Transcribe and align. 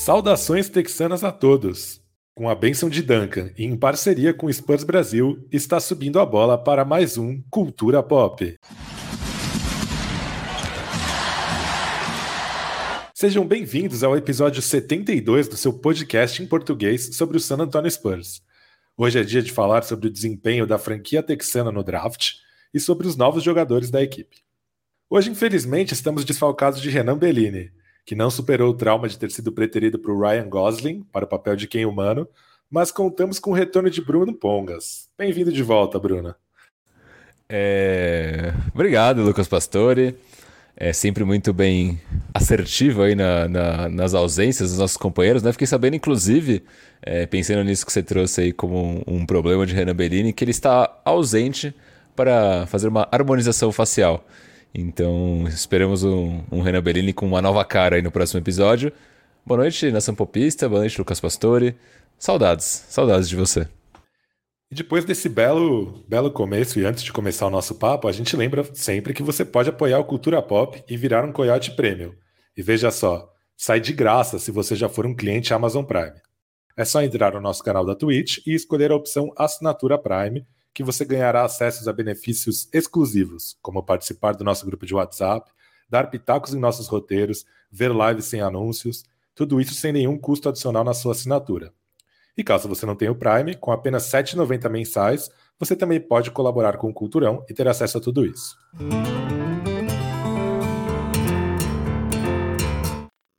Saudações 0.00 0.70
texanas 0.70 1.22
a 1.22 1.30
todos! 1.30 2.00
Com 2.34 2.48
a 2.48 2.54
bênção 2.54 2.88
de 2.88 3.02
Duncan 3.02 3.50
e 3.54 3.66
em 3.66 3.76
parceria 3.76 4.32
com 4.32 4.46
o 4.46 4.52
Spurs 4.52 4.82
Brasil, 4.82 5.46
está 5.52 5.78
subindo 5.78 6.18
a 6.18 6.24
bola 6.24 6.56
para 6.56 6.86
mais 6.86 7.18
um 7.18 7.42
Cultura 7.50 8.02
Pop. 8.02 8.56
Sejam 13.14 13.46
bem-vindos 13.46 14.02
ao 14.02 14.16
episódio 14.16 14.62
72 14.62 15.48
do 15.48 15.56
seu 15.58 15.74
podcast 15.74 16.42
em 16.42 16.46
português 16.46 17.14
sobre 17.14 17.36
o 17.36 17.40
San 17.40 17.58
Antonio 17.58 17.90
Spurs. 17.90 18.40
Hoje 18.96 19.18
é 19.18 19.22
dia 19.22 19.42
de 19.42 19.52
falar 19.52 19.82
sobre 19.82 20.08
o 20.08 20.10
desempenho 20.10 20.66
da 20.66 20.78
franquia 20.78 21.22
texana 21.22 21.70
no 21.70 21.84
draft 21.84 22.36
e 22.72 22.80
sobre 22.80 23.06
os 23.06 23.16
novos 23.16 23.44
jogadores 23.44 23.90
da 23.90 24.02
equipe. 24.02 24.38
Hoje, 25.10 25.28
infelizmente, 25.30 25.92
estamos 25.92 26.24
desfalcados 26.24 26.80
de 26.80 26.88
Renan 26.88 27.18
Bellini, 27.18 27.70
que 28.10 28.16
não 28.16 28.28
superou 28.28 28.70
o 28.70 28.74
trauma 28.74 29.08
de 29.08 29.16
ter 29.16 29.30
sido 29.30 29.52
preterido 29.52 30.02
o 30.04 30.20
Ryan 30.20 30.48
Gosling 30.48 31.06
para 31.12 31.24
o 31.24 31.28
papel 31.28 31.54
de 31.54 31.68
quem 31.68 31.86
humano, 31.86 32.26
mas 32.68 32.90
contamos 32.90 33.38
com 33.38 33.52
o 33.52 33.54
retorno 33.54 33.88
de 33.88 34.00
Bruno 34.04 34.34
Pongas. 34.34 35.08
Bem-vindo 35.16 35.52
de 35.52 35.62
volta, 35.62 35.96
Bruno. 35.96 36.34
É... 37.48 38.52
Obrigado, 38.74 39.22
Lucas 39.22 39.46
Pastore. 39.46 40.16
É 40.76 40.92
sempre 40.92 41.22
muito 41.22 41.52
bem 41.52 42.00
assertivo 42.34 43.02
aí 43.02 43.14
na, 43.14 43.46
na, 43.46 43.88
nas 43.88 44.12
ausências 44.12 44.70
dos 44.70 44.80
nossos 44.80 44.96
companheiros, 44.96 45.44
né? 45.44 45.52
Fiquei 45.52 45.68
sabendo, 45.68 45.94
inclusive, 45.94 46.64
é, 47.00 47.26
pensando 47.26 47.62
nisso 47.62 47.86
que 47.86 47.92
você 47.92 48.02
trouxe 48.02 48.40
aí 48.40 48.52
como 48.52 49.04
um, 49.06 49.18
um 49.20 49.24
problema 49.24 49.64
de 49.64 49.72
Renan 49.72 49.94
Bellini, 49.94 50.32
que 50.32 50.42
ele 50.42 50.50
está 50.50 51.00
ausente 51.04 51.72
para 52.16 52.66
fazer 52.66 52.88
uma 52.88 53.06
harmonização 53.12 53.70
facial. 53.70 54.26
Então, 54.74 55.44
esperamos 55.48 56.04
um, 56.04 56.42
um 56.50 56.60
Renan 56.60 56.82
Bellini 56.82 57.12
com 57.12 57.26
uma 57.26 57.42
nova 57.42 57.64
cara 57.64 57.96
aí 57.96 58.02
no 58.02 58.10
próximo 58.10 58.40
episódio. 58.40 58.92
Boa 59.44 59.58
noite, 59.58 59.90
Nação 59.90 60.14
Popista. 60.14 60.68
Boa 60.68 60.80
noite, 60.80 60.98
Lucas 60.98 61.20
Pastore. 61.20 61.76
Saudades, 62.18 62.86
saudades 62.88 63.28
de 63.28 63.34
você. 63.34 63.66
E 64.70 64.74
depois 64.74 65.04
desse 65.04 65.28
belo, 65.28 66.04
belo 66.06 66.30
começo 66.30 66.78
e 66.78 66.84
antes 66.84 67.02
de 67.02 67.12
começar 67.12 67.46
o 67.46 67.50
nosso 67.50 67.74
papo, 67.74 68.06
a 68.06 68.12
gente 68.12 68.36
lembra 68.36 68.62
sempre 68.72 69.12
que 69.12 69.22
você 69.22 69.44
pode 69.44 69.68
apoiar 69.68 69.98
o 69.98 70.04
Cultura 70.04 70.40
Pop 70.40 70.80
e 70.88 70.96
virar 70.96 71.24
um 71.24 71.32
Coyote 71.32 71.72
Premium. 71.72 72.12
E 72.56 72.62
veja 72.62 72.92
só, 72.92 73.28
sai 73.56 73.80
de 73.80 73.92
graça 73.92 74.38
se 74.38 74.52
você 74.52 74.76
já 74.76 74.88
for 74.88 75.04
um 75.04 75.14
cliente 75.16 75.52
Amazon 75.52 75.84
Prime. 75.84 76.14
É 76.76 76.84
só 76.84 77.02
entrar 77.02 77.32
no 77.32 77.40
nosso 77.40 77.64
canal 77.64 77.84
da 77.84 77.96
Twitch 77.96 78.38
e 78.46 78.54
escolher 78.54 78.92
a 78.92 78.96
opção 78.96 79.32
Assinatura 79.36 79.98
Prime 79.98 80.46
que 80.72 80.82
você 80.82 81.04
ganhará 81.04 81.44
acessos 81.44 81.88
a 81.88 81.92
benefícios 81.92 82.68
exclusivos, 82.72 83.56
como 83.60 83.82
participar 83.82 84.34
do 84.34 84.44
nosso 84.44 84.64
grupo 84.64 84.86
de 84.86 84.94
WhatsApp, 84.94 85.50
dar 85.88 86.10
pitacos 86.10 86.54
em 86.54 86.58
nossos 86.58 86.86
roteiros, 86.86 87.44
ver 87.70 87.90
lives 87.90 88.26
sem 88.26 88.40
anúncios, 88.40 89.04
tudo 89.34 89.60
isso 89.60 89.74
sem 89.74 89.92
nenhum 89.92 90.16
custo 90.18 90.48
adicional 90.48 90.84
na 90.84 90.94
sua 90.94 91.12
assinatura. 91.12 91.72
E 92.36 92.44
caso 92.44 92.68
você 92.68 92.86
não 92.86 92.94
tenha 92.94 93.12
o 93.12 93.16
Prime, 93.16 93.56
com 93.56 93.72
apenas 93.72 94.10
R$ 94.12 94.22
7,90 94.22 94.68
mensais, 94.70 95.30
você 95.58 95.76
também 95.76 96.00
pode 96.00 96.30
colaborar 96.30 96.76
com 96.78 96.88
o 96.88 96.94
Culturão 96.94 97.44
e 97.48 97.54
ter 97.54 97.66
acesso 97.68 97.98
a 97.98 98.00
tudo 98.00 98.24
isso. 98.24 98.56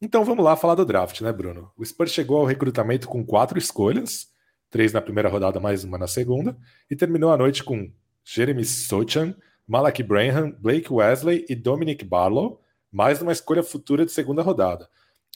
Então 0.01 0.25
vamos 0.25 0.43
lá 0.43 0.55
falar 0.55 0.75
do 0.75 0.85
draft, 0.85 1.21
né, 1.21 1.31
Bruno? 1.31 1.71
O 1.77 1.85
Spurs 1.85 2.11
chegou 2.11 2.37
ao 2.37 2.45
recrutamento 2.45 3.07
com 3.07 3.25
quatro 3.25 3.57
escolhas, 3.57 4.27
três 4.71 4.93
na 4.93 5.01
primeira 5.01 5.29
rodada, 5.29 5.59
mais 5.59 5.83
uma 5.83 5.97
na 5.97 6.07
segunda, 6.07 6.57
e 6.89 6.95
terminou 6.95 7.31
a 7.31 7.37
noite 7.37 7.61
com 7.63 7.91
Jeremy 8.23 8.63
Sochan, 8.63 9.35
Malak 9.67 10.01
Branham, 10.01 10.55
Blake 10.59 10.91
Wesley 10.91 11.45
e 11.47 11.53
Dominic 11.53 12.05
Barlow, 12.05 12.61
mais 12.91 13.21
uma 13.21 13.33
escolha 13.33 13.61
futura 13.61 14.05
de 14.05 14.11
segunda 14.11 14.41
rodada. 14.41 14.87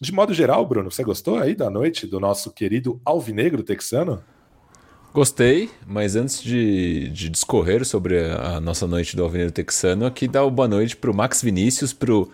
De 0.01 0.11
modo 0.13 0.33
geral, 0.33 0.65
Bruno, 0.65 0.89
você 0.89 1.03
gostou 1.03 1.37
aí 1.37 1.53
da 1.53 1.69
noite 1.69 2.07
do 2.07 2.19
nosso 2.19 2.51
querido 2.51 2.99
alvinegro 3.05 3.61
texano? 3.61 4.23
Gostei, 5.13 5.69
mas 5.85 6.15
antes 6.15 6.41
de, 6.41 7.09
de 7.09 7.29
discorrer 7.29 7.85
sobre 7.85 8.19
a 8.31 8.59
nossa 8.59 8.85
noite 8.85 9.15
do 9.15 9.23
alvinegro 9.23 9.53
texano, 9.53 10.05
aqui 10.05 10.27
dá 10.27 10.43
uma 10.43 10.51
boa 10.51 10.67
noite 10.67 10.97
para 10.97 11.11
o 11.11 11.15
Max 11.15 11.41
Vinícius, 11.41 11.93
para 11.93 12.13
o 12.13 12.29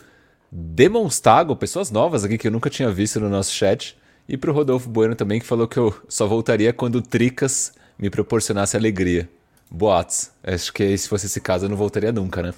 Demonstago, 0.52 1.56
pessoas 1.56 1.92
novas 1.92 2.24
aqui 2.24 2.38
que 2.38 2.48
eu 2.48 2.52
nunca 2.52 2.70
tinha 2.70 2.92
visto 2.92 3.20
no 3.20 3.30
nosso 3.30 3.54
chat. 3.54 3.96
E 4.31 4.38
pro 4.38 4.53
Rodolfo 4.53 4.90
Bueno 4.90 5.14
também, 5.14 5.42
que 5.42 5.46
falou 5.46 5.68
que 5.68 5.78
eu 5.78 5.94
só 6.08 6.25
voltaria 6.25 6.72
quando 6.72 6.96
o 6.96 7.02
Tricas 7.02 7.74
me 8.00 8.09
proporcionasse 8.09 8.78
alegria. 8.78 9.28
Boatos. 9.69 10.31
Acho 10.42 10.72
que 10.72 10.97
se 10.97 11.09
fosse 11.09 11.25
esse 11.25 11.42
caso 11.42 11.66
eu 11.66 11.69
não 11.69 11.75
voltaria 11.75 12.14
nunca, 12.14 12.42
né? 12.42 12.53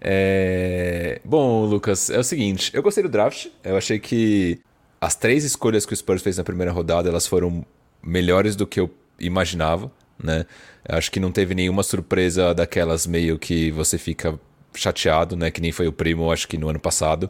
É... 0.00 1.20
Bom, 1.24 1.64
Lucas, 1.64 2.08
é 2.08 2.20
o 2.20 2.22
seguinte. 2.22 2.70
Eu 2.72 2.84
gostei 2.84 3.02
do 3.02 3.08
draft. 3.08 3.48
Eu 3.64 3.76
achei 3.76 3.98
que 3.98 4.60
as 5.00 5.16
três 5.16 5.42
escolhas 5.42 5.84
que 5.84 5.92
o 5.92 5.96
Spurs 5.96 6.22
fez 6.22 6.38
na 6.38 6.44
primeira 6.44 6.70
rodada, 6.70 7.08
elas 7.08 7.26
foram 7.26 7.66
melhores 8.00 8.54
do 8.54 8.64
que 8.64 8.78
eu 8.78 8.88
imaginava, 9.18 9.90
né? 10.22 10.46
Acho 10.88 11.10
que 11.10 11.18
não 11.18 11.32
teve 11.32 11.52
nenhuma 11.52 11.82
surpresa 11.82 12.54
daquelas 12.54 13.08
meio 13.08 13.40
que 13.40 13.72
você 13.72 13.98
fica 13.98 14.38
chateado, 14.72 15.34
né? 15.34 15.50
Que 15.50 15.60
nem 15.60 15.72
foi 15.72 15.88
o 15.88 15.92
Primo, 15.92 16.30
acho 16.30 16.46
que 16.46 16.56
no 16.56 16.68
ano 16.68 16.78
passado, 16.78 17.28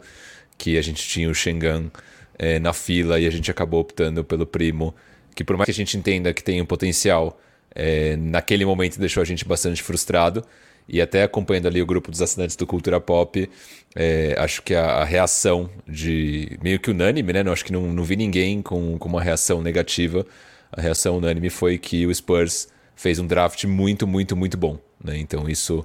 que 0.59 0.76
a 0.76 0.82
gente 0.82 1.09
tinha 1.09 1.31
o 1.31 1.34
Shengan 1.34 1.91
é, 2.38 2.59
na 2.59 2.72
fila 2.72 3.19
e 3.19 3.26
a 3.26 3.31
gente 3.31 3.50
acabou 3.50 3.81
optando 3.81 4.22
pelo 4.22 4.47
primo, 4.47 4.94
que 5.34 5.43
por 5.43 5.56
mais 5.56 5.66
que 5.66 5.71
a 5.71 5.75
gente 5.75 5.97
entenda 5.97 6.32
que 6.32 6.43
tem 6.43 6.62
um 6.62 6.66
potencial, 6.66 7.38
é, 7.75 8.16
naquele 8.16 8.65
momento 8.65 8.99
deixou 8.99 9.22
a 9.22 9.26
gente 9.26 9.44
bastante 9.44 9.82
frustrado. 9.82 10.44
E 10.91 11.03
até 11.03 11.22
acompanhando 11.22 11.66
ali 11.69 11.82
o 11.82 11.87
grupo 11.87 12.10
dos 12.10 12.22
assinantes 12.22 12.56
do 12.56 12.66
Cultura 12.66 12.99
Pop, 12.99 13.49
é, 13.94 14.34
acho 14.38 14.62
que 14.62 14.75
a, 14.75 14.84
a, 14.84 15.04
reação 15.04 15.69
de. 15.87 16.59
meio 16.62 16.81
que 16.81 16.91
unânime, 16.91 17.31
né? 17.31 17.43
Não, 17.43 17.53
acho 17.53 17.62
que 17.62 17.72
não, 17.72 17.93
não 17.93 18.03
vi 18.03 18.16
ninguém 18.16 18.62
com, 18.62 18.97
com 18.97 19.06
uma 19.06 19.20
reação 19.20 19.60
negativa. 19.60 20.25
A 20.72 20.81
reação 20.81 21.19
unânime 21.19 21.50
foi 21.50 21.76
que 21.76 22.06
o 22.06 22.15
Spurs 22.15 22.69
fez 22.97 23.19
um 23.19 23.26
draft 23.26 23.65
muito, 23.65 24.06
muito, 24.06 24.34
muito 24.34 24.56
bom. 24.56 24.78
Né? 25.03 25.19
Então 25.19 25.47
isso. 25.47 25.84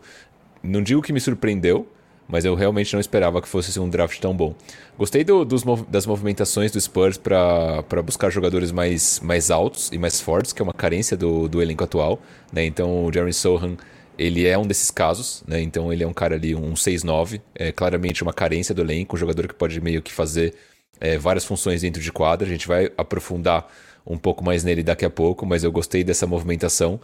Não 0.64 0.82
digo 0.82 1.02
que 1.02 1.12
me 1.12 1.20
surpreendeu, 1.20 1.92
mas 2.28 2.46
eu 2.46 2.56
realmente 2.56 2.94
não 2.94 3.00
esperava 3.00 3.42
que 3.42 3.48
fosse 3.48 3.80
um 3.80 3.90
draft 3.90 4.20
tão 4.20 4.36
bom. 4.36 4.56
Gostei 4.98 5.24
do, 5.24 5.44
dos, 5.44 5.64
das 5.88 6.06
movimentações 6.06 6.72
do 6.72 6.80
Spurs 6.80 7.18
para 7.18 8.02
buscar 8.04 8.30
jogadores 8.30 8.72
mais, 8.72 9.20
mais 9.22 9.52
altos 9.52 9.92
e 9.92 9.98
mais 9.98 10.22
fortes, 10.22 10.54
que 10.54 10.62
é 10.62 10.64
uma 10.64 10.74
carência 10.74 11.18
do, 11.18 11.48
do 11.48 11.62
elenco 11.62 11.84
atual. 11.84 12.22
Né? 12.52 12.66
Então 12.66 13.06
o 13.06 13.12
Jeremy 13.12 13.34
Sohan 13.34 13.78
ele 14.18 14.46
é 14.46 14.58
um 14.58 14.66
desses 14.66 14.92
casos, 14.92 15.44
né? 15.48 15.62
então 15.62 15.92
ele 15.92 16.04
é 16.04 16.08
um 16.08 16.14
cara 16.14 16.36
ali, 16.36 16.54
um 16.56 16.74
6-9, 16.74 17.42
é 17.56 17.72
claramente 17.72 18.22
uma 18.22 18.32
carência 18.32 18.74
do 18.74 18.82
elenco, 18.82 19.16
um 19.16 19.20
jogador 19.20 19.48
que 19.48 19.56
pode 19.56 19.82
meio 19.82 20.02
que 20.02 20.14
fazer 20.14 20.54
é, 21.00 21.18
várias 21.18 21.44
funções 21.44 21.82
dentro 21.82 22.02
de 22.02 22.12
quadra. 22.12 22.48
A 22.48 22.52
gente 22.52 22.68
vai 22.68 22.92
aprofundar 22.98 23.68
um 24.06 24.18
pouco 24.18 24.44
mais 24.44 24.64
nele 24.64 24.84
daqui 24.84 25.06
a 25.06 25.10
pouco, 25.10 25.46
mas 25.46 25.64
eu 25.64 25.72
gostei 25.72 26.04
dessa 26.04 26.28
movimentação. 26.28 27.00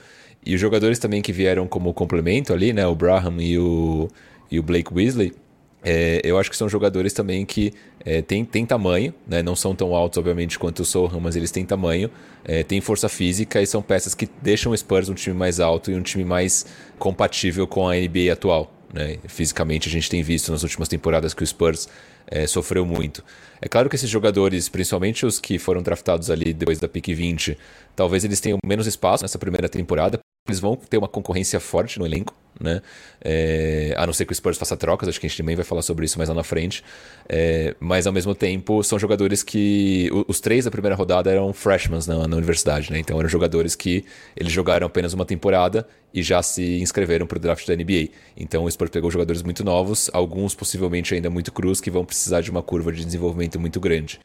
E 0.46 0.56
os 0.56 0.62
jogadores 0.62 1.00
também 1.00 1.22
que 1.22 1.34
vieram 1.34 1.68
como 1.68 1.94
complemento 1.94 2.54
ali, 2.54 2.72
né? 2.72 2.86
O 2.88 2.96
Braham 2.96 3.42
e 3.42 3.58
o, 3.58 4.08
e 4.52 4.60
o 4.60 4.64
Blake 4.64 4.94
Weasley, 4.94 5.34
é, 5.82 6.20
eu 6.24 6.38
acho 6.38 6.50
que 6.50 6.58
são 6.58 6.68
jogadores 6.68 7.14
também 7.14 7.46
que 7.46 7.74
é, 8.04 8.22
têm, 8.22 8.44
têm 8.44 8.66
tamanho, 8.66 9.14
né? 9.26 9.42
não 9.42 9.56
são 9.56 9.74
tão 9.74 9.96
altos, 9.96 10.18
obviamente, 10.18 10.60
quanto 10.60 10.82
o 10.82 10.86
Sohan, 10.86 11.20
mas 11.20 11.36
eles 11.36 11.52
têm 11.52 11.66
tamanho, 11.66 12.10
é, 12.44 12.64
têm 12.64 12.82
força 12.82 13.08
física 13.08 13.62
e 13.62 13.66
são 13.66 13.82
peças 13.82 14.14
que 14.14 14.28
deixam 14.42 14.72
o 14.72 14.78
Spurs 14.78 15.10
um 15.10 15.14
time 15.14 15.36
mais 15.36 15.60
alto 15.60 15.90
e 15.90 15.96
um 15.96 16.02
time 16.02 16.26
mais 16.26 16.66
compatível 16.98 17.66
com 17.66 17.88
a 17.88 17.96
NBA 17.96 18.32
atual. 18.32 18.74
Né? 18.94 19.18
Fisicamente, 19.28 19.88
a 19.88 19.92
gente 19.92 20.10
tem 20.10 20.22
visto 20.22 20.52
nas 20.52 20.64
últimas 20.64 20.88
temporadas 20.88 21.34
que 21.34 21.44
o 21.44 21.48
Spurs 21.48 21.88
é, 22.28 22.46
sofreu 22.46 22.86
muito. 22.86 23.24
É 23.62 23.68
claro 23.68 23.90
que 23.90 23.96
esses 23.96 24.10
jogadores, 24.10 24.68
principalmente 24.68 25.26
os 25.26 25.40
que 25.40 25.58
foram 25.58 25.82
draftados 25.82 26.30
ali 26.30 26.54
depois 26.54 26.80
da 26.80 26.88
pick 26.88 27.08
20, 27.08 27.58
talvez 27.96 28.24
eles 28.24 28.40
tenham 28.40 28.58
menos 28.66 28.88
espaço 28.88 29.24
nessa 29.24 29.38
primeira 29.38 29.70
temporada, 29.70 30.20
eles 30.50 30.60
vão 30.60 30.76
ter 30.76 30.98
uma 30.98 31.08
concorrência 31.08 31.60
forte 31.60 32.00
no 32.00 32.06
elenco, 32.06 32.36
né? 32.60 32.82
É, 33.22 33.94
a 33.98 34.06
não 34.06 34.14
ser 34.14 34.26
que 34.26 34.34
o 34.34 34.36
Spurs 34.36 34.58
faça 34.58 34.76
trocas, 34.76 35.08
acho 35.08 35.20
que 35.20 35.26
a 35.26 35.30
gente 35.30 35.38
também 35.38 35.56
vai 35.56 35.64
falar 35.64 35.82
sobre 35.82 36.06
isso 36.06 36.18
mais 36.18 36.30
lá 36.30 36.36
na 36.36 36.44
frente. 36.44 36.84
É, 37.28 37.76
mas 37.80 38.06
ao 38.06 38.14
mesmo 38.14 38.36
tempo, 38.36 38.84
são 38.84 39.00
jogadores 39.00 39.44
que. 39.44 40.10
Os 40.28 40.40
três 40.40 40.66
da 40.66 40.72
primeira 40.72 40.96
rodada 40.96 41.32
eram 41.32 41.54
freshmen 41.54 42.00
na, 42.08 42.28
na, 42.28 42.36
universidade, 42.36 42.92
né? 42.92 43.00
Então 43.00 43.18
eram 43.20 43.30
jogadores 43.30 43.76
que 43.76 44.04
eles 44.36 44.52
jogaram 44.52 44.88
apenas 44.88 45.14
uma 45.14 45.26
temporada 45.26 45.88
e 46.14 46.22
já 46.22 46.42
se 46.42 46.82
inscreveram 46.82 47.26
para 47.26 47.38
o 47.38 47.40
draft 47.40 47.66
da 47.68 47.76
NBA. 47.76 48.10
Então 48.36 48.64
o 48.64 48.72
Spurs 48.72 48.92
pegou 48.92 49.10
jogadores 49.10 49.42
muito 49.42 49.64
novos, 49.64 50.10
alguns 50.14 50.56
possivelmente 50.56 51.14
ainda 51.14 51.30
muito 51.30 51.52
crus, 51.52 51.80
que 51.80 51.92
vão 51.92 52.04
precisar 52.04 52.42
de 52.42 52.52
uma 52.52 52.62
curva 52.62 52.92
de 52.92 53.06
desenvolvimento 53.06 53.60
muito 53.60 53.80
grande. 53.80 54.20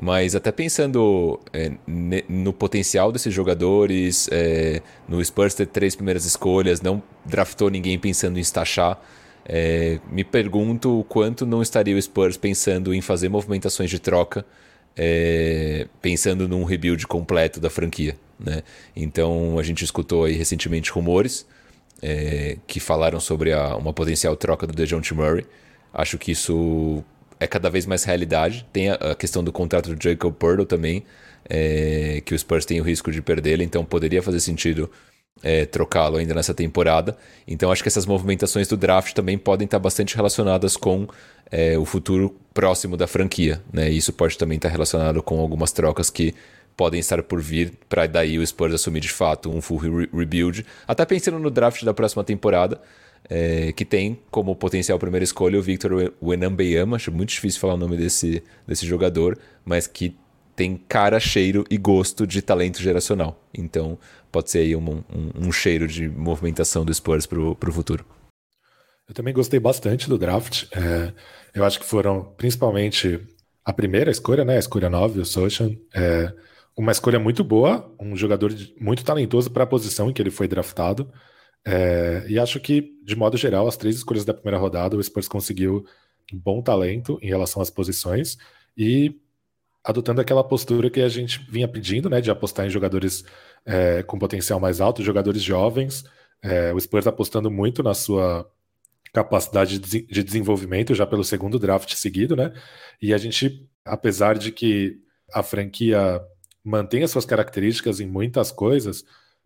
Mas 0.00 0.34
até 0.34 0.50
pensando 0.50 1.38
é, 1.52 1.70
no 2.28 2.52
potencial 2.52 3.12
desses 3.12 3.32
jogadores, 3.32 4.28
é, 4.32 4.82
no 5.08 5.24
Spurs 5.24 5.54
ter 5.54 5.66
três 5.66 5.94
primeiras 5.94 6.24
escolhas, 6.24 6.80
não 6.80 7.02
draftou 7.24 7.70
ninguém 7.70 7.98
pensando 7.98 8.38
em 8.38 8.40
estachar. 8.40 9.00
É, 9.46 10.00
me 10.10 10.24
pergunto 10.24 11.00
o 11.00 11.04
quanto 11.04 11.46
não 11.46 11.62
estaria 11.62 11.94
o 11.94 12.02
Spurs 12.02 12.36
pensando 12.36 12.92
em 12.92 13.00
fazer 13.00 13.28
movimentações 13.28 13.88
de 13.88 14.00
troca, 14.00 14.44
é, 14.96 15.86
pensando 16.02 16.48
num 16.48 16.64
rebuild 16.64 17.06
completo 17.06 17.60
da 17.60 17.70
franquia. 17.70 18.16
Né? 18.38 18.62
Então 18.96 19.58
a 19.58 19.62
gente 19.62 19.84
escutou 19.84 20.24
aí 20.24 20.32
recentemente 20.32 20.90
rumores 20.90 21.46
é, 22.02 22.58
que 22.66 22.80
falaram 22.80 23.20
sobre 23.20 23.52
a, 23.52 23.76
uma 23.76 23.92
potencial 23.92 24.34
troca 24.36 24.66
do 24.66 24.72
DeJounte 24.72 25.14
Murray. 25.14 25.46
Acho 25.92 26.18
que 26.18 26.32
isso 26.32 27.04
é 27.38 27.46
cada 27.46 27.70
vez 27.70 27.86
mais 27.86 28.04
realidade. 28.04 28.66
Tem 28.72 28.90
a, 28.90 28.94
a 28.94 29.14
questão 29.14 29.42
do 29.42 29.52
contrato 29.52 29.94
do 29.94 30.02
Jacob 30.02 30.32
Purtle 30.34 30.66
também, 30.66 31.04
é, 31.48 32.22
que 32.24 32.34
o 32.34 32.38
Spurs 32.38 32.64
tem 32.64 32.80
o 32.80 32.84
risco 32.84 33.10
de 33.10 33.20
perdê-lo, 33.20 33.62
então 33.62 33.84
poderia 33.84 34.22
fazer 34.22 34.40
sentido 34.40 34.90
é, 35.42 35.66
trocá-lo 35.66 36.16
ainda 36.16 36.34
nessa 36.34 36.54
temporada. 36.54 37.16
Então 37.46 37.70
acho 37.70 37.82
que 37.82 37.88
essas 37.88 38.06
movimentações 38.06 38.68
do 38.68 38.76
draft 38.76 39.12
também 39.12 39.36
podem 39.36 39.64
estar 39.66 39.78
bastante 39.78 40.16
relacionadas 40.16 40.76
com 40.76 41.06
é, 41.50 41.76
o 41.76 41.84
futuro 41.84 42.34
próximo 42.52 42.96
da 42.96 43.06
franquia. 43.06 43.62
Né? 43.72 43.90
Isso 43.90 44.12
pode 44.12 44.38
também 44.38 44.56
estar 44.56 44.68
relacionado 44.68 45.22
com 45.22 45.40
algumas 45.40 45.72
trocas 45.72 46.08
que 46.08 46.34
podem 46.76 46.98
estar 46.98 47.22
por 47.22 47.40
vir 47.40 47.72
para 47.88 48.06
daí 48.06 48.38
o 48.38 48.46
Spurs 48.46 48.74
assumir 48.74 49.00
de 49.00 49.08
fato 49.08 49.50
um 49.50 49.60
full 49.60 49.78
re 49.78 50.08
rebuild. 50.12 50.66
Até 50.88 51.04
pensando 51.04 51.38
no 51.38 51.50
draft 51.50 51.84
da 51.84 51.94
próxima 51.94 52.24
temporada, 52.24 52.80
é, 53.28 53.72
que 53.72 53.84
tem 53.84 54.18
como 54.30 54.54
potencial 54.54 54.98
primeira 54.98 55.24
escolha 55.24 55.58
o 55.58 55.62
Victor 55.62 56.12
Wenambeyama, 56.22 56.96
acho 56.96 57.10
muito 57.10 57.30
difícil 57.30 57.60
falar 57.60 57.74
o 57.74 57.78
nome 57.78 57.96
desse, 57.96 58.42
desse 58.66 58.86
jogador, 58.86 59.38
mas 59.64 59.86
que 59.86 60.16
tem 60.54 60.76
cara, 60.88 61.18
cheiro 61.18 61.64
e 61.70 61.76
gosto 61.76 62.26
de 62.26 62.40
talento 62.40 62.80
geracional. 62.80 63.42
Então 63.52 63.98
pode 64.30 64.50
ser 64.50 64.58
aí 64.58 64.76
um, 64.76 64.82
um, 64.82 65.46
um 65.46 65.52
cheiro 65.52 65.88
de 65.88 66.08
movimentação 66.08 66.84
do 66.84 66.92
Spurs 66.92 67.26
para 67.26 67.40
o 67.40 67.72
futuro. 67.72 68.04
Eu 69.08 69.14
também 69.14 69.34
gostei 69.34 69.60
bastante 69.60 70.08
do 70.08 70.16
draft. 70.16 70.64
É, 70.72 71.12
eu 71.54 71.64
acho 71.64 71.78
que 71.78 71.86
foram 71.86 72.32
principalmente 72.36 73.20
a 73.64 73.72
primeira 73.72 74.10
escolha, 74.10 74.44
né? 74.44 74.56
A 74.56 74.58
escolha 74.58 74.88
9, 74.88 75.20
o 75.20 75.24
Sochan. 75.24 75.76
É, 75.94 76.32
uma 76.76 76.90
escolha 76.90 77.18
muito 77.18 77.44
boa, 77.44 77.94
um 78.00 78.16
jogador 78.16 78.52
muito 78.80 79.04
talentoso 79.04 79.50
para 79.50 79.64
a 79.64 79.66
posição 79.66 80.10
em 80.10 80.12
que 80.12 80.20
ele 80.20 80.30
foi 80.30 80.48
draftado. 80.48 81.10
É, 81.66 82.24
e 82.28 82.38
acho 82.38 82.60
que, 82.60 82.92
de 83.02 83.16
modo 83.16 83.36
geral, 83.36 83.66
as 83.66 83.76
três 83.76 83.96
escolhas 83.96 84.24
da 84.24 84.34
primeira 84.34 84.58
rodada, 84.58 84.96
o 84.96 85.02
Spurs 85.02 85.28
conseguiu 85.28 85.86
um 86.32 86.38
bom 86.38 86.62
talento 86.62 87.18
em 87.22 87.28
relação 87.28 87.62
às 87.62 87.70
posições 87.70 88.36
e 88.76 89.18
adotando 89.82 90.20
aquela 90.20 90.42
postura 90.42 90.90
que 90.90 91.00
a 91.00 91.08
gente 91.08 91.40
vinha 91.50 91.68
pedindo, 91.68 92.08
né, 92.08 92.20
de 92.20 92.30
apostar 92.30 92.66
em 92.66 92.70
jogadores 92.70 93.24
é, 93.66 94.02
com 94.02 94.18
potencial 94.18 94.58
mais 94.58 94.80
alto, 94.80 95.02
jogadores 95.02 95.42
jovens. 95.42 96.04
É, 96.42 96.72
o 96.72 96.80
Spurs 96.80 97.06
apostando 97.06 97.50
muito 97.50 97.82
na 97.82 97.94
sua 97.94 98.50
capacidade 99.12 99.78
de 99.78 100.22
desenvolvimento 100.22 100.94
já 100.94 101.06
pelo 101.06 101.22
segundo 101.22 101.58
draft 101.58 101.94
seguido, 101.94 102.34
né? 102.34 102.52
E 103.00 103.14
a 103.14 103.18
gente, 103.18 103.64
apesar 103.84 104.36
de 104.36 104.50
que 104.50 104.98
a 105.32 105.42
franquia 105.42 106.20
mantém 106.64 107.02
as 107.02 107.10
suas 107.10 107.24
características 107.24 108.00
em 108.00 108.06
muitas 108.06 108.50
coisas. 108.50 109.04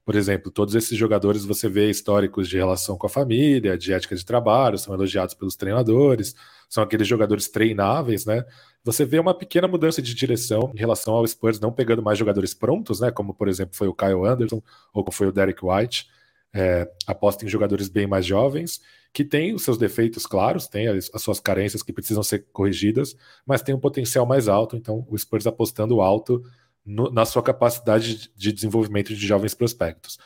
Por 0.08 0.16
exemplo, 0.16 0.50
todos 0.50 0.74
esses 0.74 0.96
jogadores 0.96 1.44
você 1.44 1.68
vê 1.68 1.90
históricos 1.90 2.48
de 2.48 2.56
relação 2.56 2.96
com 2.96 3.06
a 3.06 3.10
família, 3.10 3.76
de 3.76 3.92
ética 3.92 4.16
de 4.16 4.24
trabalho, 4.24 4.78
são 4.78 4.94
elogiados 4.94 5.34
pelos 5.34 5.54
treinadores, 5.54 6.34
são 6.66 6.82
aqueles 6.82 7.06
jogadores 7.06 7.46
treináveis, 7.48 8.24
né? 8.24 8.42
Você 8.82 9.04
vê 9.04 9.18
uma 9.18 9.34
pequena 9.34 9.68
mudança 9.68 10.00
de 10.00 10.14
direção 10.14 10.72
em 10.74 10.78
relação 10.78 11.12
ao 11.12 11.26
Spurs 11.26 11.60
não 11.60 11.70
pegando 11.70 12.02
mais 12.02 12.18
jogadores 12.18 12.54
prontos, 12.54 13.00
né? 13.00 13.10
Como 13.10 13.34
por 13.34 13.48
exemplo 13.48 13.76
foi 13.76 13.86
o 13.86 13.92
Kyle 13.92 14.24
Anderson 14.24 14.62
ou 14.94 15.04
como 15.04 15.14
foi 15.14 15.26
o 15.26 15.32
Derek 15.32 15.60
White. 15.62 16.08
É, 16.54 16.90
aposta 17.06 17.44
em 17.44 17.48
jogadores 17.48 17.90
bem 17.90 18.06
mais 18.06 18.24
jovens, 18.24 18.80
que 19.12 19.22
têm 19.22 19.52
os 19.52 19.62
seus 19.62 19.76
defeitos 19.76 20.24
claros, 20.24 20.66
têm 20.68 20.88
as, 20.88 21.10
as, 21.12 21.20
suas 21.20 21.38
carências 21.38 21.82
que 21.82 21.92
precisam 21.92 22.22
ser 22.22 22.46
corrigidas, 22.50 23.14
mas 23.44 23.60
tem 23.60 23.74
um 23.74 23.78
potencial 23.78 24.24
mais 24.24 24.48
alto. 24.48 24.74
Então, 24.74 25.06
o 25.10 25.18
Spurs 25.18 25.46
apostando 25.46 26.00
alto 26.00 26.42
no, 26.88 27.10
na 27.10 27.26
sua 27.26 27.42
capacidade 27.42 28.30
de 28.34 28.50
desenvolvimento 28.50 29.14
de 29.14 29.26
jovens 29.26 29.54
prospectos. 29.54 30.18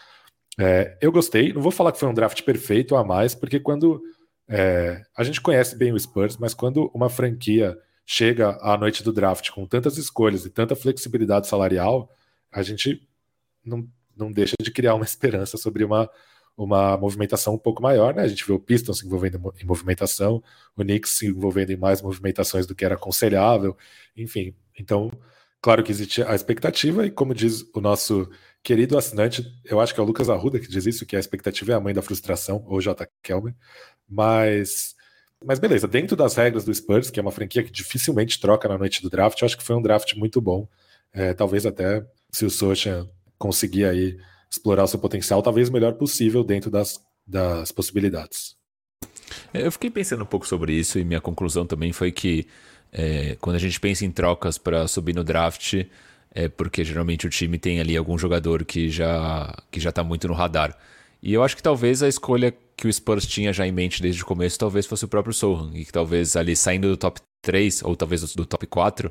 É, 0.59 0.97
eu 1.01 1.11
gostei, 1.11 1.53
não 1.53 1.61
vou 1.61 1.73
falar 1.73 1.91
que 1.91 1.99
foi 1.99 2.09
um 2.09 2.15
draft 2.15 2.41
perfeito 2.43 2.95
a 2.95 3.03
mais, 3.03 3.35
porque 3.35 3.59
quando 3.59 4.01
é, 4.49 5.03
a 5.17 5.25
gente 5.25 5.41
conhece 5.41 5.77
bem 5.77 5.93
o 5.93 5.99
Spurs, 5.99 6.37
mas 6.37 6.55
quando 6.55 6.89
uma 6.95 7.11
franquia 7.11 7.77
chega 8.07 8.57
à 8.61 8.77
noite 8.79 9.03
do 9.03 9.13
draft 9.13 9.51
com 9.51 9.67
tantas 9.67 9.99
escolhas 9.99 10.47
e 10.47 10.51
tanta 10.51 10.77
flexibilidade 10.77 11.49
salarial, 11.49 12.09
a 12.51 12.63
gente 12.63 13.09
não, 13.65 13.89
não 14.17 14.31
deixa 14.31 14.55
de 14.63 14.71
criar 14.71 14.95
uma 14.95 15.05
esperança 15.05 15.57
sobre 15.57 15.83
uma, 15.83 16.09
uma 16.57 16.97
movimentação 16.97 17.55
um 17.55 17.59
pouco 17.59 17.83
maior, 17.83 18.15
né? 18.15 18.23
A 18.23 18.29
gente 18.29 18.47
vê 18.47 18.53
o 18.53 18.61
Pistons 18.61 18.99
se 18.99 19.07
envolvendo 19.07 19.53
em 19.61 19.67
movimentação, 19.67 20.41
o 20.77 20.83
Knicks 20.83 21.19
se 21.19 21.27
envolvendo 21.27 21.71
em 21.71 21.77
mais 21.77 22.01
movimentações 22.01 22.67
do 22.67 22.75
que 22.75 22.85
era 22.85 22.95
aconselhável, 22.95 23.77
enfim. 24.17 24.55
Então, 24.79 25.11
Claro 25.63 25.85
que 25.85 25.93
existe 25.93 26.25
a 26.25 26.35
expectativa, 26.35 27.07
e 27.07 27.11
como 27.11 27.33
diz 27.33 27.65
o 27.73 27.81
nosso 27.81 28.29
querido 28.65 28.99
assinante, 28.99 29.47
eu 29.65 29.81
acho 29.81 29.95
que 29.95 30.01
é 30.01 30.03
o 30.03 30.07
Lucas 30.07 30.29
Arruda 30.29 30.59
que 30.59 30.67
diz 30.67 30.87
isso, 30.87 31.07
que 31.07 31.15
a 31.15 31.21
expectativa 31.21 31.71
é 31.71 31.75
a 31.77 31.81
mãe 31.81 31.95
da 31.95 32.03
frustração, 32.03 32.65
ou 32.67 32.81
J. 32.81 33.09
Kelmer, 33.23 33.55
mas, 34.09 34.97
mas 35.45 35.61
beleza, 35.61 35.87
dentro 35.87 36.17
das 36.17 36.35
regras 36.35 36.65
do 36.65 36.75
Spurs, 36.75 37.11
que 37.11 37.21
é 37.21 37.23
uma 37.23 37.31
franquia 37.31 37.63
que 37.63 37.71
dificilmente 37.71 38.41
troca 38.41 38.69
na 38.69 38.77
noite 38.77 39.01
do 39.01 39.09
draft, 39.09 39.41
eu 39.41 39.47
acho 39.47 39.57
que 39.57 39.63
foi 39.63 39.77
um 39.77 39.83
draft 39.83 40.15
muito 40.17 40.41
bom. 40.41 40.69
É, 41.13 41.33
talvez 41.33 41.65
até 41.65 42.05
se 42.33 42.45
o 42.45 42.51
Socha 42.51 43.09
conseguir 43.39 43.85
aí 43.85 44.19
explorar 44.51 44.83
o 44.83 44.89
seu 44.89 44.99
potencial, 44.99 45.43
talvez 45.43 45.69
o 45.69 45.73
melhor 45.73 45.93
possível 45.95 46.43
dentro 46.43 46.73
das, 46.73 47.01
das 47.25 47.71
possibilidades. 47.71 48.57
Eu 49.55 49.71
fiquei 49.71 49.91
pensando 49.91 50.23
um 50.25 50.27
pouco 50.27 50.47
sobre 50.47 50.73
isso 50.73 50.99
e 50.99 51.05
minha 51.05 51.21
conclusão 51.21 51.67
também 51.67 51.93
foi 51.93 52.11
que 52.11 52.49
é, 52.93 53.37
quando 53.41 53.57
a 53.57 53.59
gente 53.59 53.81
pensa 53.81 54.05
em 54.05 54.11
trocas 54.11 54.59
para 54.59 54.87
subir 54.87 55.15
no 55.15 55.25
draft, 55.25 55.85
é 56.35 56.49
porque 56.49 56.85
geralmente 56.85 57.27
o 57.27 57.31
time 57.31 57.59
tem 57.59 57.81
ali 57.81 57.97
algum 57.97 58.19
jogador 58.19 58.65
que 58.65 58.89
já 58.91 59.55
que 59.71 59.81
já 59.81 59.91
está 59.91 60.05
muito 60.05 60.29
no 60.29 60.35
radar. 60.35 60.77
E 61.23 61.33
eu 61.33 61.43
acho 61.43 61.57
que 61.57 61.63
talvez 61.63 62.03
a 62.03 62.09
escolha 62.09 62.55
que 62.77 62.87
o 62.89 62.93
Spurs 62.93 63.27
tinha 63.27 63.53
já 63.53 63.67
em 63.67 63.73
mente 63.73 64.03
desde 64.03 64.23
o 64.23 64.27
começo 64.27 64.59
talvez 64.59 64.87
fosse 64.87 65.05
o 65.05 65.09
próprio 65.09 65.33
Sohan, 65.33 65.71
e 65.75 65.85
que 65.85 65.93
talvez 65.93 66.37
ali 66.37 66.57
saindo 66.57 66.89
do 66.89 66.97
top 66.97 67.21
3 67.43 67.83
ou 67.85 67.97
talvez 67.97 68.35
do 68.35 68.47
top 68.47 68.67
4, 68.67 69.11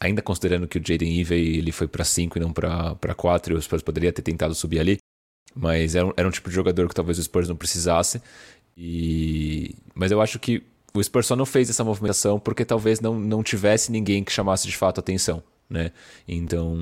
ainda 0.00 0.22
considerando 0.22 0.66
que 0.66 0.78
o 0.78 0.82
Jaden 0.84 1.20
Ivey 1.20 1.58
ele 1.58 1.72
foi 1.72 1.86
para 1.88 2.04
5 2.04 2.38
e 2.38 2.40
não 2.40 2.52
para 2.52 3.14
4, 3.16 3.54
e 3.54 3.56
o 3.56 3.62
Spurs 3.62 3.82
poderia 3.82 4.12
ter 4.12 4.22
tentado 4.22 4.54
subir 4.54 4.80
ali, 4.80 4.98
mas 5.54 5.94
era 5.94 6.06
um, 6.06 6.12
era 6.16 6.28
um 6.28 6.30
tipo 6.30 6.48
de 6.48 6.54
jogador 6.54 6.88
que 6.88 6.94
talvez 6.94 7.18
o 7.18 7.22
Spurs 7.22 7.48
não 7.48 7.56
precisasse. 7.56 8.22
E 8.76 9.74
mas 9.94 10.10
eu 10.10 10.20
acho 10.20 10.38
que 10.38 10.62
o 10.94 11.02
Spurs 11.02 11.26
só 11.26 11.36
não 11.36 11.46
fez 11.46 11.70
essa 11.70 11.84
movimentação 11.84 12.38
porque 12.38 12.64
talvez 12.64 13.00
não, 13.00 13.18
não 13.18 13.42
tivesse 13.42 13.90
ninguém 13.90 14.22
que 14.22 14.32
chamasse 14.32 14.66
de 14.68 14.76
fato 14.76 15.00
atenção. 15.00 15.42
Né? 15.72 15.90
Então, 16.28 16.76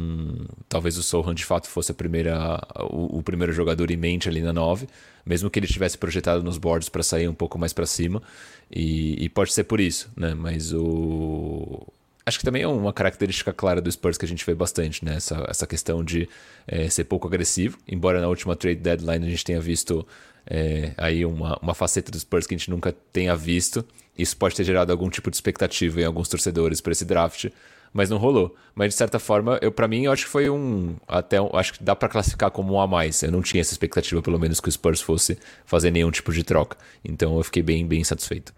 talvez 0.68 0.98
o 0.98 1.02
Sohan 1.02 1.32
de 1.32 1.44
fato 1.44 1.68
fosse 1.68 1.92
a 1.92 1.94
primeira, 1.94 2.60
o, 2.90 3.18
o, 3.18 3.22
primeiro 3.22 3.52
jogador 3.52 3.88
em 3.88 3.96
mente 3.96 4.28
ali 4.28 4.42
na 4.42 4.52
9, 4.52 4.88
mesmo 5.24 5.48
que 5.48 5.60
ele 5.60 5.68
tivesse 5.68 5.96
projetado 5.96 6.42
nos 6.42 6.58
boards 6.58 6.88
para 6.88 7.04
sair 7.04 7.28
um 7.28 7.34
pouco 7.34 7.56
mais 7.56 7.72
para 7.72 7.86
cima, 7.86 8.20
e, 8.68 9.24
e, 9.24 9.28
pode 9.28 9.52
ser 9.52 9.62
por 9.64 9.78
isso, 9.78 10.10
né? 10.16 10.34
Mas 10.34 10.72
o. 10.72 11.86
Acho 12.30 12.38
que 12.38 12.44
também 12.44 12.62
é 12.62 12.68
uma 12.68 12.92
característica 12.92 13.52
clara 13.52 13.80
do 13.80 13.90
Spurs 13.90 14.16
que 14.16 14.24
a 14.24 14.28
gente 14.28 14.46
vê 14.46 14.54
bastante, 14.54 15.04
né? 15.04 15.16
Essa, 15.16 15.44
essa 15.48 15.66
questão 15.66 16.04
de 16.04 16.28
é, 16.64 16.88
ser 16.88 17.02
pouco 17.02 17.26
agressivo, 17.26 17.76
embora 17.88 18.20
na 18.20 18.28
última 18.28 18.54
trade 18.54 18.78
deadline 18.78 19.26
a 19.26 19.30
gente 19.30 19.44
tenha 19.44 19.60
visto 19.60 20.06
é, 20.46 20.92
aí 20.96 21.26
uma, 21.26 21.58
uma 21.60 21.74
faceta 21.74 22.08
dos 22.08 22.20
Spurs 22.20 22.46
que 22.46 22.54
a 22.54 22.56
gente 22.56 22.70
nunca 22.70 22.94
tenha 23.12 23.34
visto. 23.34 23.84
Isso 24.16 24.36
pode 24.36 24.54
ter 24.54 24.62
gerado 24.62 24.92
algum 24.92 25.10
tipo 25.10 25.28
de 25.28 25.36
expectativa 25.38 26.00
em 26.00 26.04
alguns 26.04 26.28
torcedores 26.28 26.80
para 26.80 26.92
esse 26.92 27.04
draft, 27.04 27.46
mas 27.92 28.08
não 28.08 28.16
rolou. 28.16 28.54
Mas 28.76 28.90
de 28.90 28.94
certa 28.94 29.18
forma, 29.18 29.58
eu 29.60 29.72
para 29.72 29.88
mim 29.88 30.04
eu 30.04 30.12
acho 30.12 30.26
que 30.26 30.30
foi 30.30 30.48
um 30.48 30.94
até 31.08 31.42
um, 31.42 31.50
acho 31.54 31.72
que 31.72 31.82
dá 31.82 31.96
para 31.96 32.08
classificar 32.08 32.52
como 32.52 32.74
um 32.74 32.80
a 32.80 32.86
mais. 32.86 33.24
Eu 33.24 33.32
não 33.32 33.42
tinha 33.42 33.60
essa 33.60 33.72
expectativa 33.72 34.22
pelo 34.22 34.38
menos 34.38 34.60
que 34.60 34.68
o 34.68 34.72
Spurs 34.72 35.00
fosse 35.00 35.36
fazer 35.66 35.90
nenhum 35.90 36.12
tipo 36.12 36.32
de 36.32 36.44
troca. 36.44 36.76
Então 37.04 37.36
eu 37.36 37.42
fiquei 37.42 37.64
bem 37.64 37.84
bem 37.84 38.04
satisfeito. 38.04 38.54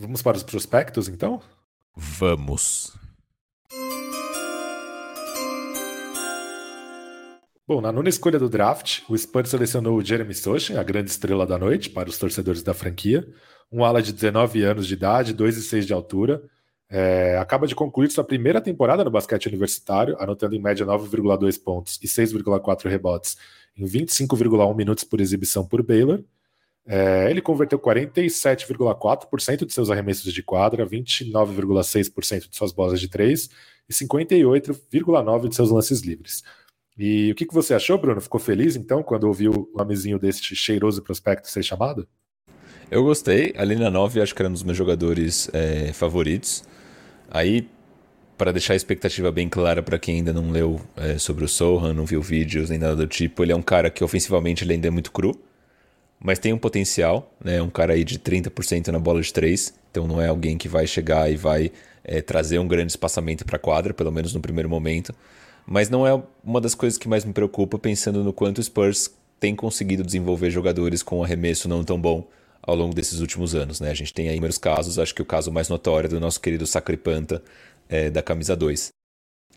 Vamos 0.00 0.20
para 0.20 0.36
os 0.36 0.42
prospectos 0.42 1.06
então? 1.06 1.40
Vamos. 1.96 2.92
Bom, 7.66 7.80
na 7.80 7.90
nona 7.90 8.08
escolha 8.08 8.38
do 8.38 8.48
draft, 8.48 9.00
o 9.08 9.16
Spurs 9.16 9.48
selecionou 9.48 9.96
o 9.96 10.04
Jeremy 10.04 10.34
Sochan, 10.34 10.78
a 10.78 10.84
grande 10.84 11.10
estrela 11.10 11.46
da 11.46 11.58
noite, 11.58 11.90
para 11.90 12.08
os 12.08 12.18
torcedores 12.18 12.62
da 12.62 12.74
franquia. 12.74 13.26
Um 13.72 13.84
ala 13.84 14.02
de 14.02 14.12
19 14.12 14.62
anos 14.62 14.86
de 14.86 14.94
idade, 14.94 15.34
2,6 15.34 15.84
de 15.84 15.92
altura. 15.92 16.42
É, 16.88 17.36
acaba 17.38 17.66
de 17.66 17.74
concluir 17.74 18.10
sua 18.10 18.22
primeira 18.22 18.60
temporada 18.60 19.02
no 19.02 19.10
basquete 19.10 19.46
universitário, 19.46 20.16
anotando 20.20 20.54
em 20.54 20.60
média 20.60 20.86
9,2 20.86 21.60
pontos 21.60 21.98
e 22.02 22.06
6,4 22.06 22.88
rebotes 22.88 23.36
em 23.76 23.84
25,1 23.84 24.76
minutos 24.76 25.02
por 25.02 25.20
exibição 25.20 25.66
por 25.66 25.82
Baylor. 25.82 26.22
É, 26.86 27.28
ele 27.28 27.42
converteu 27.42 27.78
47,4% 27.78 29.66
de 29.66 29.72
seus 29.72 29.90
arremessos 29.90 30.32
de 30.32 30.42
quadra, 30.42 30.86
29,6% 30.86 32.48
de 32.48 32.56
suas 32.56 32.72
bolas 32.72 33.00
de 33.00 33.08
três 33.08 33.50
e 33.88 33.92
58,9% 33.92 35.48
de 35.48 35.56
seus 35.56 35.70
lances 35.70 36.00
livres. 36.00 36.44
E 36.96 37.32
o 37.32 37.34
que, 37.34 37.44
que 37.44 37.52
você 37.52 37.74
achou, 37.74 37.98
Bruno? 37.98 38.20
Ficou 38.20 38.40
feliz 38.40 38.76
então 38.76 39.02
quando 39.02 39.24
ouviu 39.24 39.50
o 39.50 39.78
nomezinho 39.78 40.18
deste 40.18 40.54
cheiroso 40.54 41.02
prospecto 41.02 41.48
ser 41.50 41.62
chamado? 41.62 42.08
Eu 42.90 43.02
gostei. 43.02 43.52
Ali 43.56 43.74
na 43.74 43.90
9 43.90 44.20
acho 44.20 44.34
que 44.34 44.40
era 44.40 44.48
um 44.48 44.52
dos 44.52 44.62
meus 44.62 44.78
jogadores 44.78 45.50
é, 45.52 45.92
favoritos. 45.92 46.64
Aí, 47.28 47.68
para 48.38 48.52
deixar 48.52 48.74
a 48.74 48.76
expectativa 48.76 49.30
bem 49.32 49.48
clara 49.48 49.82
para 49.82 49.98
quem 49.98 50.16
ainda 50.16 50.32
não 50.32 50.50
leu 50.50 50.80
é, 50.96 51.18
sobre 51.18 51.44
o 51.44 51.48
Sohan, 51.48 51.92
não 51.92 52.06
viu 52.06 52.22
vídeos 52.22 52.70
nem 52.70 52.78
nada 52.78 52.94
do 52.94 53.06
tipo, 53.06 53.42
ele 53.42 53.52
é 53.52 53.56
um 53.56 53.62
cara 53.62 53.90
que 53.90 54.04
ofensivamente 54.04 54.62
ele 54.62 54.74
ainda 54.74 54.86
é 54.86 54.90
muito 54.90 55.10
cru. 55.10 55.38
Mas 56.20 56.38
tem 56.38 56.52
um 56.52 56.58
potencial, 56.58 57.32
né? 57.42 57.60
Um 57.60 57.70
cara 57.70 57.94
aí 57.94 58.04
de 58.04 58.18
30% 58.18 58.88
na 58.88 58.98
bola 58.98 59.20
de 59.20 59.32
três, 59.32 59.74
então 59.90 60.06
não 60.06 60.20
é 60.20 60.28
alguém 60.28 60.56
que 60.56 60.68
vai 60.68 60.86
chegar 60.86 61.30
e 61.30 61.36
vai 61.36 61.70
é, 62.04 62.20
trazer 62.20 62.58
um 62.58 62.66
grande 62.66 62.92
espaçamento 62.92 63.44
para 63.44 63.56
a 63.56 63.58
quadra, 63.58 63.92
pelo 63.92 64.10
menos 64.12 64.34
no 64.34 64.40
primeiro 64.40 64.68
momento. 64.68 65.14
Mas 65.66 65.90
não 65.90 66.06
é 66.06 66.22
uma 66.44 66.60
das 66.60 66.74
coisas 66.74 66.98
que 66.98 67.08
mais 67.08 67.24
me 67.24 67.32
preocupa, 67.32 67.78
pensando 67.78 68.22
no 68.22 68.32
quanto 68.32 68.58
o 68.58 68.62
Spurs 68.62 69.10
tem 69.40 69.54
conseguido 69.54 70.02
desenvolver 70.02 70.50
jogadores 70.50 71.02
com 71.02 71.22
arremesso 71.22 71.68
não 71.68 71.84
tão 71.84 72.00
bom 72.00 72.26
ao 72.62 72.74
longo 72.74 72.94
desses 72.94 73.20
últimos 73.20 73.54
anos. 73.54 73.80
Né? 73.80 73.90
A 73.90 73.94
gente 73.94 74.14
tem 74.14 74.28
aí 74.28 74.34
inúmeros 74.34 74.58
casos, 74.58 74.98
acho 74.98 75.14
que 75.14 75.22
o 75.22 75.26
caso 75.26 75.52
mais 75.52 75.68
notório 75.68 76.06
é 76.06 76.10
do 76.10 76.20
nosso 76.20 76.40
querido 76.40 76.66
Sacripanta, 76.66 77.42
é, 77.88 78.10
da 78.10 78.22
camisa 78.22 78.56
2. 78.56 78.88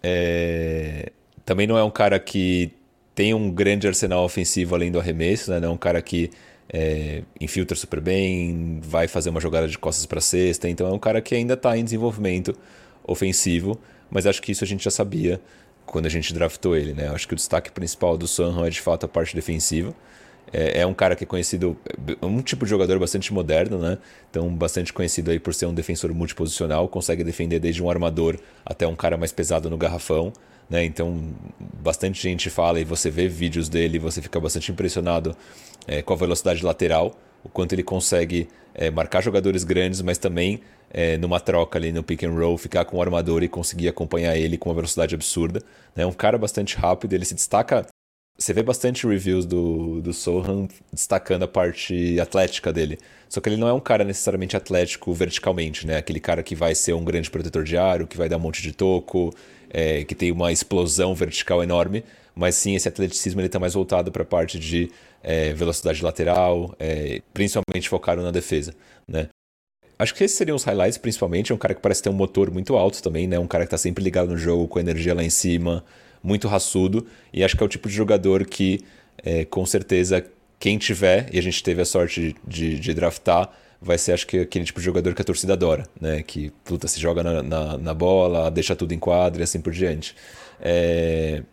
É... 0.04 1.12
Também 1.46 1.68
não 1.68 1.78
é 1.78 1.84
um 1.84 1.92
cara 1.92 2.20
que 2.20 2.72
tem 3.20 3.34
um 3.34 3.52
grande 3.52 3.86
arsenal 3.86 4.24
ofensivo 4.24 4.74
além 4.76 4.90
do 4.90 4.98
arremesso, 4.98 5.52
né? 5.52 5.60
é 5.62 5.70
um 5.70 5.76
cara 5.76 6.02
que 6.02 6.32
é, 6.72 7.22
infiltra 7.42 7.76
super 7.76 8.00
bem, 8.00 8.80
vai 8.82 9.10
fazer 9.10 9.30
uma 9.30 9.42
jogada 9.42 9.68
de 9.68 9.78
costas 9.78 10.06
para 10.06 10.22
cesta, 10.22 10.70
então 10.70 10.88
é 10.88 10.94
um 10.94 10.98
cara 10.98 11.20
que 11.20 11.36
ainda 11.36 11.56
está 11.56 11.78
em 11.78 11.84
desenvolvimento 11.84 12.56
ofensivo, 13.04 13.78
mas 14.10 14.26
acho 14.26 14.42
que 14.42 14.54
isso 14.54 14.64
a 14.64 14.68
gente 14.68 14.86
já 14.86 14.90
sabia 14.90 15.42
quando 15.86 16.06
a 16.06 16.10
gente 16.10 16.34
draftou 16.34 16.78
ele, 16.78 16.94
né? 16.94 17.10
Acho 17.10 17.28
que 17.28 17.34
o 17.34 17.36
destaque 17.36 17.70
principal 17.74 18.18
do 18.18 18.26
Sanham 18.26 18.66
é 18.66 18.70
de 18.70 18.80
fato 18.80 19.06
a 19.06 19.10
parte 19.10 19.36
defensiva. 19.36 19.94
É, 20.54 20.80
é, 20.80 20.86
um 20.86 20.94
cara 20.94 21.14
que 21.14 21.26
é 21.26 21.28
conhecido, 21.28 21.76
é 22.22 22.26
um 22.26 22.42
tipo 22.42 22.64
de 22.64 22.70
jogador 22.70 22.98
bastante 23.00 23.34
moderno, 23.34 23.80
né? 23.80 23.98
Então, 24.30 24.48
bastante 24.48 24.94
conhecido 24.94 25.30
aí 25.30 25.40
por 25.40 25.54
ser 25.54 25.66
um 25.66 25.74
defensor 25.74 26.14
multiposicional, 26.14 26.88
consegue 26.88 27.26
defender 27.26 27.60
desde 27.60 27.84
um 27.84 27.90
armador 27.90 28.40
até 28.66 28.88
um 28.88 28.96
cara 28.96 29.18
mais 29.18 29.34
pesado 29.34 29.70
no 29.70 29.78
garrafão. 29.78 30.32
Né? 30.70 30.86
Então, 30.86 31.34
bastante 31.82 32.22
gente 32.22 32.50
fala 32.50 32.80
e 32.80 32.84
você 32.84 33.10
vê 33.10 33.28
vídeos 33.28 33.68
dele 33.68 33.98
você 33.98 34.22
fica 34.22 34.40
bastante 34.40 34.72
impressionado 34.72 35.36
é, 35.88 36.02
com 36.02 36.14
a 36.14 36.16
velocidade 36.16 36.64
lateral, 36.64 37.18
o 37.44 37.50
quanto 37.50 37.74
ele 37.74 37.84
consegue 37.84 38.48
é, 38.74 38.92
marcar 38.92 39.22
jogadores 39.22 39.64
grandes, 39.64 40.02
mas 40.02 40.18
também 40.18 40.62
é, 40.92 41.18
numa 41.18 41.40
troca 41.40 41.78
ali 41.78 41.92
no 41.92 42.04
pick 42.04 42.24
and 42.24 42.32
roll, 42.32 42.58
ficar 42.58 42.86
com 42.86 42.98
o 42.98 43.02
armador 43.02 43.44
e 43.44 43.48
conseguir 43.48 43.88
acompanhar 43.88 44.38
ele 44.38 44.58
com 44.58 44.70
uma 44.70 44.76
velocidade 44.76 45.16
absurda. 45.16 45.62
É 45.96 46.00
né? 46.00 46.06
um 46.06 46.12
cara 46.12 46.38
bastante 46.38 46.78
rápido, 46.78 47.14
ele 47.14 47.26
se 47.26 47.34
destaca. 47.34 47.86
Você 48.38 48.54
vê 48.54 48.64
bastante 48.64 49.06
reviews 49.06 49.46
do, 49.46 50.02
do 50.02 50.14
Sohan 50.14 50.68
destacando 50.94 51.44
a 51.44 51.48
parte 51.48 52.18
atlética 52.22 52.72
dele. 52.72 52.98
Só 53.28 53.42
que 53.42 53.50
ele 53.50 53.58
não 53.58 53.68
é 53.68 53.74
um 53.74 53.82
cara 53.82 54.06
necessariamente 54.06 54.56
atlético 54.56 55.14
verticalmente, 55.14 55.86
né? 55.86 55.98
Aquele 55.98 56.22
cara 56.22 56.42
que 56.42 56.56
vai 56.56 56.74
ser 56.74 56.94
um 56.94 57.04
grande 57.04 57.30
protetor 57.30 57.66
de 57.66 57.76
aro, 57.76 58.08
que 58.08 58.18
vai 58.18 58.30
dar 58.30 58.38
um 58.38 58.40
monte 58.40 58.62
de 58.62 58.72
toco, 58.72 59.36
é, 59.70 60.04
que 60.04 60.16
tem 60.16 60.32
uma 60.32 60.52
explosão 60.52 61.14
vertical 61.14 61.64
enorme, 61.64 62.04
mas 62.36 62.56
sim 62.56 62.76
esse 62.76 62.88
atleticismo 62.88 63.42
está 63.42 63.60
mais 63.60 63.74
voltado 63.74 64.12
para 64.12 64.24
a 64.24 64.26
parte 64.26 64.58
de 64.60 64.92
é, 65.22 65.54
velocidade 65.54 66.04
lateral, 66.04 66.74
é, 66.80 67.22
principalmente 67.34 67.90
focado 67.90 68.22
na 68.22 68.32
defesa, 68.32 68.74
né? 69.08 69.28
Acho 69.98 70.16
que 70.16 70.24
esses 70.24 70.38
seriam 70.38 70.56
os 70.56 70.64
highlights, 70.64 70.98
principalmente. 70.98 71.52
É 71.52 71.56
um 71.56 71.58
cara 71.58 71.74
que 71.74 71.82
parece 71.82 72.02
ter 72.02 72.10
um 72.10 72.14
motor 72.14 72.50
muito 72.50 72.78
alto 72.78 73.04
também, 73.04 73.28
né? 73.28 73.38
Um 73.38 73.48
cara 73.48 73.66
que 73.66 73.68
está 73.68 73.78
sempre 73.78 74.02
ligado 74.02 74.30
no 74.30 74.38
jogo, 74.38 74.66
com 74.66 74.80
energia 74.80 75.14
lá 75.14 75.22
em 75.22 75.30
cima, 75.30 75.84
muito 76.24 76.48
raçudo. 76.48 77.06
E 77.34 77.44
acho 77.44 77.58
que 77.58 77.62
é 77.62 77.66
o 77.66 77.70
tipo 77.70 77.90
de 77.90 77.94
jogador 77.94 78.46
que, 78.46 78.80
é, 79.18 79.44
com 79.44 79.66
certeza, 79.66 80.26
quem 80.58 80.78
tiver, 80.78 81.30
e 81.34 81.38
a 81.38 81.42
gente 81.42 81.62
teve 81.62 81.82
a 81.82 81.86
sorte 81.86 82.22
de, 82.22 82.36
de, 82.48 82.80
de 82.80 82.94
draftar, 82.94 83.52
vai 83.82 83.98
ser, 83.98 84.14
acho 84.14 84.28
que, 84.28 84.40
aquele 84.40 84.66
tipo 84.66 84.80
de 84.80 84.86
jogador 84.86 85.14
que 85.14 85.22
a 85.22 85.26
torcida 85.26 85.54
adora, 85.54 85.88
né? 86.00 86.22
Que, 86.24 86.52
puta, 86.64 86.88
se 86.88 87.00
joga 87.00 87.24
na, 87.24 87.44
na, 87.44 87.78
na 87.78 87.94
bola, 87.94 88.52
deixa 88.52 88.76
tudo 88.76 88.94
em 88.94 89.00
quadra 89.00 89.42
e 89.42 89.44
assim 89.44 89.62
por 89.62 89.72
diante. 89.72 90.16
É... 90.60 91.44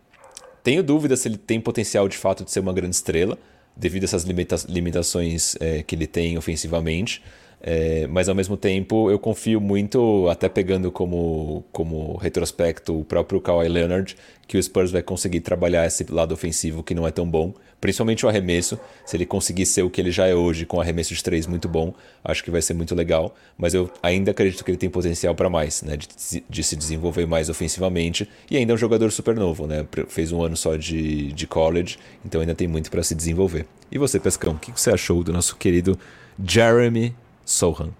Tenho 0.62 0.83
dúvida 0.83 1.16
se 1.16 1.28
ele 1.28 1.37
tem 1.37 1.61
potencial 1.61 2.09
de 2.09 2.16
fato 2.16 2.45
de 2.45 2.50
ser 2.50 2.61
uma 2.61 2.73
grande 2.73 2.97
estrela, 2.97 3.38
devido 3.76 4.02
a 4.02 4.06
essas 4.06 4.25
limita 4.25 4.56
limitações 4.68 5.54
é, 5.61 5.83
que 5.83 5.95
ele 5.95 6.06
tem 6.06 6.37
ofensivamente. 6.37 7.23
É, 7.61 8.07
mas 8.07 8.29
ao 8.29 8.35
mesmo 8.35 8.57
tempo 8.57 9.11
eu 9.11 9.19
confio 9.19 9.61
muito, 9.61 10.29
até 10.29 10.49
pegando 10.49 10.93
como, 10.93 11.65
como 11.73 12.17
retrospecto 12.17 13.01
o 13.01 13.05
próprio 13.05 13.41
Kawhi 13.41 13.69
Leonard, 13.69 14.17
que 14.47 14.57
o 14.57 14.63
Spurs 14.63 14.93
vai 14.93 15.03
conseguir 15.03 15.41
trabalhar 15.41 15.87
esse 15.87 16.05
lado 16.11 16.33
ofensivo 16.33 16.83
que 16.83 16.95
não 16.95 17.07
é 17.07 17.11
tão 17.11 17.29
bom, 17.29 17.53
principalmente 17.81 18.25
o 18.25 18.29
arremesso. 18.29 18.79
Se 19.05 19.17
ele 19.17 19.27
conseguir 19.27 19.67
ser 19.67 19.83
o 19.83 19.91
que 19.91 20.01
ele 20.01 20.11
já 20.11 20.27
é 20.27 20.35
hoje, 20.35 20.65
com 20.65 20.81
arremesso 20.81 21.15
de 21.15 21.23
três 21.23 21.47
muito 21.47 21.69
bom, 21.69 21.93
acho 22.25 22.45
que 22.45 22.51
vai 22.51 22.63
ser 22.63 22.75
muito 22.75 22.95
legal. 22.95 23.35
Mas 23.59 23.75
eu 23.75 23.91
ainda 24.03 24.31
acredito 24.31 24.65
que 24.65 24.71
ele 24.71 24.79
tem 24.79 24.89
potencial 24.89 25.35
para 25.35 25.51
mais, 25.51 25.83
né? 25.83 25.97
De, 25.97 26.07
de, 26.49 26.63
se 26.63 26.77
desenvolver 26.77 27.27
mais 27.27 27.49
ofensivamente. 27.49 28.29
E 28.49 28.57
ainda 28.57 28.73
é 28.73 28.75
um 28.75 28.79
jogador 28.79 29.11
super 29.11 29.35
novo, 29.35 29.67
né? 29.67 29.85
Fez 30.09 30.31
um 30.31 30.43
ano 30.43 30.57
só 30.57 30.77
de, 30.77 31.33
de 31.33 31.47
college, 31.47 31.99
então 32.25 32.41
ainda 32.41 32.55
tem 32.55 32.69
muito 32.69 32.91
para 32.91 33.03
se 33.03 33.15
desenvolver. 33.15 33.67
E 33.91 33.99
você, 33.99 34.21
Pescão, 34.21 34.53
o 34.53 34.59
que 34.59 34.71
você 34.71 34.91
achou 34.91 35.25
do 35.25 35.33
nosso 35.33 35.57
querido 35.57 35.99
Jeremy 36.45 37.15
Sohan? 37.47 37.95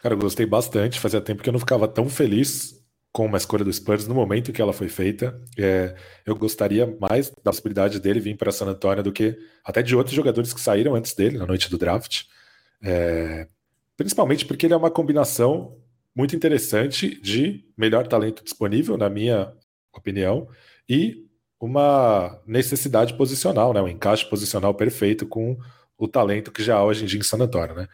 Cara, 0.00 0.14
eu 0.14 0.18
gostei 0.18 0.46
bastante. 0.46 0.98
Fazia 0.98 1.20
tempo 1.20 1.42
que 1.42 1.48
eu 1.48 1.52
não 1.52 1.60
ficava 1.60 1.86
tão 1.86 2.08
feliz 2.08 2.78
com 3.12 3.26
uma 3.26 3.38
escolha 3.38 3.64
do 3.64 3.72
Spurs 3.72 4.06
no 4.06 4.14
momento 4.14 4.52
que 4.52 4.62
ela 4.62 4.72
foi 4.72 4.88
feita. 4.88 5.40
É, 5.56 5.94
eu 6.24 6.34
gostaria 6.34 6.86
mais 7.00 7.30
da 7.30 7.50
possibilidade 7.50 8.00
dele 8.00 8.20
vir 8.20 8.36
para 8.36 8.52
San 8.52 8.66
Antonio 8.66 9.02
do 9.02 9.12
que 9.12 9.38
até 9.64 9.82
de 9.82 9.94
outros 9.94 10.14
jogadores 10.14 10.52
que 10.52 10.60
saíram 10.60 10.94
antes 10.94 11.14
dele 11.14 11.38
na 11.38 11.46
noite 11.46 11.70
do 11.70 11.78
draft. 11.78 12.24
É, 12.82 13.48
principalmente 13.96 14.46
porque 14.46 14.66
ele 14.66 14.74
é 14.74 14.76
uma 14.76 14.90
combinação 14.90 15.76
muito 16.14 16.34
interessante 16.34 17.20
de 17.20 17.64
melhor 17.76 18.06
talento 18.06 18.42
disponível, 18.42 18.96
na 18.96 19.08
minha 19.08 19.52
opinião, 19.92 20.48
e 20.88 21.26
uma 21.60 22.40
necessidade 22.46 23.14
posicional, 23.14 23.72
né, 23.72 23.80
um 23.82 23.88
encaixe 23.88 24.24
posicional 24.24 24.74
perfeito 24.74 25.26
com 25.26 25.58
o 25.96 26.06
talento 26.06 26.52
que 26.52 26.62
já 26.62 26.76
há 26.76 26.84
hoje 26.84 27.02
em 27.02 27.06
dia 27.06 27.18
em 27.18 27.24
San 27.24 27.38
Antonio. 27.38 27.74
Né? 27.74 27.88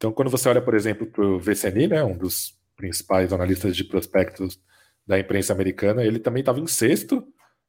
Então, 0.00 0.10
quando 0.10 0.30
você 0.30 0.48
olha, 0.48 0.62
por 0.62 0.74
exemplo, 0.74 1.06
para 1.06 1.22
o 1.22 1.38
VCNI, 1.38 1.88
né, 1.88 2.02
um 2.02 2.16
dos 2.16 2.58
principais 2.74 3.34
analistas 3.34 3.76
de 3.76 3.84
prospectos 3.84 4.58
da 5.06 5.18
imprensa 5.18 5.52
americana, 5.52 6.02
ele 6.02 6.18
também 6.18 6.40
estava 6.40 6.58
em 6.58 6.66
sexto 6.66 7.22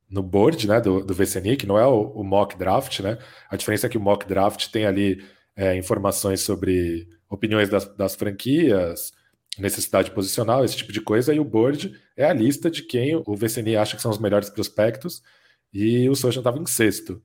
no 0.10 0.24
board 0.24 0.66
né, 0.66 0.80
do, 0.80 1.04
do 1.04 1.14
VCNI, 1.14 1.58
que 1.58 1.68
não 1.68 1.78
é 1.78 1.86
o, 1.86 2.04
o, 2.12 2.24
mock 2.24 2.58
draft, 2.58 3.02
né? 3.02 3.18
A 3.50 3.58
diferença 3.58 3.88
é 3.88 3.90
que 3.90 3.98
o 3.98 4.02
mock 4.02 4.26
draft 4.26 4.70
tem 4.72 4.86
ali 4.86 5.22
é, 5.58 5.76
informações 5.76 6.40
sobre 6.40 7.06
opiniões 7.30 7.68
das, 7.68 7.86
das, 7.98 8.16
franquias, 8.16 9.12
necessidade 9.58 10.12
posicional, 10.12 10.64
esse 10.64 10.78
tipo 10.78 10.94
de 10.94 11.02
coisa, 11.02 11.34
e 11.34 11.40
o 11.40 11.44
board 11.44 11.94
é 12.16 12.24
a 12.24 12.34
lista 12.34 12.72
de 12.72 12.84
quem 12.84 13.14
o 13.14 13.36
VCNI 13.36 13.76
acha 13.76 13.98
que 13.98 14.02
são 14.02 14.12
os 14.12 14.20
melhores 14.20 14.50
prospectos, 14.50 15.22
e 15.74 16.10
o 16.10 16.16
Sojan 16.16 16.40
estava 16.40 16.60
em 16.60 16.66
sexto. 16.66 17.22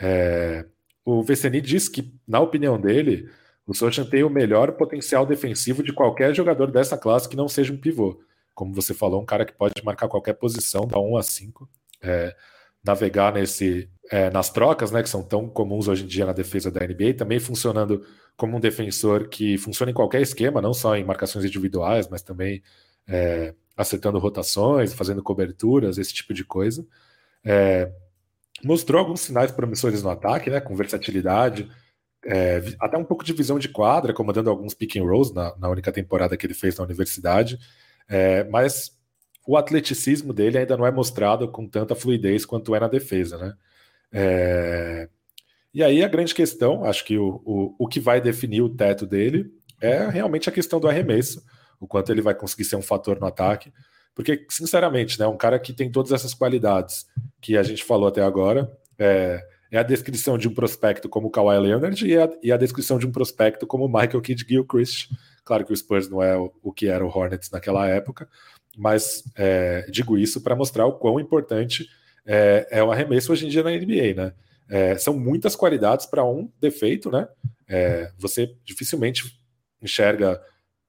É, 0.00 0.64
o 1.04 1.22
VCNI 1.22 1.60
diz 1.60 1.86
que, 1.86 2.14
na 2.26 2.40
opinião 2.40 2.80
dele, 2.80 3.28
o 3.68 3.74
Sochan 3.74 4.06
tem 4.06 4.24
o 4.24 4.30
melhor 4.30 4.72
potencial 4.72 5.26
defensivo 5.26 5.82
de 5.82 5.92
qualquer 5.92 6.34
jogador 6.34 6.70
dessa 6.70 6.96
classe 6.96 7.28
que 7.28 7.36
não 7.36 7.46
seja 7.46 7.70
um 7.70 7.76
pivô. 7.76 8.18
Como 8.54 8.72
você 8.72 8.94
falou, 8.94 9.20
um 9.20 9.26
cara 9.26 9.44
que 9.44 9.52
pode 9.52 9.74
marcar 9.84 10.08
qualquer 10.08 10.32
posição, 10.32 10.86
da 10.86 10.98
1 10.98 11.18
a 11.18 11.22
5, 11.22 11.68
é, 12.00 12.34
navegar 12.82 13.34
nesse, 13.34 13.86
é, 14.10 14.30
nas 14.30 14.48
trocas, 14.48 14.90
né, 14.90 15.02
que 15.02 15.08
são 15.10 15.22
tão 15.22 15.46
comuns 15.46 15.86
hoje 15.86 16.04
em 16.04 16.06
dia 16.06 16.24
na 16.24 16.32
defesa 16.32 16.70
da 16.70 16.80
NBA, 16.80 17.12
também 17.12 17.38
funcionando 17.38 18.02
como 18.38 18.56
um 18.56 18.60
defensor 18.60 19.28
que 19.28 19.58
funciona 19.58 19.90
em 19.90 19.94
qualquer 19.94 20.22
esquema, 20.22 20.62
não 20.62 20.72
só 20.72 20.96
em 20.96 21.04
marcações 21.04 21.44
individuais, 21.44 22.08
mas 22.08 22.22
também 22.22 22.62
é, 23.06 23.54
acertando 23.76 24.18
rotações, 24.18 24.94
fazendo 24.94 25.22
coberturas, 25.22 25.98
esse 25.98 26.14
tipo 26.14 26.32
de 26.32 26.42
coisa. 26.42 26.86
É, 27.44 27.92
mostrou 28.64 28.98
alguns 28.98 29.20
sinais 29.20 29.52
promissores 29.52 30.02
no 30.02 30.08
ataque, 30.08 30.48
né, 30.48 30.58
com 30.58 30.74
versatilidade, 30.74 31.70
é, 32.30 32.62
até 32.78 32.98
um 32.98 33.04
pouco 33.04 33.24
de 33.24 33.32
visão 33.32 33.58
de 33.58 33.70
quadra, 33.70 34.12
comandando 34.12 34.50
alguns 34.50 34.74
pick 34.74 34.96
and 34.96 35.04
rolls 35.04 35.34
na, 35.34 35.56
na 35.56 35.68
única 35.70 35.90
temporada 35.90 36.36
que 36.36 36.44
ele 36.44 36.52
fez 36.52 36.76
na 36.76 36.84
universidade, 36.84 37.58
é, 38.06 38.44
mas 38.44 38.96
o 39.46 39.56
atleticismo 39.56 40.34
dele 40.34 40.58
ainda 40.58 40.76
não 40.76 40.86
é 40.86 40.90
mostrado 40.90 41.48
com 41.48 41.66
tanta 41.66 41.94
fluidez 41.94 42.44
quanto 42.44 42.74
é 42.74 42.80
na 42.80 42.86
defesa, 42.86 43.38
né? 43.38 43.54
É, 44.12 45.08
e 45.72 45.82
aí 45.82 46.04
a 46.04 46.08
grande 46.08 46.34
questão, 46.34 46.84
acho 46.84 47.02
que 47.04 47.16
o, 47.16 47.40
o, 47.46 47.74
o 47.78 47.88
que 47.88 47.98
vai 47.98 48.20
definir 48.20 48.60
o 48.60 48.68
teto 48.68 49.06
dele 49.06 49.50
é 49.80 50.08
realmente 50.08 50.50
a 50.50 50.52
questão 50.52 50.78
do 50.78 50.88
arremesso, 50.88 51.42
o 51.80 51.86
quanto 51.86 52.12
ele 52.12 52.20
vai 52.20 52.34
conseguir 52.34 52.64
ser 52.64 52.76
um 52.76 52.82
fator 52.82 53.18
no 53.18 53.26
ataque, 53.26 53.72
porque, 54.14 54.44
sinceramente, 54.50 55.18
né, 55.18 55.26
um 55.26 55.36
cara 55.36 55.58
que 55.58 55.72
tem 55.72 55.90
todas 55.90 56.12
essas 56.12 56.34
qualidades 56.34 57.06
que 57.40 57.56
a 57.56 57.62
gente 57.62 57.84
falou 57.84 58.08
até 58.08 58.20
agora, 58.20 58.70
é, 58.98 59.42
é 59.70 59.78
a 59.78 59.82
descrição 59.82 60.38
de 60.38 60.48
um 60.48 60.54
prospecto 60.54 61.08
como 61.08 61.30
Kawhi 61.30 61.58
Leonard 61.58 62.06
e 62.06 62.16
a, 62.16 62.28
e 62.42 62.52
a 62.52 62.56
descrição 62.56 62.98
de 62.98 63.06
um 63.06 63.12
prospecto 63.12 63.66
como 63.66 63.86
Michael 63.88 64.20
Kidd 64.20 64.44
Gilchrist. 64.48 65.10
Claro 65.44 65.64
que 65.64 65.72
o 65.72 65.76
Spurs 65.76 66.08
não 66.08 66.22
é 66.22 66.36
o, 66.36 66.52
o 66.62 66.72
que 66.72 66.88
era 66.88 67.04
o 67.04 67.08
Hornets 67.08 67.50
naquela 67.50 67.86
época, 67.86 68.28
mas 68.76 69.24
é, 69.36 69.86
digo 69.90 70.16
isso 70.16 70.40
para 70.40 70.56
mostrar 70.56 70.86
o 70.86 70.92
quão 70.92 71.18
importante 71.18 71.88
é, 72.26 72.66
é, 72.70 72.82
o 72.82 72.92
arremesso 72.92 73.32
hoje 73.32 73.46
em 73.46 73.48
dia 73.48 73.62
na 73.62 73.70
NBA, 73.70 74.14
né? 74.14 74.32
É, 74.70 74.98
são 74.98 75.18
muitas 75.18 75.56
qualidades 75.56 76.04
para 76.04 76.22
um 76.22 76.50
defeito, 76.60 77.10
né? 77.10 77.26
É, 77.66 78.12
você 78.18 78.54
dificilmente 78.64 79.40
enxerga 79.80 80.40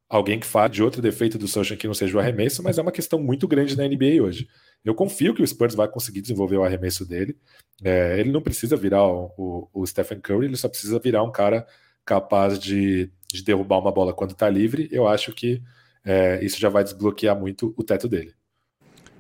alguém 0.10 0.40
que 0.40 0.46
fala 0.46 0.68
de 0.68 0.84
outro 0.84 1.02
defeito 1.02 1.38
do 1.38 1.48
Social 1.48 1.78
que 1.78 1.88
não 1.88 1.94
seja 1.94 2.18
o 2.18 2.20
arremesso, 2.20 2.62
mas 2.62 2.78
é 2.78 2.82
uma 2.82 2.92
questão 2.92 3.20
muito 3.20 3.48
grande 3.48 3.78
na 3.78 3.88
NBA 3.88 4.22
hoje. 4.22 4.50
Eu 4.84 4.96
confio 4.96 5.34
que 5.34 5.42
o 5.42 5.48
Spurs 5.48 5.76
vai 5.76 5.88
conseguir 5.88 6.22
desenvolver 6.22 6.58
o 6.58 6.64
arremesso 6.64 7.06
dele. 7.06 7.38
É, 7.84 8.20
ele 8.20 8.32
não 8.32 8.42
precisa 8.42 8.76
virar 8.76 9.06
o, 9.06 9.32
o, 9.38 9.70
o, 9.74 9.88
Stephen 9.88 10.20
Curry, 10.20 10.46
ele 10.46 10.58
só 10.58 10.68
precisa 10.68 11.00
virar 11.00 11.24
um 11.24 11.32
cara 11.32 11.66
capaz 12.06 12.58
de, 12.58 13.12
de 13.32 13.44
derrubar 13.44 13.80
uma 13.80 13.92
bola 13.92 14.14
quando 14.14 14.32
está 14.32 14.50
livre. 14.50 14.90
Eu 14.92 15.08
acho 15.08 15.34
que 15.34 15.62
é, 16.04 16.44
isso 16.44 16.60
já 16.60 16.70
vai 16.70 16.84
desbloquear 16.84 17.40
muito 17.40 17.74
o 17.78 17.84
teto 17.84 18.08
dele. 18.08 18.34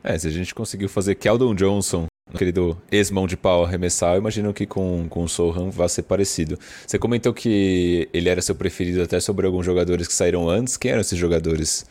É, 0.04 0.18
se 0.18 0.28
a 0.28 0.32
gente 0.32 0.56
conseguiu 0.56 0.88
fazer 0.88 1.16
Keldon 1.16 1.54
Johnson 1.54 2.08
aquele 2.34 2.52
do 2.52 2.78
ex-mão 2.92 3.28
de 3.28 3.36
pau 3.36 3.64
arremessar, 3.64 4.14
eu 4.14 4.20
imagino 4.20 4.54
que 4.54 4.66
com, 4.66 5.08
com 5.10 5.24
o 5.24 5.30
Sohan 5.30 5.70
vai 5.70 5.90
ser 5.90 6.04
parecido. 6.04 6.58
Você 6.86 6.98
comentou 6.98 7.34
que 7.34 8.08
ele 8.14 8.30
era 8.30 8.42
seu 8.42 8.56
preferido 8.56 9.02
até 9.02 9.20
sobre 9.20 9.46
alguns 9.46 9.66
jogadores 9.66 10.08
que 10.08 10.14
saíram 10.14 10.48
antes. 10.48 10.78
Quem 10.78 10.92
eram 10.92 11.02
esses 11.02 11.18
jogadores 11.18 11.86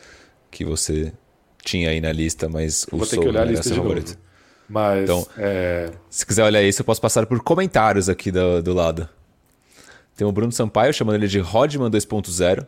que 0.51 0.65
você 0.65 1.13
tinha 1.65 1.91
aí 1.91 2.01
na 2.01 2.13
lista, 2.13 2.49
mas 2.49 2.87
o 2.93 2.97
Vou 2.99 3.07
ter 3.07 3.19
que 3.19 3.29
olhar 3.29 3.43
a 3.43 3.45
lista 3.45 3.69
de 3.69 3.77
favorito? 3.77 4.09
Novo. 4.09 4.29
Mas, 4.69 5.05
então, 5.05 5.27
é... 5.39 5.91
se 6.11 6.27
quiser 6.27 6.45
olhar 6.45 6.63
isso, 6.63 6.83
eu 6.83 6.85
posso 6.85 7.01
passar 7.01 7.25
por 7.27 7.41
comentários 7.41 8.09
aqui 8.09 8.31
do, 8.31 8.63
do 8.63 8.75
lado. 8.75 9.09
Tem 10.15 10.27
o 10.27 10.33
Bruno 10.33 10.53
Sampaio 10.53 10.93
chamando 10.93 11.17
ele 11.17 11.29
de 11.29 11.39
Rodman 11.39 11.91
2.0. 11.91 12.67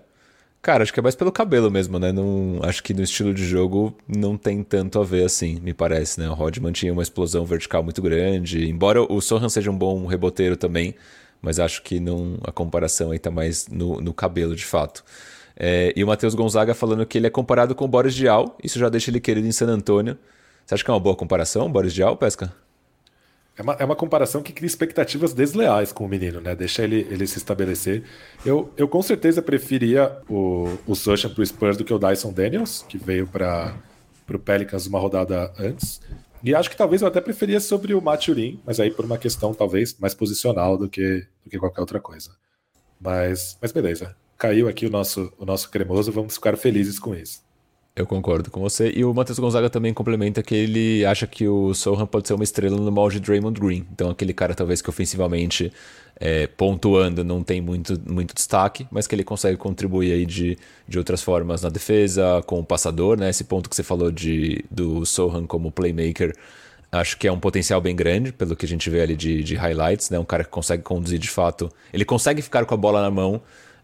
Cara, 0.62 0.82
acho 0.82 0.92
que 0.92 1.00
é 1.00 1.02
mais 1.02 1.14
pelo 1.14 1.32
cabelo 1.32 1.70
mesmo, 1.70 1.98
né? 1.98 2.12
Não, 2.12 2.60
acho 2.62 2.82
que 2.82 2.92
no 2.92 3.02
estilo 3.02 3.32
de 3.32 3.46
jogo 3.46 3.96
não 4.06 4.36
tem 4.36 4.62
tanto 4.62 5.00
a 5.00 5.04
ver 5.04 5.24
assim, 5.24 5.58
me 5.60 5.72
parece, 5.72 6.20
né? 6.20 6.28
O 6.28 6.34
Rodman 6.34 6.70
tinha 6.70 6.92
uma 6.92 7.02
explosão 7.02 7.44
vertical 7.46 7.82
muito 7.82 8.00
grande, 8.02 8.68
embora 8.68 9.02
o 9.02 9.20
Sohan 9.20 9.48
seja 9.48 9.70
um 9.70 9.76
bom 9.76 10.06
reboteiro 10.06 10.56
também, 10.56 10.94
mas 11.40 11.58
acho 11.58 11.82
que 11.82 11.98
não, 11.98 12.38
a 12.44 12.52
comparação 12.52 13.10
aí 13.10 13.18
tá 13.18 13.30
mais 13.30 13.68
no, 13.68 14.00
no 14.02 14.12
cabelo 14.12 14.54
de 14.54 14.64
fato. 14.66 15.02
É, 15.62 15.92
e 15.94 16.02
o 16.02 16.06
Matheus 16.06 16.34
Gonzaga 16.34 16.72
falando 16.72 17.04
que 17.04 17.18
ele 17.18 17.26
é 17.26 17.30
comparado 17.30 17.74
com 17.74 17.84
o 17.84 17.88
Boris 17.88 18.14
Dial, 18.14 18.56
isso 18.64 18.78
já 18.78 18.88
deixa 18.88 19.10
ele 19.10 19.20
querido 19.20 19.46
em 19.46 19.52
San 19.52 19.66
Antônio. 19.66 20.16
Você 20.64 20.72
acha 20.72 20.82
que 20.82 20.90
é 20.90 20.94
uma 20.94 20.98
boa 20.98 21.14
comparação, 21.14 21.70
Boris 21.70 21.92
Dial, 21.92 22.16
Pesca? 22.16 22.50
É 23.58 23.60
uma, 23.60 23.74
é 23.74 23.84
uma 23.84 23.94
comparação 23.94 24.42
que 24.42 24.54
cria 24.54 24.66
expectativas 24.66 25.34
desleais 25.34 25.92
com 25.92 26.06
o 26.06 26.08
menino, 26.08 26.40
né? 26.40 26.54
Deixa 26.54 26.82
ele, 26.82 27.06
ele 27.10 27.26
se 27.26 27.36
estabelecer. 27.36 28.04
Eu, 28.42 28.72
eu 28.74 28.88
com 28.88 29.02
certeza 29.02 29.42
preferia 29.42 30.16
o, 30.30 30.78
o 30.86 30.94
Sushan 30.94 31.28
pro 31.28 31.44
Spurs 31.44 31.76
do 31.76 31.84
que 31.84 31.92
o 31.92 31.98
Dyson 31.98 32.32
Daniels, 32.32 32.82
que 32.88 32.96
veio 32.96 33.26
para 33.26 33.74
o 34.32 34.38
Pelicans 34.38 34.86
uma 34.86 34.98
rodada 34.98 35.52
antes. 35.58 36.00
E 36.42 36.54
acho 36.54 36.70
que 36.70 36.76
talvez 36.76 37.02
eu 37.02 37.08
até 37.08 37.20
preferia 37.20 37.60
sobre 37.60 37.92
o 37.92 38.00
Maturin, 38.00 38.58
mas 38.64 38.80
aí 38.80 38.90
por 38.90 39.04
uma 39.04 39.18
questão 39.18 39.52
talvez 39.52 39.94
mais 39.98 40.14
posicional 40.14 40.78
do 40.78 40.88
que, 40.88 41.26
do 41.44 41.50
que 41.50 41.58
qualquer 41.58 41.82
outra 41.82 42.00
coisa. 42.00 42.30
Mas, 42.98 43.58
mas 43.60 43.72
beleza. 43.72 44.16
Caiu 44.40 44.68
aqui 44.68 44.86
o 44.86 44.90
nosso, 44.90 45.30
o 45.38 45.44
nosso 45.44 45.70
cremoso, 45.70 46.10
vamos 46.10 46.32
ficar 46.32 46.56
felizes 46.56 46.98
com 46.98 47.14
isso. 47.14 47.42
Eu 47.94 48.06
concordo 48.06 48.50
com 48.50 48.58
você. 48.58 48.90
E 48.90 49.04
o 49.04 49.12
Matheus 49.12 49.38
Gonzaga 49.38 49.68
também 49.68 49.92
complementa 49.92 50.42
que 50.42 50.54
ele 50.54 51.04
acha 51.04 51.26
que 51.26 51.46
o 51.46 51.74
Sohan 51.74 52.06
pode 52.06 52.26
ser 52.26 52.32
uma 52.32 52.42
estrela 52.42 52.74
no 52.74 52.90
molde 52.90 53.20
de 53.20 53.26
Draymond 53.26 53.60
Green. 53.60 53.86
Então, 53.92 54.08
aquele 54.08 54.32
cara, 54.32 54.54
talvez, 54.54 54.80
que 54.80 54.88
ofensivamente, 54.88 55.70
é, 56.18 56.46
pontuando, 56.46 57.22
não 57.22 57.42
tem 57.42 57.60
muito, 57.60 58.00
muito 58.10 58.34
destaque, 58.34 58.86
mas 58.90 59.06
que 59.06 59.14
ele 59.14 59.24
consegue 59.24 59.58
contribuir 59.58 60.12
aí 60.12 60.24
de, 60.24 60.56
de 60.88 60.96
outras 60.96 61.22
formas 61.22 61.60
na 61.60 61.68
defesa, 61.68 62.42
com 62.46 62.60
o 62.60 62.64
passador, 62.64 63.18
né? 63.18 63.28
Esse 63.28 63.44
ponto 63.44 63.68
que 63.68 63.76
você 63.76 63.82
falou 63.82 64.10
de, 64.10 64.64
do 64.70 65.04
Sohan 65.04 65.44
como 65.44 65.70
playmaker. 65.70 66.34
Acho 66.90 67.18
que 67.18 67.28
é 67.28 67.32
um 67.32 67.38
potencial 67.38 67.78
bem 67.78 67.94
grande, 67.94 68.32
pelo 68.32 68.56
que 68.56 68.64
a 68.64 68.68
gente 68.68 68.88
vê 68.88 69.02
ali 69.02 69.14
de, 69.14 69.44
de 69.44 69.54
highlights, 69.54 70.08
né? 70.08 70.18
Um 70.18 70.24
cara 70.24 70.44
que 70.44 70.50
consegue 70.50 70.82
conduzir 70.82 71.18
de 71.18 71.28
fato. 71.28 71.70
Ele 71.92 72.06
consegue 72.06 72.40
ficar 72.40 72.64
com 72.64 72.72
a 72.72 72.78
bola 72.78 73.02
na 73.02 73.10
mão 73.10 73.42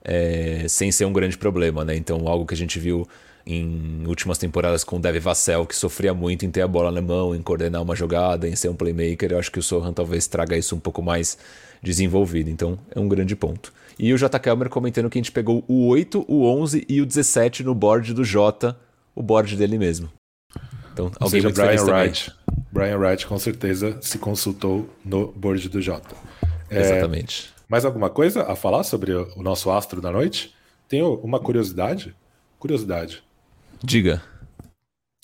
é, 0.08 0.66
sem 0.68 0.92
ser 0.92 1.04
um 1.04 1.12
grande 1.12 1.36
problema, 1.36 1.84
né? 1.84 1.96
Então, 1.96 2.28
algo 2.28 2.46
que 2.46 2.54
a 2.54 2.56
gente 2.56 2.78
viu 2.78 3.06
em 3.44 4.04
últimas 4.06 4.38
temporadas 4.38 4.84
com 4.84 4.96
o 4.96 5.00
Dev 5.00 5.16
Vassell, 5.18 5.66
que 5.66 5.74
sofria 5.74 6.14
muito 6.14 6.46
em 6.46 6.50
ter 6.50 6.62
a 6.62 6.68
bola 6.68 6.92
na 6.92 7.00
mão, 7.00 7.34
em 7.34 7.42
coordenar 7.42 7.82
uma 7.82 7.94
jogada, 7.94 8.48
em 8.48 8.54
ser 8.54 8.68
um 8.68 8.74
playmaker. 8.74 9.32
Eu 9.32 9.38
acho 9.38 9.50
que 9.50 9.58
o 9.58 9.62
Sohan 9.62 9.92
talvez 9.92 10.28
traga 10.28 10.56
isso 10.56 10.74
um 10.76 10.80
pouco 10.80 11.02
mais 11.02 11.36
desenvolvido. 11.82 12.50
Então 12.50 12.78
é 12.94 13.00
um 13.00 13.08
grande 13.08 13.34
ponto. 13.34 13.72
E 13.98 14.12
o 14.12 14.18
J. 14.18 14.38
Kelmer 14.38 14.68
comentando 14.68 15.08
que 15.10 15.18
a 15.18 15.20
gente 15.20 15.32
pegou 15.32 15.64
o 15.66 15.86
8, 15.88 16.24
o 16.28 16.44
11 16.44 16.84
e 16.88 17.00
o 17.00 17.06
17 17.06 17.64
no 17.64 17.74
board 17.74 18.12
do 18.14 18.24
J, 18.24 18.76
o 19.14 19.22
board 19.22 19.56
dele 19.56 19.78
mesmo. 19.78 20.08
Então, 20.92 21.10
alguém 21.18 21.42
seja, 21.42 21.52
Brian 21.52 21.84
Wright. 21.84 22.32
Brian 22.72 22.98
Wright 22.98 23.26
com 23.26 23.38
certeza 23.38 23.96
se 24.00 24.18
consultou 24.18 24.88
no 25.04 25.32
board 25.32 25.68
do 25.68 25.80
J. 25.80 26.02
É, 26.68 26.80
Exatamente. 26.80 27.55
Mais 27.68 27.84
alguma 27.84 28.08
coisa 28.08 28.44
a 28.44 28.54
falar 28.54 28.84
sobre 28.84 29.12
o 29.12 29.42
nosso 29.42 29.70
astro 29.70 30.00
da 30.00 30.10
noite? 30.10 30.54
Tenho 30.88 31.14
uma 31.14 31.40
curiosidade. 31.40 32.14
Curiosidade. 32.58 33.22
Diga. 33.82 34.22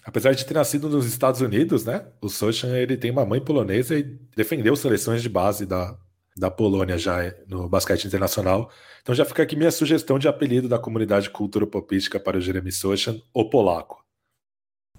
Apesar 0.04 0.32
de 0.32 0.44
ter 0.44 0.54
nascido 0.54 0.88
nos 0.88 1.06
Estados 1.06 1.40
Unidos, 1.40 1.84
né? 1.84 2.04
O 2.20 2.28
Sochan 2.28 2.76
ele 2.76 2.96
tem 2.96 3.10
uma 3.10 3.24
mãe 3.24 3.40
polonesa 3.40 3.96
e 3.96 4.02
defendeu 4.36 4.74
seleções 4.74 5.22
de 5.22 5.28
base 5.28 5.64
da, 5.64 5.96
da 6.36 6.50
Polônia 6.50 6.98
já 6.98 7.32
no 7.46 7.68
basquete 7.68 8.06
internacional. 8.06 8.70
Então 9.02 9.14
já 9.14 9.24
fica 9.24 9.44
aqui 9.44 9.54
minha 9.54 9.70
sugestão 9.70 10.18
de 10.18 10.26
apelido 10.26 10.68
da 10.68 10.78
comunidade 10.78 11.30
culturopopística 11.30 12.18
para 12.18 12.38
o 12.38 12.40
Jeremy 12.40 12.72
Sochan, 12.72 13.20
o 13.32 13.48
polaco. 13.48 14.04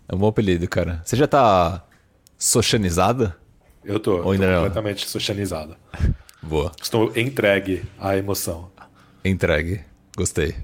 É 0.08 0.16
um 0.16 0.18
bom 0.18 0.28
apelido, 0.28 0.68
cara. 0.70 1.02
Você 1.04 1.18
já 1.18 1.28
tá 1.28 1.86
sochanizada? 2.38 3.38
Eu 3.84 4.00
tô, 4.00 4.22
Ou 4.22 4.32
ainda 4.32 4.48
tô 4.48 4.56
completamente 4.56 5.10
sochanizada. 5.10 5.78
Boa. 6.44 6.72
Estou 6.82 7.12
entregue 7.16 7.84
à 8.00 8.18
emoção. 8.18 8.70
Entregue. 9.24 9.82
Gostei. 10.16 10.56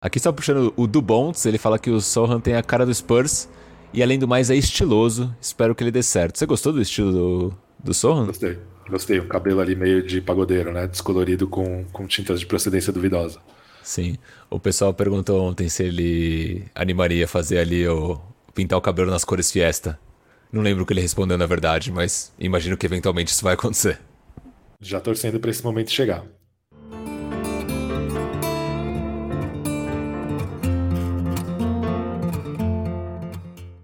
Aqui 0.00 0.18
só 0.18 0.32
puxando 0.32 0.72
o 0.76 0.86
Dubonts, 0.86 1.46
ele 1.46 1.58
fala 1.58 1.78
que 1.78 1.90
o 1.90 2.00
Sohan 2.00 2.40
tem 2.40 2.54
a 2.54 2.62
cara 2.62 2.86
do 2.86 2.94
Spurs 2.94 3.48
e 3.92 4.02
além 4.02 4.18
do 4.18 4.26
mais 4.26 4.50
é 4.50 4.56
estiloso. 4.56 5.34
Espero 5.40 5.74
que 5.74 5.84
ele 5.84 5.90
dê 5.90 6.02
certo. 6.02 6.38
Você 6.38 6.46
gostou 6.46 6.72
do 6.72 6.80
estilo 6.80 7.12
do, 7.12 7.54
do 7.82 7.94
Sohan? 7.94 8.26
Gostei. 8.26 8.58
Gostei. 8.88 9.18
O 9.18 9.26
cabelo 9.26 9.60
ali 9.60 9.76
meio 9.76 10.02
de 10.02 10.20
pagodeiro, 10.20 10.72
né? 10.72 10.86
Descolorido 10.86 11.46
com, 11.46 11.84
com 11.92 12.06
tintas 12.06 12.40
de 12.40 12.46
procedência 12.46 12.92
duvidosa. 12.92 13.38
Sim. 13.82 14.16
O 14.48 14.58
pessoal 14.58 14.94
perguntou 14.94 15.40
ontem 15.42 15.68
se 15.68 15.82
ele 15.84 16.64
animaria 16.74 17.26
fazer 17.28 17.58
ali 17.58 17.86
o 17.86 18.20
pintar 18.54 18.78
o 18.78 18.82
cabelo 18.82 19.10
nas 19.10 19.24
cores 19.24 19.50
Fiesta. 19.50 19.98
Não 20.52 20.62
lembro 20.62 20.82
o 20.82 20.86
que 20.86 20.92
ele 20.92 21.00
respondeu 21.00 21.38
na 21.38 21.46
verdade, 21.46 21.90
mas 21.90 22.32
imagino 22.38 22.76
que 22.76 22.86
eventualmente 22.86 23.32
isso 23.32 23.42
vai 23.42 23.54
acontecer. 23.54 23.98
Já 24.82 25.00
torcendo 25.00 25.38
para 25.38 25.50
esse 25.50 25.62
momento 25.62 25.92
chegar. 25.92 26.26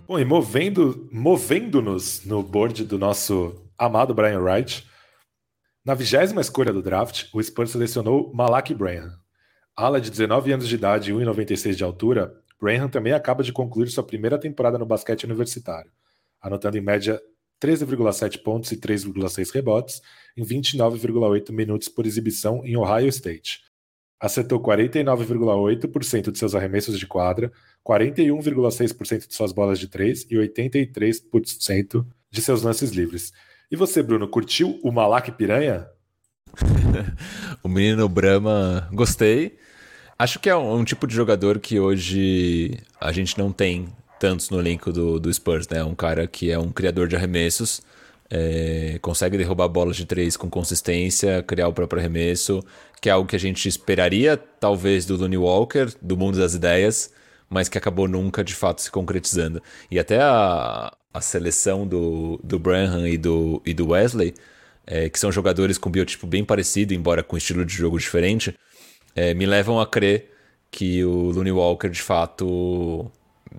Bom, 0.08 0.18
e 0.18 0.24
movendo, 0.24 1.08
movendo-nos 1.12 2.24
no 2.24 2.42
board 2.42 2.84
do 2.84 2.98
nosso 2.98 3.70
amado 3.78 4.12
Brian 4.12 4.40
Wright, 4.40 4.84
na 5.84 5.94
vigésima 5.94 6.40
escolha 6.40 6.72
do 6.72 6.82
draft, 6.82 7.26
o 7.32 7.40
Spurs 7.40 7.70
selecionou 7.70 8.32
Malaki 8.34 8.74
Branham. 8.74 9.12
Ala 9.76 10.00
de 10.00 10.10
19 10.10 10.52
anos 10.52 10.66
de 10.66 10.74
idade 10.74 11.12
e 11.12 11.14
1,96 11.14 11.74
de 11.76 11.84
altura, 11.84 12.34
Branham 12.60 12.88
também 12.88 13.12
acaba 13.12 13.44
de 13.44 13.52
concluir 13.52 13.88
sua 13.88 14.02
primeira 14.02 14.36
temporada 14.36 14.76
no 14.76 14.84
basquete 14.84 15.24
universitário, 15.24 15.92
anotando 16.42 16.76
em 16.76 16.80
média 16.80 17.20
13,7 17.62 18.42
pontos 18.42 18.72
e 18.72 18.76
3,6 18.76 19.52
rebotes 19.54 20.00
em 20.38 20.44
29,8 20.44 21.52
minutos 21.52 21.88
por 21.88 22.06
exibição 22.06 22.64
em 22.64 22.76
Ohio 22.76 23.08
State. 23.08 23.62
Acertou 24.20 24.60
49,8% 24.60 26.30
de 26.30 26.38
seus 26.38 26.54
arremessos 26.54 26.98
de 26.98 27.06
quadra, 27.06 27.52
41,6% 27.84 29.26
de 29.26 29.34
suas 29.34 29.52
bolas 29.52 29.78
de 29.78 29.88
três 29.88 30.22
e 30.30 30.34
83% 30.36 32.06
de 32.30 32.42
seus 32.42 32.62
lances 32.62 32.90
livres. 32.90 33.32
E 33.70 33.76
você, 33.76 34.02
Bruno, 34.02 34.28
curtiu 34.28 34.78
o 34.82 34.90
Malak 34.90 35.32
Piranha? 35.32 35.86
o 37.62 37.68
menino 37.68 38.08
Brahma, 38.08 38.88
gostei. 38.92 39.58
Acho 40.18 40.40
que 40.40 40.50
é 40.50 40.56
um, 40.56 40.78
um, 40.78 40.84
tipo 40.84 41.06
de 41.06 41.14
jogador 41.14 41.60
que 41.60 41.78
hoje 41.78 42.78
a 43.00 43.12
gente 43.12 43.38
não 43.38 43.52
tem 43.52 43.88
tantos 44.18 44.50
no 44.50 44.58
elenco 44.58 44.92
do, 44.92 45.20
do 45.20 45.32
Spurs, 45.32 45.68
né? 45.68 45.84
Um 45.84 45.94
cara 45.94 46.26
que 46.26 46.50
é 46.50 46.58
um 46.58 46.72
criador 46.72 47.06
de 47.06 47.14
arremessos, 47.14 47.82
é, 48.30 48.98
consegue 49.00 49.38
derrubar 49.38 49.68
bolas 49.68 49.96
de 49.96 50.04
três 50.04 50.36
com 50.36 50.50
consistência, 50.50 51.42
criar 51.42 51.68
o 51.68 51.72
próprio 51.72 52.00
arremesso, 52.00 52.62
que 53.00 53.08
é 53.08 53.12
algo 53.12 53.28
que 53.28 53.36
a 53.36 53.38
gente 53.38 53.68
esperaria, 53.68 54.36
talvez, 54.36 55.06
do 55.06 55.16
Looney 55.16 55.38
Walker, 55.38 55.86
do 56.02 56.16
mundo 56.16 56.38
das 56.38 56.54
ideias, 56.54 57.12
mas 57.48 57.68
que 57.68 57.78
acabou 57.78 58.06
nunca 58.06 58.44
de 58.44 58.54
fato 58.54 58.82
se 58.82 58.90
concretizando. 58.90 59.62
E 59.90 59.98
até 59.98 60.20
a, 60.20 60.92
a 61.12 61.20
seleção 61.20 61.86
do, 61.86 62.38
do 62.42 62.58
Branham 62.58 63.06
e 63.06 63.16
do, 63.16 63.62
e 63.64 63.72
do 63.72 63.88
Wesley, 63.88 64.34
é, 64.86 65.08
que 65.08 65.18
são 65.18 65.32
jogadores 65.32 65.78
com 65.78 65.90
biotipo 65.90 66.26
bem 66.26 66.44
parecido, 66.44 66.94
embora 66.94 67.22
com 67.22 67.36
estilo 67.36 67.64
de 67.64 67.74
jogo 67.74 67.98
diferente, 67.98 68.54
é, 69.14 69.34
me 69.34 69.46
levam 69.46 69.80
a 69.80 69.86
crer 69.86 70.30
que 70.70 71.02
o 71.04 71.30
Looney 71.30 71.52
Walker 71.52 71.88
de 71.88 72.02
fato 72.02 73.10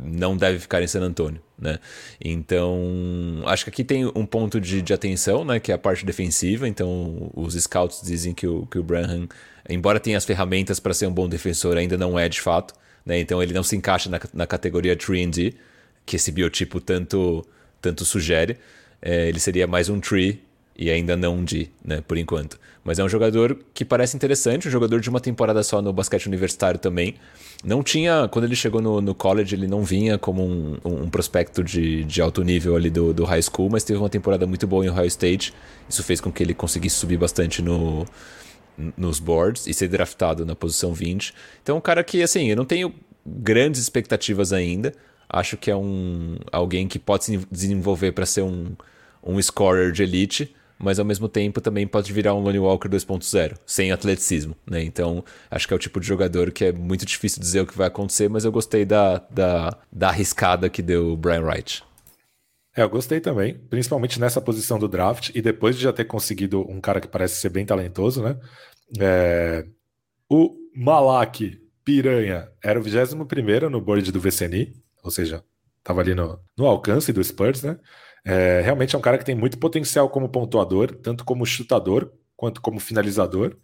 não 0.04 0.36
deve 0.38 0.60
ficar 0.60 0.82
em 0.82 0.88
San 0.88 1.02
Antonio, 1.02 1.42
né? 1.58 1.80
Então, 2.24 3.42
acho 3.46 3.64
que 3.64 3.70
aqui 3.70 3.84
tem 3.84 4.06
um 4.06 4.26
ponto 4.26 4.60
de, 4.60 4.82
de 4.82 4.94
atenção, 4.94 5.44
né? 5.44 5.60
Que 5.60 5.72
é 5.72 5.76
a 5.76 5.78
parte 5.78 6.06
defensiva. 6.06 6.68
Então, 6.68 7.32
os 7.34 7.54
scouts 7.56 8.02
dizem 8.04 8.34
que 8.34 8.48
o, 8.48 8.66
que 8.66 8.80
o 8.80 8.84
Branham, 8.84 9.28
embora 9.70 10.00
tenha 10.00 10.18
as 10.18 10.26
ferramentas 10.26 10.80
para 10.80 10.94
ser 10.94 11.08
um 11.08 11.14
bom 11.14 11.28
defensor, 11.28 11.78
ainda 11.78 11.98
não 11.98 12.18
é 12.18 12.30
de 12.30 12.42
fato. 12.42 12.74
Né? 13.06 13.20
Então 13.20 13.42
ele 13.42 13.54
não 13.54 13.64
se 13.64 13.76
encaixa 13.76 14.10
na, 14.10 14.20
na 14.34 14.46
categoria 14.46 14.96
3D, 14.96 15.56
que 16.06 16.16
esse 16.16 16.32
biotipo 16.32 16.80
tanto 16.80 17.46
tanto 17.82 18.06
sugere. 18.06 18.58
É, 19.02 19.28
ele 19.28 19.40
seria 19.40 19.66
mais 19.66 19.90
um 19.90 20.00
tree 20.00 20.42
e 20.78 20.90
ainda 20.90 21.16
não 21.16 21.38
um 21.38 21.44
D, 21.44 21.70
né, 21.84 22.02
por 22.06 22.18
enquanto. 22.18 22.60
Mas 22.90 22.98
é 22.98 23.04
um 23.04 23.08
jogador 23.08 23.56
que 23.72 23.86
parece 23.86 24.16
interessante, 24.16 24.68
um 24.68 24.72
jogador 24.72 25.00
de 25.00 25.08
uma 25.12 25.20
temporada 25.20 25.62
só 25.62 25.80
no 25.80 25.94
basquete 25.94 26.26
universitário 26.26 26.80
também. 26.80 27.14
Não 27.64 27.84
tinha, 27.84 28.28
quando 28.32 28.46
ele 28.46 28.56
chegou 28.56 28.82
no, 28.82 29.00
no 29.00 29.14
college, 29.14 29.54
ele 29.54 29.68
não 29.68 29.84
vinha 29.84 30.18
como 30.18 30.44
um, 30.44 30.80
um 30.84 31.08
prospecto 31.08 31.64
de, 31.64 32.04
de 32.04 32.20
alto 32.20 32.42
nível 32.42 32.76
ali 32.76 32.90
do, 32.90 33.14
do 33.14 33.26
high 33.26 33.44
school, 33.44 33.70
mas 33.70 33.84
teve 33.84 34.00
uma 34.00 34.10
temporada 34.10 34.48
muito 34.48 34.66
boa 34.66 34.84
em 34.84 34.90
Ohio 34.90 35.06
State. 35.06 35.54
Isso 35.88 36.02
fez 36.02 36.20
com 36.20 36.32
que 36.32 36.42
ele 36.42 36.56
conseguisse 36.56 36.96
subir 36.96 37.18
bastante 37.18 37.62
no, 37.62 38.08
nos 38.98 39.20
boards 39.20 39.68
e 39.68 39.74
ser 39.76 39.88
draftado 39.88 40.44
na 40.44 40.56
posição 40.56 40.92
20. 40.92 41.32
Então, 41.62 41.78
um 41.78 41.82
cara 41.82 42.04
que, 42.04 42.24
assim, 42.24 42.48
eu 42.48 42.56
não 42.56 42.66
tenho 42.66 42.92
grandes 43.24 43.80
expectativas 43.80 44.52
ainda. 44.52 44.96
Acho 45.30 45.58
que 45.58 45.70
é 45.70 45.76
um 45.76 46.38
alguém 46.52 46.88
que 46.88 46.98
pode 46.98 47.26
se 47.26 47.40
desenvolver 47.52 48.14
para 48.14 48.26
ser 48.26 48.42
um, 48.42 48.76
um 49.24 49.40
scorer 49.40 49.92
de 49.92 50.02
elite, 50.02 50.56
mas 50.80 50.98
ao 50.98 51.06
mesmo 51.06 51.28
tempo 51.28 51.60
também 51.60 51.86
pode 51.86 52.12
virar 52.14 52.34
um 52.34 52.40
Lonnie 52.40 52.60
Walker 52.60 52.88
2.0, 52.88 53.58
sem 53.66 53.92
atleticismo, 53.92 54.56
né? 54.66 54.82
Então, 54.82 55.24
acho 55.52 55.68
que 55.68 55.74
é 55.74 55.76
o 55.76 55.80
tipo 55.80 56.00
de 56.00 56.08
jogador 56.08 56.52
que 56.52 56.66
é 56.66 56.72
muito 56.72 57.06
difícil 57.06 57.42
dizer 57.42 57.62
o 57.62 57.68
que 57.68 57.78
vai 57.78 57.88
acontecer, 57.88 58.30
mas 58.30 58.46
eu 58.46 58.52
gostei 58.52 58.86
da, 58.86 59.18
da, 59.30 59.78
da 59.92 60.08
arriscada 60.08 60.70
que 60.70 60.82
deu 60.82 61.12
o 61.12 61.18
Brian 61.18 61.42
Wright. 61.42 61.84
É, 62.76 62.84
eu 62.84 62.90
gostei 62.90 63.20
também, 63.20 63.56
principalmente 63.70 64.20
nessa 64.20 64.40
posição 64.40 64.80
do 64.80 64.88
draft, 64.88 65.32
e 65.36 65.42
depois 65.42 65.76
de 65.76 65.84
já 65.84 65.92
ter 65.92 66.06
conseguido 66.06 66.62
um 66.72 66.80
cara 66.80 67.02
que 67.02 67.08
parece 67.08 67.42
ser 67.42 67.50
bem 67.50 67.66
talentoso, 67.66 68.24
né? 68.24 68.38
É... 69.00 69.66
O 70.30 70.56
Malak 70.76 71.60
Piranha 71.84 72.48
era 72.64 72.80
o 72.80 72.84
21 72.84 73.70
no 73.70 73.82
board 73.82 74.12
do 74.12 74.20
VCNI, 74.22 74.74
ou 75.04 75.12
seja, 75.12 75.44
estava 75.80 76.02
ali 76.02 76.14
no, 76.14 76.40
no 76.58 76.66
alcance 76.68 77.12
do 77.12 77.24
Spurs, 77.24 77.64
né? 77.64 77.78
É, 78.26 78.62
realmente 78.62 78.96
é 78.96 78.98
um 78.98 79.02
cara 79.02 79.18
que 79.18 79.26
tem 79.26 79.36
muito 79.36 79.58
potencial 79.58 80.10
como 80.10 80.30
pontuador, 80.30 80.94
tanto 80.96 81.24
como 81.26 81.46
chutador 81.46 82.12
quanto 82.36 82.62
como 82.62 82.80
finalizador. 82.80 83.58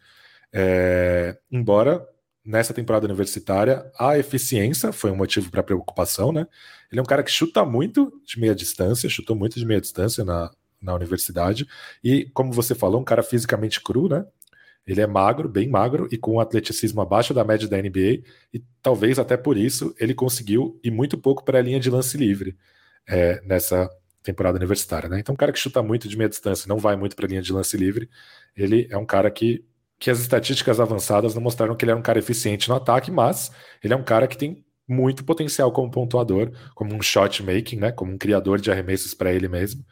É, 0.53 1.37
embora 1.51 2.05
nessa 2.45 2.73
temporada 2.73 3.05
universitária 3.05 3.91
a 3.99 4.17
eficiência 4.17 4.93
foi 4.93 5.11
um 5.11 5.15
motivo 5.15 5.49
para 5.49 5.63
preocupação, 5.63 6.31
né? 6.31 6.47
Ele 6.91 6.99
é 6.99 7.01
um 7.01 7.05
cara 7.05 7.23
que 7.23 7.31
chuta 7.31 7.65
muito 7.65 8.11
de 8.25 8.39
meia 8.39 8.53
distância, 8.55 9.09
chutou 9.09 9.35
muito 9.35 9.59
de 9.59 9.65
meia 9.65 9.81
distância 9.81 10.23
na, 10.23 10.51
na 10.81 10.93
universidade, 10.93 11.67
e 12.03 12.29
como 12.33 12.53
você 12.53 12.75
falou, 12.75 13.01
um 13.01 13.03
cara 13.03 13.23
fisicamente 13.23 13.81
cru, 13.81 14.07
né? 14.07 14.25
Ele 14.85 15.01
é 15.01 15.07
magro, 15.07 15.49
bem 15.49 15.67
magro, 15.67 16.07
e 16.11 16.17
com 16.17 16.35
um 16.35 16.39
atleticismo 16.39 17.01
abaixo 17.01 17.33
da 17.33 17.43
média 17.43 17.67
da 17.67 17.77
NBA, 17.77 18.21
e 18.53 18.63
talvez 18.83 19.17
até 19.17 19.35
por 19.35 19.57
isso 19.57 19.95
ele 19.99 20.13
conseguiu 20.13 20.79
ir 20.83 20.91
muito 20.91 21.17
pouco 21.17 21.43
para 21.43 21.57
a 21.57 21.61
linha 21.61 21.79
de 21.79 21.89
lance 21.89 22.15
livre 22.17 22.55
é, 23.07 23.41
nessa 23.43 23.89
temporada 24.25 24.57
universitária, 24.57 25.07
né? 25.07 25.19
Então, 25.19 25.33
um 25.33 25.37
cara 25.37 25.51
que 25.51 25.59
chuta 25.59 25.81
muito 25.81 26.07
de 26.07 26.17
meia 26.17 26.29
distância, 26.29 26.67
não 26.67 26.77
vai 26.77 26.95
muito 26.95 27.15
para 27.15 27.25
a 27.25 27.29
linha 27.29 27.41
de 27.41 27.53
lance 27.53 27.77
livre, 27.77 28.09
ele 28.55 28.87
é 28.89 28.97
um 28.97 29.05
cara 29.05 29.31
que, 29.31 29.63
que 29.99 30.09
as 30.09 30.19
estatísticas 30.19 30.79
avançadas 30.79 31.35
não 31.35 31.41
mostraram 31.41 31.75
que 31.75 31.85
ele 31.85 31.91
era 31.91 31.99
um 31.99 32.03
cara 32.03 32.19
eficiente 32.19 32.67
no 32.69 32.75
ataque, 32.75 33.11
mas 33.11 33.51
ele 33.83 33.93
é 33.93 33.97
um 33.97 34.03
cara 34.03 34.27
que 34.27 34.37
tem 34.37 34.65
muito 34.87 35.23
potencial 35.23 35.71
como 35.71 35.89
pontuador, 35.89 36.51
como 36.75 36.93
um 36.93 37.01
shot 37.01 37.41
making, 37.43 37.77
né? 37.77 37.91
Como 37.91 38.11
um 38.11 38.17
criador 38.17 38.59
de 38.59 38.71
arremessos 38.71 39.13
para 39.13 39.33
ele 39.33 39.47
mesmo. 39.47 39.83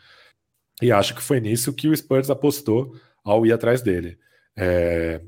E 0.82 0.92
acho 0.92 1.16
que 1.16 1.22
foi 1.22 1.40
nisso 1.40 1.74
que 1.74 1.88
o 1.88 1.96
Spurs 1.96 2.30
apostou 2.30 2.96
ao 3.24 3.46
ir 3.46 3.54
atrás 3.54 3.82
dele. 3.82 4.18
É, 4.56 5.22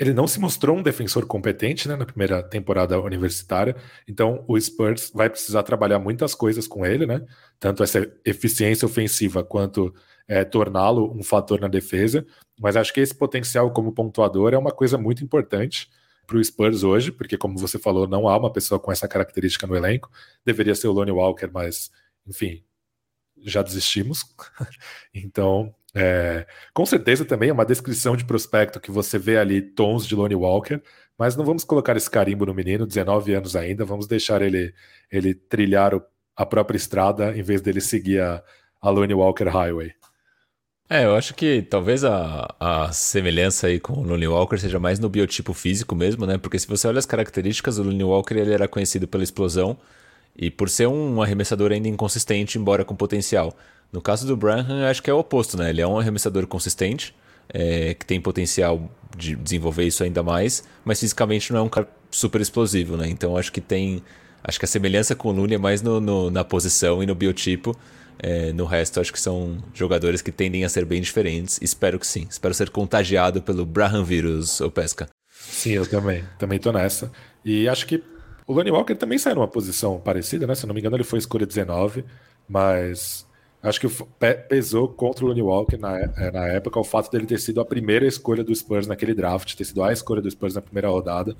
ele 0.00 0.14
não 0.14 0.26
se 0.26 0.40
mostrou 0.40 0.78
um 0.78 0.82
defensor 0.82 1.26
competente 1.26 1.86
né, 1.86 1.94
na 1.94 2.06
primeira 2.06 2.42
temporada 2.42 2.98
universitária, 2.98 3.76
então 4.08 4.42
o 4.48 4.58
Spurs 4.58 5.12
vai 5.14 5.28
precisar 5.28 5.62
trabalhar 5.62 5.98
muitas 5.98 6.34
coisas 6.34 6.66
com 6.66 6.86
ele, 6.86 7.04
né? 7.04 7.22
Tanto 7.60 7.82
essa 7.82 8.10
eficiência 8.24 8.86
ofensiva 8.86 9.44
quanto 9.44 9.94
é, 10.26 10.42
torná-lo 10.42 11.12
um 11.14 11.22
fator 11.22 11.60
na 11.60 11.68
defesa. 11.68 12.24
Mas 12.58 12.76
acho 12.76 12.94
que 12.94 13.00
esse 13.00 13.14
potencial 13.14 13.70
como 13.72 13.92
pontuador 13.92 14.54
é 14.54 14.58
uma 14.58 14.72
coisa 14.72 14.96
muito 14.96 15.22
importante 15.22 15.90
para 16.26 16.38
o 16.38 16.44
Spurs 16.44 16.82
hoje, 16.82 17.12
porque, 17.12 17.36
como 17.36 17.58
você 17.58 17.78
falou, 17.78 18.08
não 18.08 18.26
há 18.26 18.38
uma 18.38 18.52
pessoa 18.52 18.80
com 18.80 18.90
essa 18.90 19.06
característica 19.06 19.66
no 19.66 19.76
elenco. 19.76 20.10
Deveria 20.44 20.74
ser 20.74 20.88
o 20.88 20.92
Lonnie 20.92 21.12
Walker, 21.12 21.50
mas, 21.52 21.90
enfim, 22.26 22.64
já 23.36 23.60
desistimos. 23.62 24.24
então, 25.12 25.74
é, 25.94 26.46
com 26.72 26.86
certeza 26.86 27.24
também 27.24 27.50
é 27.50 27.52
uma 27.52 27.64
descrição 27.64 28.16
de 28.16 28.24
prospecto 28.24 28.80
que 28.80 28.90
você 28.90 29.18
vê 29.18 29.38
ali 29.38 29.60
tons 29.60 30.06
de 30.06 30.14
Lonnie 30.14 30.36
Walker, 30.36 30.80
mas 31.18 31.36
não 31.36 31.44
vamos 31.44 31.64
colocar 31.64 31.96
esse 31.96 32.10
carimbo 32.10 32.46
no 32.46 32.54
menino, 32.54 32.86
19 32.86 33.34
anos 33.34 33.56
ainda, 33.56 33.84
vamos 33.84 34.06
deixar 34.06 34.40
ele, 34.42 34.72
ele 35.10 35.34
trilhar 35.34 35.94
o, 35.94 36.02
a 36.36 36.46
própria 36.46 36.76
estrada 36.76 37.36
em 37.36 37.42
vez 37.42 37.60
dele 37.60 37.80
seguir 37.80 38.20
a, 38.20 38.42
a 38.80 38.90
Lonnie 38.90 39.14
Walker 39.14 39.48
Highway. 39.48 39.92
É, 40.88 41.04
eu 41.04 41.14
acho 41.14 41.34
que 41.34 41.62
talvez 41.62 42.04
a, 42.04 42.52
a 42.58 42.92
semelhança 42.92 43.68
aí 43.68 43.78
com 43.78 43.92
o 43.92 44.02
Lonnie 44.02 44.26
Walker 44.26 44.58
seja 44.58 44.80
mais 44.80 44.98
no 44.98 45.08
biotipo 45.08 45.52
físico 45.54 45.94
mesmo, 45.94 46.26
né? 46.26 46.36
Porque 46.36 46.58
se 46.58 46.66
você 46.66 46.88
olha 46.88 46.98
as 46.98 47.06
características, 47.06 47.78
o 47.78 47.84
Lonnie 47.84 48.02
Walker 48.02 48.34
ele 48.34 48.52
era 48.52 48.66
conhecido 48.66 49.06
pela 49.06 49.22
explosão 49.22 49.78
e 50.34 50.50
por 50.50 50.68
ser 50.68 50.88
um 50.88 51.22
arremessador 51.22 51.70
ainda 51.70 51.86
inconsistente, 51.86 52.58
embora 52.58 52.84
com 52.84 52.96
potencial. 52.96 53.56
No 53.92 54.00
caso 54.00 54.26
do 54.26 54.36
Branham, 54.36 54.84
acho 54.88 55.02
que 55.02 55.10
é 55.10 55.14
o 55.14 55.18
oposto, 55.18 55.56
né? 55.56 55.70
Ele 55.70 55.80
é 55.80 55.86
um 55.86 55.98
arremessador 55.98 56.46
consistente, 56.46 57.14
é, 57.52 57.94
que 57.94 58.06
tem 58.06 58.20
potencial 58.20 58.90
de 59.16 59.34
desenvolver 59.34 59.84
isso 59.84 60.04
ainda 60.04 60.22
mais, 60.22 60.64
mas 60.84 61.00
fisicamente 61.00 61.52
não 61.52 61.60
é 61.60 61.62
um 61.62 61.68
cara 61.68 61.88
super 62.10 62.40
explosivo, 62.40 62.96
né? 62.96 63.08
Então 63.08 63.36
acho 63.36 63.52
que 63.52 63.60
tem. 63.60 64.02
Acho 64.42 64.58
que 64.58 64.64
a 64.64 64.68
semelhança 64.68 65.14
com 65.14 65.28
o 65.28 65.32
Lune 65.32 65.54
é 65.54 65.58
mais 65.58 65.82
no, 65.82 66.00
no, 66.00 66.30
na 66.30 66.44
posição 66.44 67.02
e 67.02 67.06
no 67.06 67.14
biotipo. 67.14 67.76
É, 68.22 68.52
no 68.52 68.64
resto, 68.64 69.00
acho 69.00 69.12
que 69.12 69.20
são 69.20 69.58
jogadores 69.74 70.22
que 70.22 70.30
tendem 70.30 70.64
a 70.64 70.68
ser 70.68 70.84
bem 70.84 71.00
diferentes. 71.00 71.58
Espero 71.60 71.98
que 71.98 72.06
sim. 72.06 72.26
Espero 72.28 72.54
ser 72.54 72.70
contagiado 72.70 73.42
pelo 73.42 73.66
Braham 73.66 74.04
vírus, 74.04 74.60
ou 74.60 74.70
pesca. 74.70 75.08
Sim, 75.28 75.72
eu 75.72 75.86
também. 75.86 76.24
Também 76.38 76.58
tô 76.58 76.70
nessa. 76.70 77.10
E 77.44 77.68
acho 77.68 77.86
que 77.86 78.02
o 78.46 78.52
Lonnie 78.52 78.70
Walker 78.70 78.94
também 78.94 79.18
sai 79.18 79.34
numa 79.34 79.48
posição 79.48 79.98
parecida, 79.98 80.46
né? 80.46 80.54
Se 80.54 80.66
não 80.66 80.74
me 80.74 80.80
engano, 80.80 80.96
ele 80.96 81.04
foi 81.04 81.18
escolha 81.18 81.46
19, 81.46 82.04
mas 82.48 83.26
Acho 83.62 83.80
que 83.80 83.88
pesou 84.48 84.88
contra 84.88 85.24
o 85.24 85.28
Lonnie 85.28 85.42
Walker 85.42 85.76
na, 85.76 85.98
é, 85.98 86.30
na 86.30 86.46
época 86.48 86.80
o 86.80 86.84
fato 86.84 87.10
dele 87.10 87.26
ter 87.26 87.38
sido 87.38 87.60
a 87.60 87.64
primeira 87.64 88.06
escolha 88.06 88.42
do 88.42 88.54
Spurs 88.54 88.86
naquele 88.86 89.14
draft, 89.14 89.54
ter 89.54 89.64
sido 89.64 89.82
a 89.82 89.92
escolha 89.92 90.22
do 90.22 90.30
Spurs 90.30 90.54
na 90.54 90.62
primeira 90.62 90.88
rodada. 90.88 91.36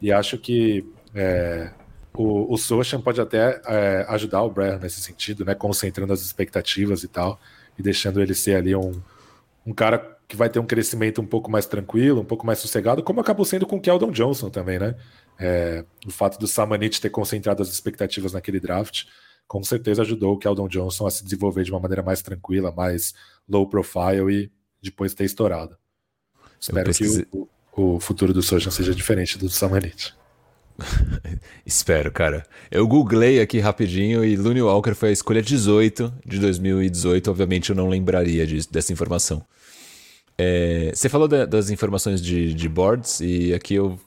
E 0.00 0.12
acho 0.12 0.36
que 0.36 0.86
é, 1.14 1.70
o, 2.14 2.52
o 2.52 2.58
Sochan 2.58 3.00
pode 3.00 3.20
até 3.20 3.60
é, 3.66 4.04
ajudar 4.08 4.42
o 4.42 4.50
Brian 4.50 4.78
nesse 4.78 5.00
sentido, 5.00 5.44
né? 5.44 5.54
Concentrando 5.54 6.12
as 6.12 6.20
expectativas 6.20 7.02
e 7.04 7.08
tal, 7.08 7.40
e 7.78 7.82
deixando 7.82 8.20
ele 8.20 8.34
ser 8.34 8.56
ali 8.56 8.74
um, 8.76 8.92
um 9.64 9.72
cara 9.72 10.18
que 10.28 10.36
vai 10.36 10.50
ter 10.50 10.58
um 10.58 10.66
crescimento 10.66 11.22
um 11.22 11.26
pouco 11.26 11.50
mais 11.50 11.66
tranquilo, 11.66 12.20
um 12.20 12.24
pouco 12.24 12.46
mais 12.46 12.58
sossegado, 12.58 13.02
como 13.02 13.20
acabou 13.20 13.44
sendo 13.44 13.66
com 13.66 13.76
o 13.76 13.80
Keldon 13.80 14.10
Johnson 14.10 14.50
também, 14.50 14.78
né? 14.78 14.94
É, 15.38 15.84
o 16.06 16.10
fato 16.10 16.38
do 16.38 16.46
Samanit 16.46 17.00
ter 17.00 17.10
concentrado 17.10 17.62
as 17.62 17.68
expectativas 17.68 18.34
naquele 18.34 18.60
draft 18.60 19.04
com 19.46 19.62
certeza 19.62 20.02
ajudou 20.02 20.34
o 20.34 20.38
Keldon 20.38 20.68
Johnson 20.68 21.06
a 21.06 21.10
se 21.10 21.22
desenvolver 21.24 21.64
de 21.64 21.70
uma 21.70 21.80
maneira 21.80 22.02
mais 22.02 22.22
tranquila, 22.22 22.72
mais 22.72 23.12
low 23.48 23.68
profile 23.68 24.32
e 24.32 24.50
depois 24.82 25.14
ter 25.14 25.24
estourado. 25.24 25.76
Espero 26.60 26.86
pesquise... 26.86 27.26
que 27.26 27.36
o, 27.36 27.48
o, 27.76 28.00
futuro 28.00 28.32
do 28.32 28.42
Sojan 28.42 28.70
seja 28.70 28.94
diferente 28.94 29.38
do 29.38 29.48
Samuelite. 29.48 30.14
Espero, 31.66 32.10
cara. 32.10 32.46
Eu 32.70 32.86
googlei 32.86 33.40
aqui 33.40 33.58
rapidinho 33.58 34.24
e 34.24 34.36
Looney 34.36 34.62
Walker 34.62 34.94
foi 34.94 35.10
a 35.10 35.12
escolha 35.12 35.42
18 35.42 36.12
de 36.24 36.38
2018. 36.38 37.30
Obviamente 37.30 37.70
eu 37.70 37.76
não 37.76 37.88
lembraria 37.88 38.46
disso, 38.46 38.72
dessa 38.72 38.92
informação. 38.92 39.44
É, 40.38 40.92
você 40.94 41.08
falou 41.08 41.28
da, 41.28 41.44
das 41.44 41.70
informações 41.70 42.22
de, 42.22 42.54
de 42.54 42.68
boards 42.68 43.20
e 43.20 43.52
aqui 43.52 43.74
eu 43.74 43.98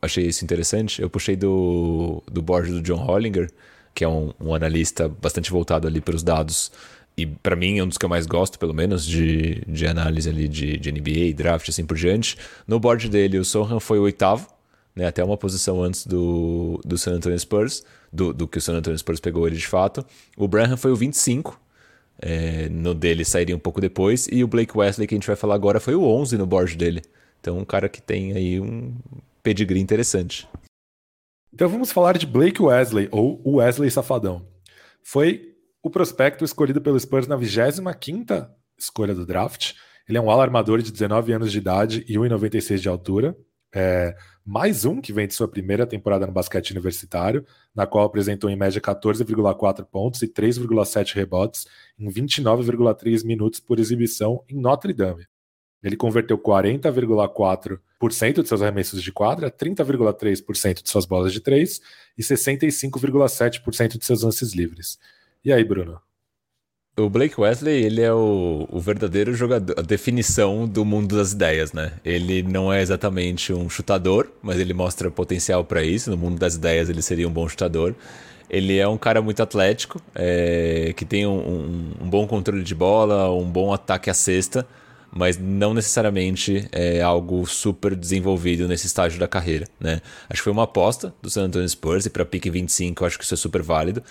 achei 0.00 0.26
isso 0.26 0.44
interessante. 0.44 1.02
Eu 1.02 1.10
puxei 1.10 1.36
do, 1.36 2.22
do 2.30 2.40
board 2.40 2.70
do 2.70 2.82
John 2.82 2.96
Hollinger 2.96 3.50
que 3.94 4.04
é 4.04 4.08
um, 4.08 4.32
um 4.40 4.54
analista 4.54 5.08
bastante 5.08 5.50
voltado 5.50 5.86
ali 5.86 6.00
para 6.00 6.14
os 6.14 6.22
dados. 6.22 6.72
E 7.16 7.26
para 7.26 7.54
mim 7.54 7.78
é 7.78 7.84
um 7.84 7.88
dos 7.88 7.98
que 7.98 8.04
eu 8.04 8.08
mais 8.08 8.26
gosto, 8.26 8.58
pelo 8.58 8.72
menos, 8.72 9.04
de, 9.06 9.62
de 9.66 9.86
análise 9.86 10.28
ali 10.28 10.48
de, 10.48 10.78
de 10.78 10.90
NBA, 10.90 11.34
draft 11.36 11.68
assim 11.68 11.84
por 11.84 11.96
diante. 11.96 12.36
No 12.66 12.80
board 12.80 13.08
dele, 13.08 13.38
o 13.38 13.44
Sohan 13.44 13.80
foi 13.80 13.98
o 13.98 14.02
oitavo, 14.02 14.48
né, 14.96 15.06
até 15.06 15.22
uma 15.22 15.36
posição 15.36 15.82
antes 15.82 16.06
do, 16.06 16.80
do 16.84 16.96
San 16.96 17.12
Antonio 17.12 17.38
Spurs, 17.38 17.84
do, 18.12 18.32
do 18.32 18.48
que 18.48 18.58
o 18.58 18.60
San 18.60 18.74
Antonio 18.74 18.98
Spurs 18.98 19.20
pegou 19.20 19.46
ele 19.46 19.56
de 19.56 19.66
fato. 19.66 20.04
O 20.36 20.48
Branham 20.48 20.76
foi 20.76 20.90
o 20.90 20.96
25, 20.96 21.60
é, 22.18 22.68
no 22.70 22.94
dele 22.94 23.24
sairia 23.24 23.54
um 23.54 23.58
pouco 23.58 23.80
depois, 23.80 24.26
e 24.30 24.42
o 24.42 24.48
Blake 24.48 24.76
Wesley, 24.76 25.06
que 25.06 25.14
a 25.14 25.16
gente 25.16 25.26
vai 25.26 25.36
falar 25.36 25.54
agora, 25.54 25.80
foi 25.80 25.94
o 25.94 26.04
11 26.04 26.38
no 26.38 26.46
board 26.46 26.76
dele. 26.76 27.02
Então, 27.40 27.58
um 27.58 27.64
cara 27.64 27.88
que 27.88 28.00
tem 28.00 28.32
aí 28.32 28.60
um 28.60 28.94
pedigree 29.42 29.80
interessante. 29.80 30.48
Então 31.54 31.68
vamos 31.68 31.92
falar 31.92 32.16
de 32.16 32.26
Blake 32.26 32.62
Wesley, 32.62 33.08
ou 33.12 33.42
Wesley 33.56 33.90
Safadão. 33.90 34.48
Foi 35.02 35.54
o 35.82 35.90
prospecto 35.90 36.46
escolhido 36.46 36.80
pelo 36.80 36.98
Spurs 36.98 37.26
na 37.26 37.36
25ª 37.36 38.48
escolha 38.78 39.14
do 39.14 39.26
draft. 39.26 39.74
Ele 40.08 40.16
é 40.16 40.20
um 40.20 40.30
ala 40.30 40.42
armador 40.42 40.80
de 40.80 40.90
19 40.90 41.30
anos 41.30 41.52
de 41.52 41.58
idade 41.58 42.06
e 42.08 42.14
1,96 42.14 42.78
de 42.78 42.88
altura. 42.88 43.36
É, 43.74 44.16
mais 44.42 44.86
um 44.86 44.98
que 44.98 45.12
vem 45.12 45.26
de 45.26 45.34
sua 45.34 45.46
primeira 45.46 45.86
temporada 45.86 46.26
no 46.26 46.32
basquete 46.32 46.70
universitário, 46.70 47.44
na 47.74 47.86
qual 47.86 48.06
apresentou 48.06 48.48
em 48.48 48.56
média 48.56 48.80
14,4 48.80 49.84
pontos 49.84 50.22
e 50.22 50.28
3,7 50.28 51.14
rebotes 51.14 51.66
em 51.98 52.08
29,3 52.08 53.26
minutos 53.26 53.60
por 53.60 53.78
exibição 53.78 54.42
em 54.48 54.58
Notre 54.58 54.94
Dame. 54.94 55.26
Ele 55.82 55.96
converteu 55.96 56.38
40,4% 56.38 57.78
de 58.08 58.48
seus 58.48 58.62
arremessos 58.62 59.02
de 59.02 59.12
quadra, 59.12 59.50
30,3% 59.50 60.82
de 60.82 60.90
suas 60.90 61.06
bolas 61.06 61.32
de 61.32 61.40
três 61.40 61.80
e 62.16 62.22
65,7% 62.22 63.98
de 63.98 64.04
seus 64.04 64.22
lances 64.22 64.52
livres. 64.52 64.98
E 65.44 65.52
aí, 65.52 65.64
Bruno? 65.64 66.00
O 66.94 67.08
Blake 67.08 67.40
Wesley, 67.40 67.84
ele 67.84 68.02
é 68.02 68.12
o, 68.12 68.68
o, 68.70 68.78
verdadeiro 68.78 69.32
jogador, 69.32 69.78
a 69.78 69.82
definição 69.82 70.68
do 70.68 70.84
mundo 70.84 71.16
das 71.16 71.32
ideias, 71.32 71.72
né? 71.72 71.92
Ele 72.04 72.42
não 72.42 72.70
é 72.70 72.82
exatamente 72.82 73.50
um 73.50 73.66
chutador, 73.70 74.30
mas 74.42 74.60
ele 74.60 74.74
mostra 74.74 75.10
potencial 75.10 75.64
para 75.64 75.82
isso. 75.82 76.10
No 76.10 76.18
mundo 76.18 76.38
das 76.38 76.54
ideias, 76.54 76.90
ele 76.90 77.00
seria 77.00 77.26
um 77.26 77.32
bom 77.32 77.48
chutador. 77.48 77.94
Ele 78.50 78.76
é 78.76 78.86
um 78.86 78.98
cara 78.98 79.22
muito 79.22 79.42
atlético, 79.42 80.02
é, 80.14 80.92
que 80.94 81.06
tem 81.06 81.26
um, 81.26 81.38
um, 81.38 81.92
um, 82.02 82.10
bom 82.10 82.26
controle 82.26 82.62
de 82.62 82.74
bola, 82.74 83.32
um 83.32 83.50
bom 83.50 83.72
ataque 83.72 84.10
à 84.10 84.14
cesta, 84.14 84.66
mas 85.14 85.38
não 85.38 85.74
necessariamente 85.74 86.66
é 86.72 87.02
algo 87.02 87.46
super 87.46 87.94
desenvolvido 87.94 88.66
nesse 88.66 88.86
estágio 88.86 89.20
da 89.20 89.28
carreira, 89.28 89.66
né? 89.78 90.00
Acho 90.28 90.40
que 90.40 90.44
foi 90.44 90.52
uma 90.52 90.62
aposta 90.62 91.14
do 91.20 91.28
San 91.28 91.44
Antonio 91.44 91.68
Spurs 91.68 92.06
e 92.06 92.10
para 92.10 92.24
pique 92.24 92.48
25 92.48 93.02
eu 93.02 93.06
acho 93.06 93.18
que 93.18 93.24
isso 93.24 93.34
é 93.34 93.36
super 93.36 93.60
válido. 93.62 94.02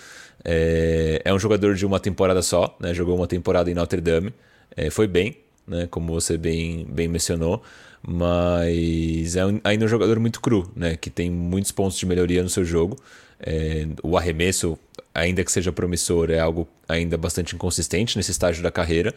É, 0.44 1.20
é 1.24 1.34
um 1.34 1.40
jogador 1.40 1.74
de 1.74 1.84
uma 1.84 1.98
temporada 1.98 2.40
só, 2.40 2.76
né? 2.78 2.94
Jogou 2.94 3.16
uma 3.16 3.26
temporada 3.26 3.68
em 3.68 3.74
Notre 3.74 4.00
Dame, 4.00 4.32
é, 4.76 4.90
foi 4.90 5.08
bem, 5.08 5.36
né? 5.66 5.88
Como 5.90 6.12
você 6.12 6.38
bem, 6.38 6.86
bem 6.88 7.08
mencionou, 7.08 7.60
mas 8.00 9.34
é 9.34 9.44
um, 9.44 9.60
ainda 9.64 9.84
um 9.84 9.88
jogador 9.88 10.20
muito 10.20 10.40
cru, 10.40 10.70
né? 10.76 10.96
Que 10.96 11.10
tem 11.10 11.28
muitos 11.28 11.72
pontos 11.72 11.98
de 11.98 12.06
melhoria 12.06 12.44
no 12.44 12.48
seu 12.48 12.64
jogo. 12.64 12.96
É, 13.40 13.88
o 14.04 14.16
arremesso, 14.16 14.78
ainda 15.12 15.42
que 15.42 15.50
seja 15.50 15.72
promissor, 15.72 16.30
é 16.30 16.38
algo 16.38 16.68
ainda 16.88 17.18
bastante 17.18 17.56
inconsistente 17.56 18.16
nesse 18.16 18.30
estágio 18.30 18.62
da 18.62 18.70
carreira. 18.70 19.12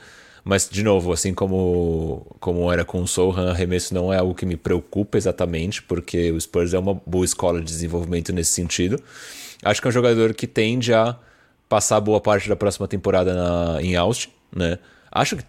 Mas, 0.47 0.69
de 0.69 0.84
novo, 0.84 1.12
assim 1.12 1.34
como, 1.34 2.23
como 2.39 2.71
era 2.71 2.86
com 2.86 3.01
o 3.01 3.08
Sohan, 3.08 3.49
arremesso 3.49 3.95
não 3.95 4.13
é 4.13 4.19
algo 4.19 4.36
que 4.36 4.45
me 4.45 4.55
preocupa 4.55 5.17
exatamente, 5.17 5.81
porque 5.81 6.31
o 6.31 6.39
Spurs 6.39 6.75
é 6.75 6.77
uma 6.77 6.93
boa 6.93 7.25
escola 7.25 7.60
de 7.60 7.65
desenvolvimento 7.65 8.31
nesse 8.31 8.51
sentido. 8.51 9.01
Acho 9.63 9.81
que 9.81 9.88
é 9.88 9.89
um 9.89 9.91
jogador 9.91 10.36
que 10.36 10.45
tende 10.45 10.93
a 10.93 11.17
passar 11.67 11.99
boa 11.99 12.21
parte 12.21 12.47
da 12.47 12.55
próxima 12.55 12.88
temporada 12.88 13.34
na, 13.34 13.81
em 13.81 13.95
Austin, 13.95 14.29
né? 14.55 14.77
Acho 15.12 15.38
que 15.38 15.43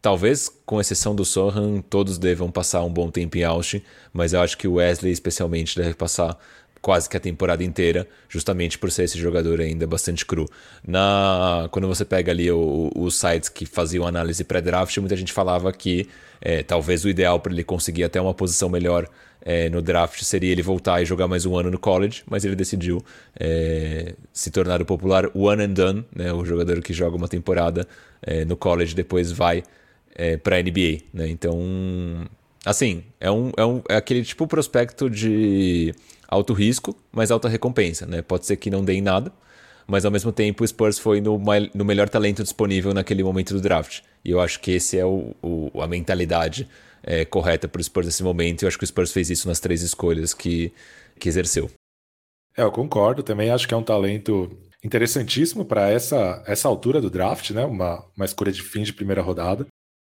talvez, 0.00 0.48
com 0.64 0.80
exceção 0.80 1.12
do 1.12 1.24
Sohan, 1.24 1.80
todos 1.80 2.16
devam 2.16 2.48
passar 2.48 2.84
um 2.84 2.92
bom 2.92 3.10
tempo 3.10 3.36
em 3.36 3.42
Austin, 3.42 3.82
mas 4.12 4.32
eu 4.32 4.40
acho 4.40 4.56
que 4.56 4.68
o 4.68 4.74
Wesley, 4.74 5.10
especialmente, 5.10 5.74
deve 5.74 5.94
passar 5.94 6.38
quase 6.86 7.10
que 7.10 7.16
a 7.16 7.20
temporada 7.20 7.64
inteira, 7.64 8.06
justamente 8.28 8.78
por 8.78 8.92
ser 8.92 9.02
esse 9.02 9.18
jogador 9.18 9.60
ainda 9.60 9.88
bastante 9.88 10.24
cru. 10.24 10.48
Na, 10.86 11.68
quando 11.72 11.88
você 11.88 12.04
pega 12.04 12.30
ali 12.30 12.48
os 12.52 13.18
sites 13.18 13.48
que 13.48 13.66
faziam 13.66 14.06
análise 14.06 14.44
pré-draft, 14.44 14.96
muita 14.98 15.16
gente 15.16 15.32
falava 15.32 15.72
que 15.72 16.08
é, 16.40 16.62
talvez 16.62 17.04
o 17.04 17.08
ideal 17.08 17.40
para 17.40 17.52
ele 17.52 17.64
conseguir 17.64 18.04
até 18.04 18.20
uma 18.20 18.32
posição 18.32 18.68
melhor 18.68 19.08
é, 19.40 19.68
no 19.68 19.82
draft 19.82 20.22
seria 20.22 20.52
ele 20.52 20.62
voltar 20.62 21.02
e 21.02 21.04
jogar 21.04 21.26
mais 21.26 21.44
um 21.44 21.56
ano 21.56 21.72
no 21.72 21.78
college, 21.78 22.22
mas 22.24 22.44
ele 22.44 22.54
decidiu 22.54 23.04
é, 23.36 24.14
se 24.32 24.52
tornar 24.52 24.80
o 24.80 24.84
popular 24.84 25.28
one 25.34 25.64
and 25.64 25.70
done, 25.70 26.04
né, 26.14 26.32
o 26.32 26.44
jogador 26.44 26.80
que 26.82 26.92
joga 26.92 27.16
uma 27.16 27.26
temporada 27.26 27.84
é, 28.22 28.44
no 28.44 28.56
college 28.56 28.94
depois 28.94 29.32
vai 29.32 29.64
é, 30.14 30.36
para 30.36 30.54
a 30.54 30.62
NBA. 30.62 30.98
Né? 31.12 31.26
Então, 31.30 31.58
assim, 32.64 33.02
é, 33.20 33.28
um, 33.28 33.50
é, 33.56 33.64
um, 33.64 33.82
é 33.88 33.96
aquele 33.96 34.22
tipo 34.22 34.46
prospecto 34.46 35.10
de 35.10 35.92
alto 36.28 36.52
risco, 36.52 36.96
mas 37.12 37.30
alta 37.30 37.48
recompensa. 37.48 38.06
Né? 38.06 38.22
Pode 38.22 38.46
ser 38.46 38.56
que 38.56 38.70
não 38.70 38.84
dê 38.84 38.94
em 38.94 39.00
nada, 39.00 39.32
mas 39.86 40.04
ao 40.04 40.10
mesmo 40.10 40.32
tempo 40.32 40.64
o 40.64 40.66
Spurs 40.68 40.98
foi 40.98 41.20
no, 41.20 41.40
no 41.74 41.84
melhor 41.84 42.08
talento 42.08 42.42
disponível 42.42 42.92
naquele 42.92 43.22
momento 43.22 43.54
do 43.54 43.60
draft. 43.60 44.00
E 44.24 44.30
eu 44.30 44.40
acho 44.40 44.60
que 44.60 44.72
esse 44.72 44.98
é 44.98 45.04
o, 45.04 45.34
o 45.42 45.80
a 45.80 45.86
mentalidade 45.86 46.68
é, 47.02 47.24
correta 47.24 47.68
para 47.68 47.80
o 47.80 47.84
Spurs 47.84 48.06
nesse 48.06 48.22
momento. 48.22 48.62
Eu 48.62 48.68
acho 48.68 48.78
que 48.78 48.84
o 48.84 48.86
Spurs 48.86 49.12
fez 49.12 49.30
isso 49.30 49.46
nas 49.46 49.60
três 49.60 49.82
escolhas 49.82 50.34
que, 50.34 50.72
que 51.18 51.28
exerceu. 51.28 51.70
É, 52.56 52.62
eu 52.62 52.72
concordo. 52.72 53.22
Também 53.22 53.50
acho 53.50 53.68
que 53.68 53.74
é 53.74 53.76
um 53.76 53.82
talento 53.82 54.50
interessantíssimo 54.82 55.64
para 55.64 55.90
essa, 55.90 56.42
essa 56.46 56.68
altura 56.68 57.00
do 57.00 57.10
draft, 57.10 57.50
né? 57.50 57.64
Uma, 57.64 58.04
uma 58.16 58.24
escolha 58.24 58.50
de 58.50 58.62
fim 58.62 58.82
de 58.82 58.92
primeira 58.92 59.22
rodada. 59.22 59.66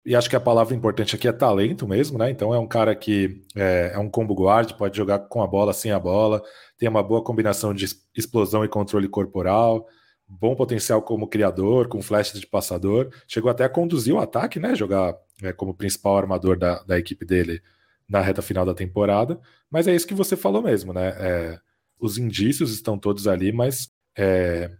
E 0.04 0.16
acho 0.16 0.30
que 0.30 0.36
a 0.36 0.40
palavra 0.40 0.74
importante 0.74 1.14
aqui 1.14 1.28
é 1.28 1.32
talento 1.32 1.86
mesmo, 1.86 2.18
né? 2.18 2.30
Então 2.30 2.54
é 2.54 2.58
um 2.58 2.66
cara 2.66 2.94
que 2.94 3.44
é, 3.54 3.92
é 3.94 3.98
um 3.98 4.08
combo 4.08 4.34
guard, 4.34 4.72
pode 4.74 4.96
jogar 4.96 5.18
com 5.20 5.42
a 5.42 5.46
bola, 5.46 5.72
sem 5.72 5.92
a 5.92 5.98
bola, 5.98 6.42
tem 6.78 6.88
uma 6.88 7.02
boa 7.02 7.22
combinação 7.22 7.74
de 7.74 7.86
explosão 8.16 8.64
e 8.64 8.68
controle 8.68 9.08
corporal, 9.08 9.86
bom 10.26 10.54
potencial 10.54 11.02
como 11.02 11.28
criador, 11.28 11.88
com 11.88 12.00
flash 12.00 12.32
de 12.32 12.46
passador. 12.46 13.10
Chegou 13.26 13.50
até 13.50 13.64
a 13.64 13.68
conduzir 13.68 14.14
o 14.14 14.18
ataque, 14.18 14.58
né? 14.58 14.74
Jogar 14.74 15.14
é, 15.42 15.52
como 15.52 15.74
principal 15.74 16.16
armador 16.16 16.58
da, 16.58 16.82
da 16.84 16.98
equipe 16.98 17.24
dele 17.24 17.60
na 18.08 18.20
reta 18.20 18.40
final 18.40 18.64
da 18.64 18.74
temporada. 18.74 19.38
Mas 19.70 19.86
é 19.86 19.94
isso 19.94 20.06
que 20.06 20.14
você 20.14 20.36
falou 20.36 20.62
mesmo, 20.62 20.92
né? 20.92 21.08
É, 21.18 21.58
os 21.98 22.16
indícios 22.16 22.72
estão 22.72 22.98
todos 22.98 23.26
ali, 23.26 23.52
mas 23.52 23.90
é, 24.16 24.70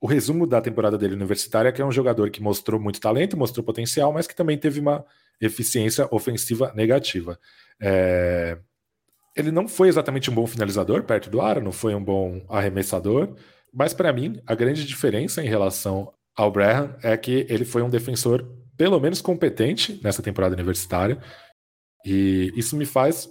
o 0.00 0.06
resumo 0.06 0.46
da 0.46 0.60
temporada 0.60 0.98
dele 0.98 1.14
universitária 1.14 1.68
é 1.68 1.72
que 1.72 1.80
é 1.80 1.84
um 1.84 1.92
jogador 1.92 2.30
que 2.30 2.42
mostrou 2.42 2.80
muito 2.80 3.00
talento, 3.00 3.36
mostrou 3.36 3.64
potencial, 3.64 4.12
mas 4.12 4.26
que 4.26 4.34
também 4.36 4.58
teve 4.58 4.80
uma 4.80 5.04
eficiência 5.40 6.08
ofensiva 6.10 6.72
negativa. 6.74 7.38
É, 7.80 8.58
ele 9.36 9.50
não 9.50 9.68
foi 9.68 9.88
exatamente 9.88 10.30
um 10.30 10.34
bom 10.34 10.46
finalizador 10.46 11.02
perto 11.02 11.28
do 11.30 11.40
ar, 11.40 11.60
não 11.60 11.72
foi 11.72 11.94
um 11.94 12.02
bom 12.02 12.44
arremessador, 12.48 13.34
mas 13.72 13.92
para 13.92 14.12
mim, 14.12 14.40
a 14.46 14.54
grande 14.54 14.84
diferença 14.86 15.42
em 15.42 15.48
relação 15.48 16.12
ao 16.34 16.50
Braham 16.50 16.96
é 17.02 17.16
que 17.16 17.46
ele 17.48 17.64
foi 17.64 17.82
um 17.82 17.90
defensor 17.90 18.46
pelo 18.76 19.00
menos 19.00 19.20
competente 19.20 20.00
nessa 20.02 20.22
temporada 20.22 20.54
universitária. 20.54 21.18
E 22.04 22.52
isso 22.54 22.76
me 22.76 22.84
faz 22.84 23.28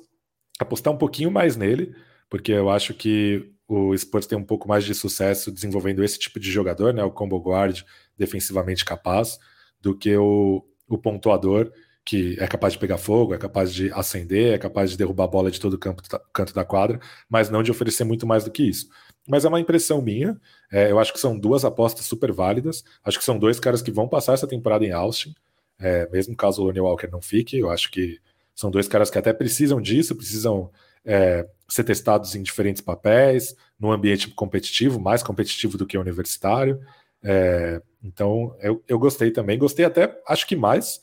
apostar 0.60 0.93
um 0.93 0.97
pouquinho 0.97 1.32
mais 1.32 1.56
nele, 1.56 1.95
porque 2.30 2.51
eu 2.51 2.69
acho 2.69 2.93
que 2.93 3.54
o 3.67 3.97
Spurs 3.97 4.28
tem 4.28 4.38
um 4.38 4.43
pouco 4.43 4.67
mais 4.67 4.84
de 4.84 4.93
sucesso 4.93 5.51
desenvolvendo 5.51 6.04
esse 6.04 6.19
tipo 6.19 6.39
de 6.39 6.51
jogador, 6.51 6.93
né, 6.93 7.04
o 7.04 7.12
combo 7.12 7.38
guard 7.38 7.82
defensivamente 8.17 8.86
capaz, 8.86 9.39
do 9.82 9.95
que 9.95 10.15
o, 10.15 10.63
o 10.88 10.97
pontuador 10.97 11.71
que 12.06 12.38
é 12.39 12.47
capaz 12.47 12.73
de 12.73 12.80
pegar 12.80 12.99
fogo, 12.99 13.34
é 13.34 13.38
capaz 13.38 13.73
de 13.73 13.91
acender, 13.91 14.54
é 14.54 14.58
capaz 14.60 14.91
de 14.91 14.97
derrubar 14.97 15.23
a 15.23 15.28
bola 15.28 15.49
de 15.49 15.60
todo 15.60 15.73
o 15.73 15.78
campo, 15.78 16.04
canto 16.32 16.54
da 16.54 16.63
quadra, 16.63 16.99
mas 17.28 17.49
não 17.49 17.63
de 17.63 17.71
oferecer 17.71 18.04
muito 18.04 18.28
mais 18.28 18.43
do 18.43 18.51
que 18.51 18.62
isso. 18.62 18.88
Mas 19.28 19.43
é 19.43 19.49
uma 19.49 19.60
impressão 19.60 20.04
minha. 20.04 20.39
É, 20.71 20.91
eu 20.91 20.99
acho 20.99 21.12
que 21.12 21.19
são 21.19 21.38
duas 21.38 21.65
apostas 21.65 22.06
super 22.06 22.32
válidas. 22.32 22.84
Acho 23.04 23.17
que 23.17 23.25
são 23.25 23.39
dois 23.39 23.60
caras 23.60 23.82
que 23.82 23.89
vão 23.89 24.08
passar 24.08 24.34
essa 24.34 24.45
temporada 24.45 24.86
em 24.86 24.91
Austin, 24.91 25.34
é, 25.80 26.08
mesmo 26.12 26.36
caso 26.36 26.62
o 26.62 26.65
Lonnie 26.65 26.80
Walker 26.80 27.08
não 27.12 27.21
fique. 27.21 27.58
Eu 27.58 27.71
acho 27.71 27.89
que 27.89 28.19
são 28.54 28.69
dois 28.69 28.88
caras 28.88 29.10
que 29.10 29.17
até 29.17 29.34
precisam 29.34 29.82
disso, 29.82 30.15
precisam 30.15 30.69
é, 31.05 31.47
ser 31.67 31.83
testados 31.83 32.35
em 32.35 32.43
diferentes 32.43 32.81
papéis, 32.81 33.55
num 33.79 33.91
ambiente 33.91 34.29
competitivo, 34.29 34.99
mais 34.99 35.21
competitivo 35.23 35.77
do 35.77 35.85
que 35.85 35.97
o 35.97 36.01
universitário. 36.01 36.79
É, 37.23 37.81
então, 38.03 38.55
eu, 38.59 38.83
eu 38.87 38.99
gostei 38.99 39.31
também. 39.31 39.57
Gostei 39.57 39.85
até, 39.85 40.21
acho 40.27 40.47
que 40.47 40.55
mais 40.55 40.99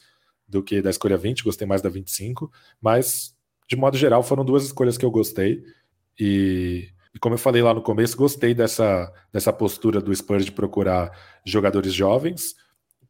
do 0.46 0.62
que 0.62 0.82
da 0.82 0.90
escolha 0.90 1.16
20, 1.16 1.44
gostei 1.44 1.66
mais 1.66 1.80
da 1.80 1.88
25, 1.88 2.50
mas 2.80 3.34
de 3.68 3.76
modo 3.76 3.96
geral 3.96 4.22
foram 4.22 4.44
duas 4.44 4.64
escolhas 4.64 4.98
que 4.98 5.04
eu 5.04 5.10
gostei. 5.10 5.62
E 6.18 6.88
e 7.14 7.18
como 7.18 7.34
eu 7.34 7.38
falei 7.38 7.62
lá 7.62 7.74
no 7.74 7.82
começo, 7.82 8.16
gostei 8.16 8.54
dessa, 8.54 9.12
dessa 9.30 9.52
postura 9.52 10.00
do 10.00 10.14
Spurs 10.14 10.44
de 10.44 10.52
procurar 10.52 11.10
jogadores 11.44 11.92
jovens 11.92 12.54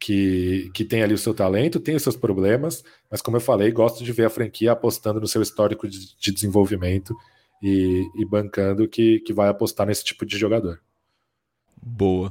que, 0.02 0.68
que 0.74 0.84
tem 0.84 1.00
ali 1.04 1.14
o 1.14 1.18
seu 1.18 1.32
talento, 1.32 1.78
tem 1.78 1.94
os 1.94 2.02
seus 2.02 2.16
problemas, 2.16 2.82
mas 3.08 3.22
como 3.22 3.36
eu 3.36 3.40
falei, 3.40 3.70
gosto 3.70 4.02
de 4.02 4.10
ver 4.10 4.24
a 4.24 4.30
franquia 4.30 4.72
apostando 4.72 5.20
no 5.20 5.28
seu 5.28 5.40
histórico 5.40 5.86
de, 5.88 6.16
de 6.18 6.32
desenvolvimento 6.32 7.16
e, 7.62 8.02
e, 8.16 8.24
bancando 8.24 8.88
que, 8.88 9.20
que 9.20 9.32
vai 9.32 9.48
apostar 9.48 9.86
nesse 9.86 10.02
tipo 10.02 10.26
de 10.26 10.36
jogador. 10.36 10.80
Boa. 11.80 12.30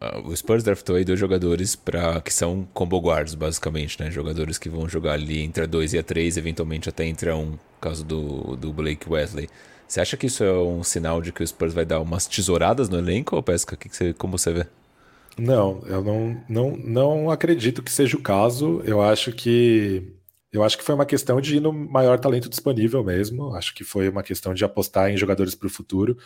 Uh, 0.00 0.28
o 0.28 0.36
Spurs 0.36 0.64
draftou 0.64 0.96
aí 0.96 1.04
dois 1.04 1.20
jogadores 1.20 1.76
para 1.76 2.20
que 2.20 2.34
são 2.34 2.66
combo 2.74 2.98
guards, 2.98 3.36
basicamente, 3.36 4.00
né? 4.02 4.10
Jogadores 4.10 4.58
que 4.58 4.68
vão 4.68 4.88
jogar 4.88 5.12
ali 5.12 5.40
entre 5.40 5.62
a 5.62 5.66
2 5.66 5.94
e 5.94 5.98
a 5.98 6.02
3, 6.02 6.36
eventualmente 6.36 6.88
até 6.88 7.04
entre 7.04 7.30
a 7.30 7.36
1, 7.36 7.40
um, 7.40 7.58
caso 7.80 8.04
do, 8.04 8.56
do 8.56 8.72
Blake 8.72 9.08
Wesley. 9.08 9.48
Você 9.86 10.00
acha 10.00 10.16
que 10.16 10.26
isso 10.26 10.42
é 10.42 10.52
um 10.52 10.82
sinal 10.82 11.22
de 11.22 11.32
que 11.32 11.44
o 11.44 11.46
Spurs 11.46 11.72
vai 11.72 11.84
dar 11.84 12.00
umas 12.00 12.26
tesouradas 12.26 12.88
no 12.88 12.98
elenco, 12.98 13.36
ou 13.36 13.42
Pesca? 13.42 13.76
Que 13.76 13.88
que 13.88 13.96
você, 13.96 14.12
como 14.12 14.36
você 14.36 14.52
vê? 14.52 14.66
Não, 15.38 15.80
eu 15.86 16.02
não, 16.02 16.44
não, 16.48 16.76
não 16.76 17.30
acredito 17.30 17.82
que 17.82 17.92
seja 17.92 18.16
o 18.16 18.22
caso. 18.22 18.82
Eu 18.84 19.00
acho 19.00 19.32
que 19.32 20.12
eu 20.50 20.64
acho 20.64 20.78
que 20.78 20.84
foi 20.84 20.94
uma 20.94 21.06
questão 21.06 21.40
de 21.40 21.56
ir 21.56 21.60
no 21.60 21.72
maior 21.72 22.18
talento 22.18 22.48
disponível 22.48 23.04
mesmo. 23.04 23.54
Acho 23.54 23.74
que 23.74 23.84
foi 23.84 24.08
uma 24.08 24.22
questão 24.22 24.52
de 24.54 24.64
apostar 24.64 25.10
em 25.10 25.16
jogadores 25.16 25.54
para 25.54 25.66
o 25.66 25.70
futuro. 25.70 26.18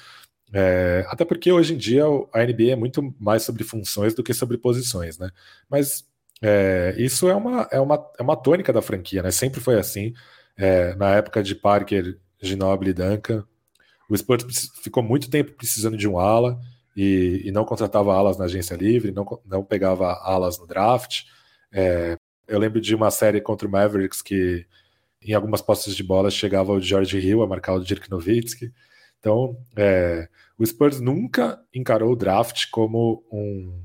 É, 0.52 1.04
até 1.08 1.24
porque 1.24 1.50
hoje 1.52 1.74
em 1.74 1.78
dia 1.78 2.04
a 2.32 2.44
NBA 2.44 2.72
é 2.72 2.76
muito 2.76 3.14
mais 3.18 3.42
sobre 3.42 3.64
funções 3.64 4.14
do 4.14 4.22
que 4.22 4.34
sobre 4.34 4.58
posições, 4.58 5.18
né? 5.18 5.30
Mas 5.68 6.04
é, 6.42 6.94
isso 6.98 7.28
é 7.28 7.34
uma, 7.34 7.68
é, 7.70 7.80
uma, 7.80 8.10
é 8.18 8.22
uma 8.22 8.36
tônica 8.36 8.72
da 8.72 8.82
franquia, 8.82 9.22
né? 9.22 9.30
Sempre 9.30 9.60
foi 9.60 9.78
assim. 9.78 10.14
é, 10.56 10.94
na 10.96 11.10
época 11.16 11.42
de 11.42 11.54
Parker, 11.54 12.18
Ginobili 12.40 12.90
e 12.92 12.94
Duncan. 12.94 13.44
O 14.08 14.16
Spurs 14.16 14.70
ficou 14.82 15.02
muito 15.02 15.30
tempo 15.30 15.52
precisando 15.52 15.96
de 15.96 16.08
um 16.08 16.18
ala 16.18 16.60
e, 16.96 17.42
e 17.44 17.52
não 17.52 17.64
contratava 17.64 18.14
alas 18.14 18.38
na 18.38 18.44
agência 18.44 18.74
livre, 18.74 19.12
não, 19.12 19.26
não 19.44 19.64
pegava 19.64 20.12
alas 20.22 20.58
no 20.58 20.66
draft. 20.66 21.22
É, 21.72 22.16
eu 22.46 22.58
lembro 22.58 22.80
de 22.80 22.94
uma 22.94 23.10
série 23.10 23.40
contra 23.40 23.66
o 23.66 23.70
Mavericks 23.70 24.20
que 24.22 24.66
em 25.22 25.34
algumas 25.34 25.62
postas 25.62 25.94
de 25.94 26.02
bola 26.02 26.30
chegava 26.30 26.72
o 26.72 26.80
George 26.80 27.18
Hill 27.18 27.42
a 27.42 27.46
marcar 27.46 27.74
o 27.74 27.80
Dirk 27.80 28.10
Nowitzki. 28.10 28.72
Então, 29.20 29.56
é, 29.76 30.28
o 30.58 30.66
Spurs 30.66 31.00
nunca 31.00 31.60
encarou 31.72 32.12
o 32.12 32.16
draft 32.16 32.68
como 32.70 33.24
um, 33.32 33.84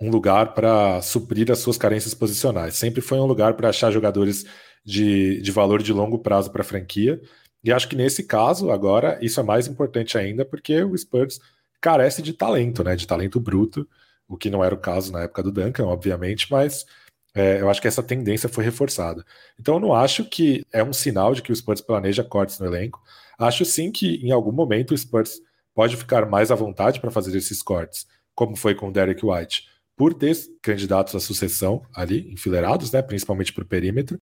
um 0.00 0.10
lugar 0.10 0.54
para 0.54 1.02
suprir 1.02 1.50
as 1.50 1.58
suas 1.58 1.76
carências 1.76 2.14
posicionais. 2.14 2.76
Sempre 2.76 3.00
foi 3.00 3.18
um 3.18 3.26
lugar 3.26 3.54
para 3.54 3.68
achar 3.68 3.90
jogadores 3.90 4.46
de, 4.84 5.40
de 5.42 5.50
valor 5.50 5.82
de 5.82 5.92
longo 5.92 6.18
prazo 6.18 6.50
para 6.50 6.62
a 6.62 6.64
franquia. 6.64 7.20
E 7.64 7.72
acho 7.72 7.88
que 7.88 7.96
nesse 7.96 8.24
caso, 8.24 8.70
agora, 8.70 9.18
isso 9.20 9.38
é 9.38 9.42
mais 9.42 9.66
importante 9.66 10.16
ainda, 10.16 10.44
porque 10.44 10.82
o 10.82 10.96
Spurs 10.96 11.40
carece 11.82 12.22
de 12.22 12.32
talento, 12.32 12.82
né? 12.84 12.96
De 12.96 13.06
talento 13.06 13.40
bruto, 13.40 13.86
o 14.28 14.36
que 14.36 14.48
não 14.48 14.64
era 14.64 14.74
o 14.74 14.78
caso 14.78 15.12
na 15.12 15.22
época 15.22 15.42
do 15.42 15.52
Duncan, 15.52 15.86
obviamente, 15.86 16.50
mas 16.50 16.86
é, 17.34 17.60
eu 17.60 17.68
acho 17.68 17.82
que 17.82 17.88
essa 17.88 18.02
tendência 18.02 18.48
foi 18.48 18.64
reforçada. 18.64 19.24
Então 19.58 19.74
eu 19.74 19.80
não 19.80 19.92
acho 19.94 20.24
que 20.24 20.64
é 20.72 20.82
um 20.82 20.92
sinal 20.92 21.34
de 21.34 21.42
que 21.42 21.52
o 21.52 21.56
Spurs 21.56 21.80
planeja 21.80 22.22
cortes 22.24 22.58
no 22.58 22.66
elenco. 22.66 23.02
Acho 23.38 23.64
sim 23.64 23.90
que 23.90 24.16
em 24.24 24.30
algum 24.30 24.52
momento 24.52 24.92
o 24.92 24.98
Spurs 24.98 25.40
pode 25.74 25.96
ficar 25.96 26.26
mais 26.26 26.50
à 26.50 26.54
vontade 26.54 27.00
para 27.00 27.10
fazer 27.10 27.36
esses 27.36 27.62
cortes, 27.62 28.06
como 28.34 28.56
foi 28.56 28.74
com 28.74 28.88
o 28.88 28.92
Derek 28.92 29.24
White, 29.24 29.68
por 29.96 30.14
ter 30.14 30.36
candidatos 30.62 31.14
à 31.14 31.20
sucessão 31.20 31.84
ali, 31.94 32.32
enfileirados, 32.32 32.92
né, 32.92 33.02
principalmente 33.02 33.52
para 33.52 33.64
o 33.64 33.66
perímetro. 33.66 34.18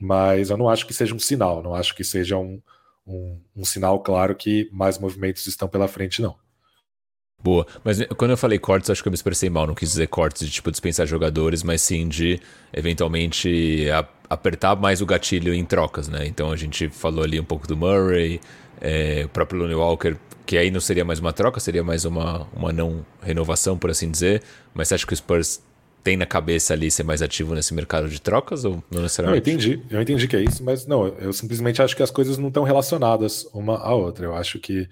Mas 0.00 0.50
eu 0.50 0.56
não 0.56 0.68
acho 0.68 0.86
que 0.86 0.94
seja 0.94 1.14
um 1.14 1.18
sinal, 1.18 1.62
não 1.62 1.74
acho 1.74 1.94
que 1.94 2.04
seja 2.04 2.36
um, 2.36 2.60
um, 3.06 3.40
um 3.56 3.64
sinal 3.64 4.02
claro 4.02 4.34
que 4.34 4.68
mais 4.72 4.98
movimentos 4.98 5.46
estão 5.46 5.68
pela 5.68 5.88
frente, 5.88 6.20
não. 6.20 6.36
Boa. 7.46 7.64
Mas 7.84 8.04
quando 8.16 8.32
eu 8.32 8.36
falei 8.36 8.58
cortes, 8.58 8.90
acho 8.90 9.00
que 9.00 9.08
eu 9.08 9.12
me 9.12 9.14
expressei 9.14 9.48
mal. 9.48 9.68
Não 9.68 9.74
quis 9.74 9.90
dizer 9.90 10.08
cortes 10.08 10.44
de 10.44 10.52
tipo 10.52 10.68
dispensar 10.68 11.06
jogadores, 11.06 11.62
mas 11.62 11.80
sim 11.80 12.08
de 12.08 12.40
eventualmente 12.72 13.88
a, 13.88 14.04
apertar 14.28 14.74
mais 14.74 15.00
o 15.00 15.06
gatilho 15.06 15.54
em 15.54 15.64
trocas, 15.64 16.08
né? 16.08 16.26
Então 16.26 16.50
a 16.50 16.56
gente 16.56 16.88
falou 16.88 17.22
ali 17.22 17.38
um 17.38 17.44
pouco 17.44 17.68
do 17.68 17.76
Murray, 17.76 18.40
é, 18.80 19.22
o 19.26 19.28
próprio 19.28 19.60
Lonnie 19.60 19.76
Walker, 19.76 20.16
que 20.44 20.58
aí 20.58 20.72
não 20.72 20.80
seria 20.80 21.04
mais 21.04 21.20
uma 21.20 21.32
troca, 21.32 21.60
seria 21.60 21.84
mais 21.84 22.04
uma, 22.04 22.48
uma 22.52 22.72
não 22.72 23.06
renovação, 23.22 23.78
por 23.78 23.90
assim 23.90 24.10
dizer. 24.10 24.42
Mas 24.74 24.88
você 24.88 24.96
acha 24.96 25.06
que 25.06 25.12
o 25.12 25.16
Spurs 25.16 25.62
tem 26.02 26.16
na 26.16 26.26
cabeça 26.26 26.74
ali 26.74 26.90
ser 26.90 27.04
mais 27.04 27.22
ativo 27.22 27.54
nesse 27.54 27.72
mercado 27.72 28.08
de 28.08 28.20
trocas 28.20 28.64
ou 28.64 28.82
não 28.90 29.02
necessariamente? 29.02 29.46
Não, 29.46 29.52
eu 29.52 29.56
entendi, 29.56 29.82
eu 29.88 30.02
entendi 30.02 30.26
que 30.26 30.34
é 30.34 30.42
isso, 30.42 30.64
mas 30.64 30.84
não, 30.84 31.06
eu 31.06 31.32
simplesmente 31.32 31.80
acho 31.80 31.94
que 31.94 32.02
as 32.02 32.10
coisas 32.10 32.38
não 32.38 32.48
estão 32.48 32.64
relacionadas 32.64 33.48
uma 33.54 33.78
à 33.78 33.94
outra. 33.94 34.26
Eu 34.26 34.34
acho 34.34 34.58
que 34.58 34.88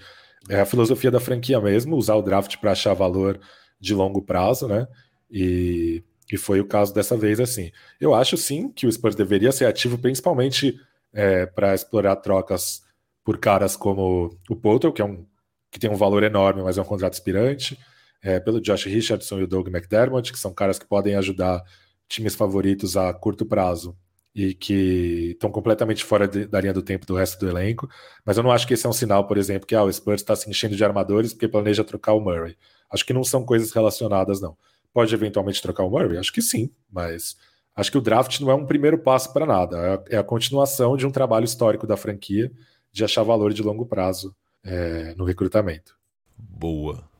é 0.48 0.60
a 0.60 0.66
filosofia 0.66 1.10
da 1.10 1.20
franquia 1.20 1.60
mesmo, 1.60 1.96
usar 1.96 2.14
o 2.16 2.22
draft 2.22 2.56
para 2.58 2.72
achar 2.72 2.94
valor 2.94 3.40
de 3.80 3.94
longo 3.94 4.22
prazo, 4.22 4.68
né? 4.68 4.86
E, 5.30 6.02
e 6.30 6.36
foi 6.36 6.60
o 6.60 6.66
caso 6.66 6.92
dessa 6.94 7.16
vez, 7.16 7.40
assim. 7.40 7.70
Eu 8.00 8.14
acho 8.14 8.36
sim 8.36 8.70
que 8.70 8.86
o 8.86 8.92
Spurs 8.92 9.14
deveria 9.14 9.52
ser 9.52 9.66
ativo, 9.66 9.98
principalmente 9.98 10.78
é, 11.12 11.46
para 11.46 11.74
explorar 11.74 12.16
trocas 12.16 12.82
por 13.24 13.38
caras 13.38 13.76
como 13.76 14.38
o 14.50 14.56
Potter, 14.56 14.92
que, 14.92 15.00
é 15.00 15.04
um, 15.04 15.26
que 15.70 15.78
tem 15.78 15.90
um 15.90 15.96
valor 15.96 16.22
enorme, 16.22 16.62
mas 16.62 16.76
é 16.76 16.82
um 16.82 16.84
contrato 16.84 17.14
aspirante, 17.14 17.78
é, 18.22 18.38
pelo 18.38 18.60
Josh 18.60 18.84
Richardson 18.84 19.40
e 19.40 19.44
o 19.44 19.46
Doug 19.46 19.68
McDermott, 19.68 20.32
que 20.32 20.38
são 20.38 20.52
caras 20.52 20.78
que 20.78 20.86
podem 20.86 21.14
ajudar 21.16 21.62
times 22.08 22.34
favoritos 22.34 22.96
a 22.96 23.12
curto 23.12 23.46
prazo 23.46 23.96
e 24.34 24.52
que 24.52 25.30
estão 25.32 25.50
completamente 25.50 26.04
fora 26.04 26.26
de, 26.26 26.46
da 26.46 26.60
linha 26.60 26.72
do 26.72 26.82
tempo 26.82 27.06
do 27.06 27.14
resto 27.14 27.38
do 27.38 27.48
elenco. 27.48 27.88
Mas 28.24 28.36
eu 28.36 28.42
não 28.42 28.50
acho 28.50 28.66
que 28.66 28.74
esse 28.74 28.84
é 28.84 28.88
um 28.88 28.92
sinal, 28.92 29.26
por 29.26 29.38
exemplo, 29.38 29.66
que 29.66 29.74
ah, 29.74 29.84
o 29.84 29.92
Spurs 29.92 30.22
está 30.22 30.34
se 30.34 30.50
enchendo 30.50 30.74
de 30.74 30.84
armadores 30.84 31.32
porque 31.32 31.46
planeja 31.46 31.84
trocar 31.84 32.14
o 32.14 32.20
Murray. 32.20 32.56
Acho 32.90 33.06
que 33.06 33.12
não 33.12 33.22
são 33.22 33.44
coisas 33.44 33.70
relacionadas, 33.72 34.40
não. 34.40 34.56
Pode 34.92 35.14
eventualmente 35.14 35.62
trocar 35.62 35.84
o 35.84 35.90
Murray? 35.90 36.18
Acho 36.18 36.32
que 36.32 36.42
sim, 36.42 36.70
mas 36.90 37.36
acho 37.76 37.90
que 37.90 37.98
o 37.98 38.00
draft 38.00 38.40
não 38.40 38.50
é 38.50 38.54
um 38.54 38.66
primeiro 38.66 38.98
passo 38.98 39.32
para 39.32 39.46
nada. 39.46 40.02
É 40.08 40.16
a 40.16 40.24
continuação 40.24 40.96
de 40.96 41.06
um 41.06 41.10
trabalho 41.10 41.44
histórico 41.44 41.86
da 41.86 41.96
franquia 41.96 42.50
de 42.92 43.04
achar 43.04 43.22
valor 43.22 43.52
de 43.52 43.62
longo 43.62 43.86
prazo 43.86 44.34
é, 44.64 45.14
no 45.16 45.24
recrutamento. 45.24 45.96
Boa. 46.36 47.13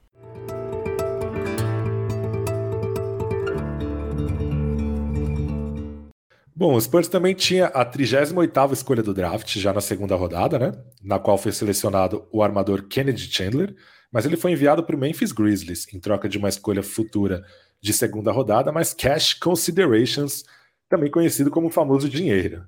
Bom, 6.57 6.75
o 6.75 6.81
Spurs 6.81 7.09
também 7.09 7.35
tinha 7.35 7.67
a 7.67 7.85
38ª 7.85 8.73
escolha 8.73 9.03
do 9.03 9.12
draft, 9.12 9.59
já 9.59 9.73
na 9.73 9.81
segunda 9.81 10.14
rodada, 10.14 10.59
né? 10.59 10.73
Na 11.03 11.19
qual 11.19 11.37
foi 11.37 11.51
selecionado 11.51 12.29
o 12.31 12.43
armador 12.43 12.85
Kennedy 12.85 13.29
Chandler, 13.33 13.75
mas 14.12 14.25
ele 14.25 14.37
foi 14.37 14.53
enviado 14.53 14.85
para 14.85 14.95
o 14.95 14.99
Memphis 14.99 15.33
Grizzlies 15.33 15.93
em 15.93 15.99
troca 15.99 16.29
de 16.29 16.38
uma 16.38 16.49
escolha 16.49 16.83
futura 16.83 17.45
de 17.81 17.93
segunda 17.93 18.31
rodada, 18.31 18.71
mas 18.71 18.95
cash 18.95 19.35
considerations, 19.35 20.45
também 20.88 21.11
conhecido 21.11 21.51
como 21.51 21.67
o 21.67 21.71
famoso 21.71 22.09
dinheiro. 22.09 22.64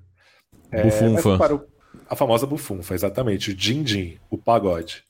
É, 0.69 0.83
bufunfa. 0.83 1.55
O, 1.55 1.61
a 2.09 2.15
famosa 2.15 2.45
bufunfa, 2.45 2.93
exatamente, 2.93 3.51
o 3.51 3.55
din-din, 3.55 4.19
o 4.29 4.37
pagode. 4.37 5.03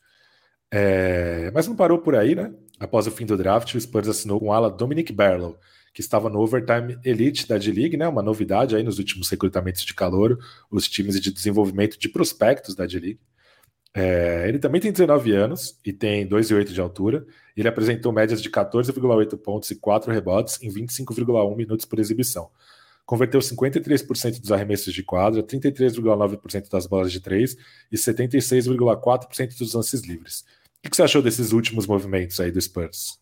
É, 0.72 1.50
mas 1.52 1.68
não 1.68 1.76
parou 1.76 1.98
por 1.98 2.16
aí, 2.16 2.36
né? 2.36 2.54
Após 2.80 3.08
o 3.08 3.12
fim 3.12 3.26
do 3.26 3.36
draft, 3.36 3.74
o 3.74 3.82
Spurs 3.82 4.08
assinou 4.08 4.40
com 4.40 4.54
ala 4.54 4.70
Dominic 4.70 5.12
Barlow, 5.12 5.58
que 5.94 6.02
estava 6.02 6.30
no 6.30 6.40
Overtime 6.40 7.00
Elite 7.04 7.48
da 7.48 7.58
D-League, 7.58 7.98
né? 7.98 8.08
Uma 8.08 8.22
novidade 8.22 8.76
aí 8.76 8.84
nos 8.84 9.00
últimos 9.00 9.30
recrutamentos 9.30 9.84
de 9.84 9.96
calor, 9.96 10.38
os 10.70 10.88
times 10.88 11.20
de 11.20 11.32
desenvolvimento 11.32 11.98
de 11.98 12.08
prospectos 12.08 12.76
da 12.76 12.86
D-League. 12.86 13.20
É, 13.96 14.48
ele 14.48 14.60
também 14.60 14.80
tem 14.80 14.92
19 14.92 15.32
anos 15.32 15.80
e 15.84 15.92
tem 15.92 16.28
2,8 16.28 16.66
de 16.66 16.80
altura. 16.80 17.26
Ele 17.56 17.68
apresentou 17.68 18.12
médias 18.12 18.44
de 18.44 18.50
14,8 18.52 19.36
pontos 19.38 19.72
e 19.72 19.76
4 19.76 20.14
rebotes 20.14 20.62
em 20.62 20.70
25,1 20.70 21.56
minutos 21.56 21.84
por 21.84 21.98
exibição. 21.98 22.52
Converteu 23.08 23.40
53% 23.40 24.40
dos 24.40 24.52
arremessos 24.52 24.94
de 24.94 25.02
quadra, 25.02 25.42
33,9% 25.42 26.70
das 26.70 26.86
bolas 26.86 27.12
de 27.12 27.22
3 27.22 27.58
e 27.92 27.96
76,4% 27.96 29.58
dos 29.58 29.74
lances 29.74 30.02
livres. 30.02 30.46
O 30.86 30.90
que 30.90 30.96
você 30.96 31.04
achou 31.04 31.22
desses 31.22 31.52
últimos 31.52 31.88
movimentos 31.88 32.40
aí 32.40 32.52
do 32.52 32.62
Spurs? 32.62 33.18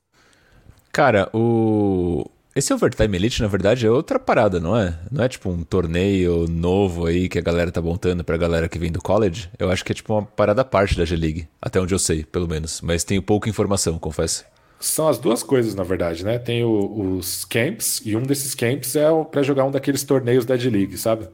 Cara, 0.92 1.30
o, 1.34 2.30
esse 2.56 2.74
Overtime 2.74 3.18
Elite, 3.18 3.42
na 3.42 3.50
verdade, 3.50 3.86
é 3.86 3.92
outra 3.92 4.18
parada, 4.18 4.62
não 4.62 4.78
é? 4.78 4.98
Não 5.12 5.24
é 5.24 5.28
tipo 5.28 5.50
um 5.50 5.62
torneio 5.64 6.48
novo 6.48 7.06
aí 7.06 7.28
que 7.28 7.38
a 7.38 7.42
galera 7.42 7.70
tá 7.70 7.82
montando 7.82 8.24
pra 8.24 8.38
galera 8.38 8.70
que 8.70 8.80
vem 8.80 8.92
do 8.92 9.02
college. 9.02 9.50
Eu 9.60 9.70
acho 9.70 9.84
que 9.84 9.92
é 9.92 9.96
tipo 9.96 10.14
uma 10.14 10.24
parada 10.24 10.62
à 10.62 10.66
parte 10.66 10.98
da 10.98 11.04
G-League, 11.04 11.50
até 11.62 11.82
onde 11.82 11.94
eu 11.94 12.00
sei, 12.00 12.24
pelo 12.24 12.48
menos. 12.48 12.80
Mas 12.80 13.04
tenho 13.04 13.22
pouca 13.22 13.50
informação, 13.50 14.00
confesso. 14.00 14.46
São 14.80 15.08
as 15.08 15.18
duas 15.18 15.44
coisas, 15.44 15.76
na 15.76 15.84
verdade, 15.84 16.24
né? 16.24 16.40
Tem 16.40 16.64
o, 16.64 17.18
os 17.18 17.44
camps, 17.44 18.02
e 18.06 18.16
um 18.16 18.24
desses 18.24 18.56
camps 18.56 18.96
é 18.96 19.08
para 19.30 19.44
jogar 19.44 19.66
um 19.66 19.72
daqueles 19.72 20.04
torneios 20.04 20.46
da 20.46 20.56
G-League, 20.56 20.98
sabe? 20.98 21.28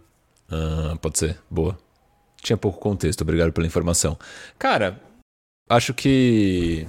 Ah, 0.50 0.96
pode 1.00 1.20
ser. 1.20 1.38
Boa. 1.50 1.78
Tinha 2.42 2.58
pouco 2.58 2.80
contexto, 2.80 3.22
obrigado 3.22 3.54
pela 3.54 3.68
informação. 3.68 4.18
Cara, 4.58 5.00
acho 5.72 5.94
que 5.94 6.86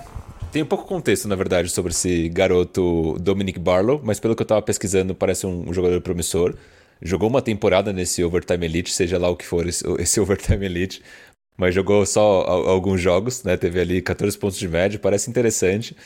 tem 0.52 0.62
um 0.62 0.66
pouco 0.66 0.84
contexto, 0.84 1.26
na 1.28 1.34
verdade, 1.36 1.70
sobre 1.70 1.92
esse 1.92 2.28
garoto 2.28 3.16
Dominic 3.20 3.58
Barlow, 3.58 4.00
mas 4.04 4.20
pelo 4.20 4.36
que 4.36 4.42
eu 4.42 4.44
estava 4.44 4.60
pesquisando, 4.60 5.14
parece 5.14 5.46
um 5.46 5.72
jogador 5.72 6.00
promissor. 6.00 6.54
Jogou 7.00 7.28
uma 7.28 7.40
temporada 7.40 7.92
nesse 7.92 8.22
Overtime 8.22 8.66
Elite, 8.66 8.92
seja 8.92 9.18
lá 9.18 9.28
o 9.28 9.36
que 9.36 9.46
for 9.46 9.66
esse, 9.66 9.84
esse 9.98 10.20
Overtime 10.20 10.66
Elite, 10.66 11.02
mas 11.56 11.74
jogou 11.74 12.04
só 12.04 12.42
alguns 12.42 13.00
jogos, 13.00 13.42
né? 13.44 13.56
Teve 13.56 13.80
ali 13.80 14.02
14 14.02 14.36
pontos 14.38 14.58
de 14.58 14.68
média, 14.68 14.98
parece 14.98 15.30
interessante. 15.30 15.96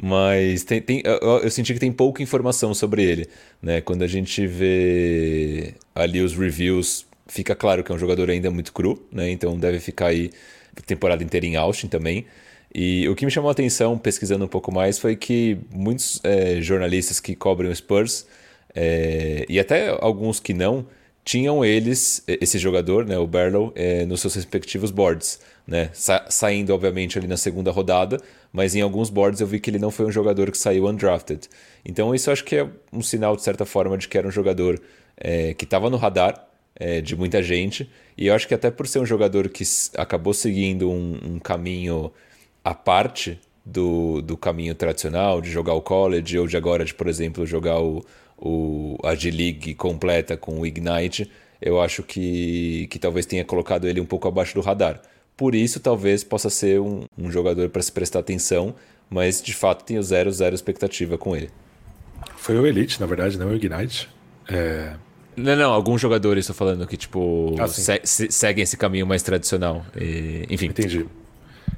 Mas 0.00 0.62
tem, 0.62 0.80
tem, 0.80 1.02
eu, 1.04 1.38
eu, 1.38 1.50
senti 1.50 1.72
que 1.72 1.80
tem 1.80 1.90
pouca 1.90 2.22
informação 2.22 2.74
sobre 2.74 3.02
ele. 3.02 3.26
Né? 3.62 3.80
Quando 3.80 4.02
a 4.02 4.06
gente 4.06 4.46
vê 4.46 5.74
ali 5.94 6.20
os 6.20 6.36
reviews, 6.36 7.06
fica 7.26 7.54
claro 7.54 7.82
que 7.82 7.90
é 7.90 7.94
um 7.94 7.98
jogador 7.98 8.30
ainda 8.30 8.50
muito 8.50 8.72
cru, 8.74 9.02
né? 9.10 9.30
então 9.30 9.58
deve 9.58 9.80
ficar 9.80 10.08
aí 10.08 10.30
temporada 10.82 11.22
inteira 11.22 11.46
em 11.46 11.56
Austin 11.56 11.88
também. 11.88 12.26
E 12.74 13.08
o 13.08 13.14
que 13.14 13.24
me 13.24 13.30
chamou 13.30 13.48
a 13.48 13.52
atenção, 13.52 13.96
pesquisando 13.96 14.44
um 14.44 14.48
pouco 14.48 14.72
mais, 14.72 14.98
foi 14.98 15.16
que 15.16 15.58
muitos 15.72 16.20
é, 16.22 16.60
jornalistas 16.60 17.20
que 17.20 17.34
cobrem 17.34 17.70
o 17.70 17.74
Spurs, 17.74 18.26
é, 18.74 19.46
e 19.48 19.58
até 19.58 19.88
alguns 19.88 20.38
que 20.38 20.52
não, 20.52 20.86
tinham 21.24 21.64
eles, 21.64 22.22
esse 22.28 22.58
jogador, 22.58 23.04
né, 23.04 23.18
o 23.18 23.26
Barlow, 23.26 23.72
é, 23.74 24.06
nos 24.06 24.20
seus 24.20 24.34
respectivos 24.34 24.90
boards. 24.90 25.40
Né, 25.66 25.90
sa 25.92 26.24
saindo, 26.28 26.72
obviamente, 26.72 27.18
ali 27.18 27.26
na 27.26 27.36
segunda 27.36 27.72
rodada, 27.72 28.20
mas 28.52 28.76
em 28.76 28.82
alguns 28.82 29.10
boards 29.10 29.40
eu 29.40 29.46
vi 29.48 29.58
que 29.58 29.68
ele 29.68 29.80
não 29.80 29.90
foi 29.90 30.06
um 30.06 30.12
jogador 30.12 30.48
que 30.52 30.58
saiu 30.58 30.86
undrafted. 30.86 31.48
Então 31.84 32.14
isso 32.14 32.30
acho 32.30 32.44
que 32.44 32.54
é 32.54 32.68
um 32.92 33.02
sinal, 33.02 33.34
de 33.34 33.42
certa 33.42 33.64
forma, 33.64 33.98
de 33.98 34.06
que 34.06 34.16
era 34.16 34.28
um 34.28 34.30
jogador 34.30 34.80
é, 35.16 35.54
que 35.54 35.64
estava 35.64 35.90
no 35.90 35.96
radar 35.96 36.45
é, 36.76 37.00
de 37.00 37.16
muita 37.16 37.42
gente. 37.42 37.90
E 38.16 38.26
eu 38.26 38.34
acho 38.34 38.46
que 38.46 38.54
até 38.54 38.70
por 38.70 38.86
ser 38.86 39.00
um 39.00 39.06
jogador 39.06 39.48
que 39.48 39.64
acabou 39.96 40.32
seguindo 40.32 40.90
um, 40.90 41.18
um 41.22 41.38
caminho 41.38 42.12
a 42.64 42.74
parte 42.74 43.38
do, 43.64 44.22
do 44.22 44.36
caminho 44.36 44.74
tradicional 44.74 45.40
de 45.40 45.50
jogar 45.50 45.74
o 45.74 45.82
college 45.82 46.38
ou 46.38 46.46
de 46.46 46.56
agora 46.56 46.84
de, 46.84 46.94
por 46.94 47.08
exemplo, 47.08 47.44
jogar 47.44 47.80
o, 47.80 48.04
o, 48.38 48.96
a 49.02 49.14
G-League 49.14 49.74
completa 49.74 50.36
com 50.36 50.60
o 50.60 50.66
Ignite, 50.66 51.30
eu 51.60 51.80
acho 51.80 52.02
que, 52.02 52.86
que 52.90 52.98
talvez 52.98 53.26
tenha 53.26 53.44
colocado 53.44 53.88
ele 53.88 54.00
um 54.00 54.06
pouco 54.06 54.28
abaixo 54.28 54.54
do 54.54 54.60
radar. 54.60 55.00
Por 55.36 55.54
isso, 55.54 55.80
talvez 55.80 56.22
possa 56.22 56.48
ser 56.48 56.80
um, 56.80 57.04
um 57.16 57.30
jogador 57.30 57.68
para 57.68 57.82
se 57.82 57.92
prestar 57.92 58.20
atenção, 58.20 58.74
mas 59.10 59.42
de 59.42 59.54
fato 59.54 59.84
tenho 59.84 60.02
zero, 60.02 60.30
zero 60.30 60.54
expectativa 60.54 61.18
com 61.18 61.36
ele. 61.36 61.50
Foi 62.36 62.56
o 62.58 62.66
Elite, 62.66 63.00
na 63.00 63.06
verdade, 63.06 63.38
não 63.38 63.48
o 63.48 63.54
Ignite. 63.54 64.08
É... 64.48 64.94
Não, 65.36 65.54
não, 65.54 65.72
alguns 65.72 66.00
jogadores 66.00 66.44
estou 66.44 66.56
falando 66.56 66.86
que, 66.86 66.96
tipo, 66.96 67.54
ah, 67.58 67.68
se, 67.68 68.00
se, 68.04 68.30
seguem 68.30 68.62
esse 68.62 68.76
caminho 68.76 69.06
mais 69.06 69.22
tradicional. 69.22 69.84
E, 69.94 70.46
enfim. 70.48 70.66
Entendi. 70.66 71.06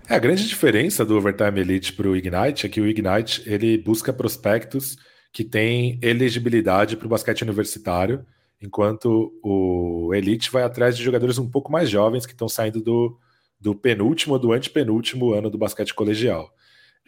É, 0.09 0.14
a 0.14 0.18
grande 0.18 0.46
diferença 0.46 1.04
do 1.04 1.16
Overtime 1.16 1.61
Elite 1.61 1.92
para 1.92 2.09
o 2.09 2.16
Ignite 2.16 2.66
é 2.66 2.68
que 2.68 2.80
o 2.80 2.86
Ignite 2.86 3.42
ele 3.44 3.76
busca 3.76 4.12
prospectos 4.12 4.96
que 5.32 5.44
têm 5.44 5.98
elegibilidade 6.00 6.96
para 6.96 7.06
o 7.06 7.11
basquete 7.11 7.42
universitário, 7.42 8.24
enquanto 8.62 9.32
o 9.42 10.12
Elite 10.14 10.50
vai 10.50 10.62
atrás 10.62 10.96
de 10.96 11.02
jogadores 11.02 11.36
um 11.36 11.48
pouco 11.48 11.70
mais 11.70 11.90
jovens 11.90 12.24
que 12.24 12.32
estão 12.32 12.48
saindo 12.48 12.80
do, 12.80 13.18
do 13.61 13.74
penúltimo 13.74 14.34
ou 14.34 14.40
do 14.40 14.52
antepenúltimo 14.52 15.32
ano 15.32 15.50
do 15.50 15.59
basquete 15.59 15.92
colegial. 15.94 16.50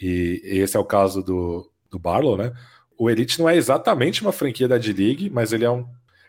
E 0.01 0.40
esse 0.44 0.76
é 0.76 0.80
o 0.80 0.84
caso 0.84 1.22
do, 1.22 1.70
do 1.90 1.98
Barlow, 1.98 2.36
né? 2.36 2.53
O 2.98 3.09
Elite 3.09 3.38
não 3.38 3.48
é 3.48 3.57
exatamente 3.57 4.20
uma 4.20 4.32
franquia 4.32 4.68
da 4.68 4.76
D-League, 4.76 5.30
mas 5.30 5.53
ele 5.53 5.64
é 5.64 5.70
um 5.70 5.86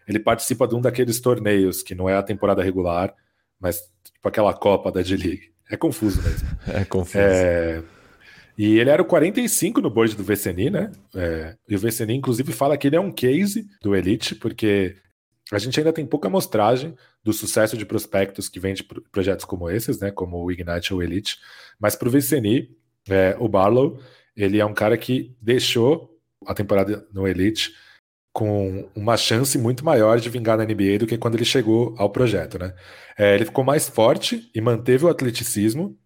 ele 0.07 0.19
participa 0.19 0.67
de 0.67 0.75
um 0.75 0.81
daqueles 0.81 1.19
torneios 1.19 1.81
que 1.81 1.95
não 1.95 2.09
é 2.09 2.15
a 2.15 2.23
temporada 2.23 2.63
regular, 2.63 3.13
mas 3.59 3.81
tipo 4.03 4.27
aquela 4.27 4.53
Copa 4.53 4.91
da 4.91 5.01
D-League. 5.01 5.51
É 5.69 5.77
confuso 5.77 6.21
mesmo. 6.21 6.47
é 6.67 6.85
confuso. 6.85 7.17
É... 7.19 7.83
E 8.57 8.77
ele 8.77 8.89
era 8.89 9.01
o 9.01 9.05
45 9.05 9.81
no 9.81 9.89
board 9.89 10.15
do 10.15 10.23
VCNI, 10.23 10.69
né? 10.69 10.91
É... 11.15 11.55
E 11.67 11.75
o 11.75 11.79
VCNI, 11.79 12.15
inclusive, 12.15 12.51
fala 12.51 12.77
que 12.77 12.87
ele 12.87 12.95
é 12.95 12.99
um 12.99 13.11
case 13.11 13.65
do 13.81 13.95
Elite, 13.95 14.35
porque 14.35 14.97
a 15.51 15.57
gente 15.57 15.79
ainda 15.79 15.93
tem 15.93 16.05
pouca 16.05 16.27
amostragem 16.27 16.95
do 17.23 17.33
sucesso 17.33 17.77
de 17.77 17.85
prospectos 17.85 18.49
que 18.49 18.59
vem 18.59 18.73
de 18.73 18.83
projetos 19.11 19.45
como 19.45 19.69
esses, 19.69 19.99
né? 19.99 20.11
Como 20.11 20.43
o 20.43 20.51
Ignite 20.51 20.93
ou 20.93 20.99
o 20.99 21.03
Elite. 21.03 21.37
Mas 21.79 21.95
para 21.95 22.07
o 22.07 22.11
VCNI, 22.11 22.69
é, 23.09 23.35
o 23.39 23.47
Barlow, 23.47 23.99
ele 24.35 24.59
é 24.59 24.65
um 24.65 24.73
cara 24.73 24.97
que 24.97 25.35
deixou 25.41 26.17
a 26.45 26.53
temporada 26.53 27.07
no 27.13 27.27
Elite 27.27 27.71
com 28.33 28.89
uma 28.95 29.17
chance 29.17 29.57
muito 29.57 29.83
maior 29.83 30.19
de 30.19 30.29
vingar 30.29 30.57
na 30.57 30.65
NBA 30.65 30.99
do 30.99 31.07
que 31.07 31.17
quando 31.17 31.35
ele 31.35 31.45
chegou 31.45 31.93
ao 31.97 32.09
projeto, 32.09 32.57
né? 32.57 32.73
É, 33.17 33.35
ele 33.35 33.45
ficou 33.45 33.63
mais 33.63 33.89
forte 33.89 34.49
e 34.55 34.61
manteve 34.61 35.05
o 35.05 35.09
atleticismo, 35.09 35.97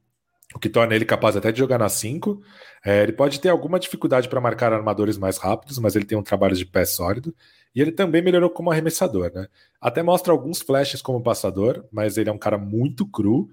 o 0.55 0.59
que 0.59 0.69
torna 0.69 0.95
ele 0.95 1.05
capaz 1.05 1.35
até 1.35 1.51
de 1.51 1.59
jogar 1.59 1.77
na 1.77 1.89
5. 1.89 2.41
É, 2.83 3.03
ele 3.03 3.11
pode 3.11 3.39
ter 3.39 3.49
alguma 3.49 3.79
dificuldade 3.79 4.27
para 4.29 4.41
marcar 4.41 4.73
armadores 4.73 5.17
mais 5.17 5.37
rápidos, 5.37 5.77
mas 5.77 5.95
ele 5.95 6.05
tem 6.05 6.17
um 6.17 6.23
trabalho 6.23 6.55
de 6.55 6.65
pé 6.65 6.85
sólido. 6.85 7.35
E 7.75 7.81
ele 7.81 7.91
também 7.91 8.21
melhorou 8.21 8.49
como 8.49 8.71
arremessador, 8.71 9.31
né? 9.33 9.47
Até 9.81 10.01
mostra 10.01 10.31
alguns 10.31 10.61
flashes 10.61 11.01
como 11.01 11.21
passador, 11.21 11.85
mas 11.91 12.17
ele 12.17 12.29
é 12.29 12.33
um 12.33 12.37
cara 12.37 12.57
muito 12.57 13.05
cru, 13.05 13.49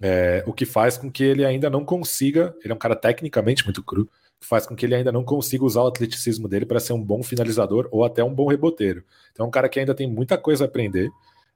é, 0.00 0.44
o 0.46 0.52
que 0.52 0.66
faz 0.66 0.96
com 0.96 1.10
que 1.10 1.24
ele 1.24 1.44
ainda 1.44 1.70
não 1.70 1.84
consiga. 1.84 2.54
Ele 2.62 2.72
é 2.72 2.74
um 2.74 2.78
cara 2.78 2.94
tecnicamente 2.94 3.64
muito 3.64 3.82
cru, 3.82 4.08
faz 4.42 4.66
com 4.66 4.74
que 4.74 4.84
ele 4.84 4.94
ainda 4.94 5.12
não 5.12 5.24
consiga 5.24 5.64
usar 5.64 5.82
o 5.82 5.86
atleticismo 5.86 6.48
dele 6.48 6.66
para 6.66 6.80
ser 6.80 6.92
um 6.92 7.02
bom 7.02 7.22
finalizador 7.22 7.88
ou 7.90 8.04
até 8.04 8.22
um 8.22 8.34
bom 8.34 8.48
reboteiro. 8.48 9.04
Então 9.32 9.46
é 9.46 9.48
um 9.48 9.50
cara 9.50 9.68
que 9.68 9.80
ainda 9.80 9.94
tem 9.94 10.06
muita 10.06 10.36
coisa 10.36 10.64
a 10.64 10.66
aprender. 10.66 11.10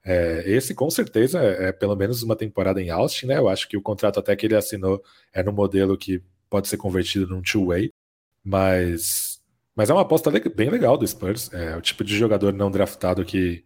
É, 0.05 0.45
esse 0.47 0.72
com 0.74 0.89
certeza 0.89 1.43
é, 1.43 1.68
é, 1.68 1.72
pelo 1.72 1.97
menos 1.97 2.22
uma 2.22 2.37
temporada 2.37 2.80
em 2.80 2.91
Austin, 2.91 3.26
né? 3.26 3.39
Eu 3.39 3.49
acho 3.49 3.68
que 3.68 3.76
o 3.76 3.82
contrato 3.82 4.20
até 4.20 4.37
que 4.37 4.47
ele 4.47 4.55
assinou 4.55 5.03
é 5.32 5.43
no 5.43 5.53
modelo 5.53 5.99
que 5.99 6.22
pode 6.49 6.68
ser 6.68 6.76
convertido 6.76 7.26
num 7.26 7.43
two-way, 7.43 7.93
mas, 8.45 9.43
mas 9.74 9.91
é 9.91 9.93
uma 9.93 10.03
aposta 10.03 10.30
bem 10.30 10.70
legal 10.70 10.97
do 10.97 11.07
Spurs. 11.07 11.53
É 11.53 11.76
o 11.76 11.80
tipo 11.80 12.05
de 12.05 12.16
jogador 12.16 12.53
não 12.53 12.70
draftado 12.70 13.24
que, 13.24 13.64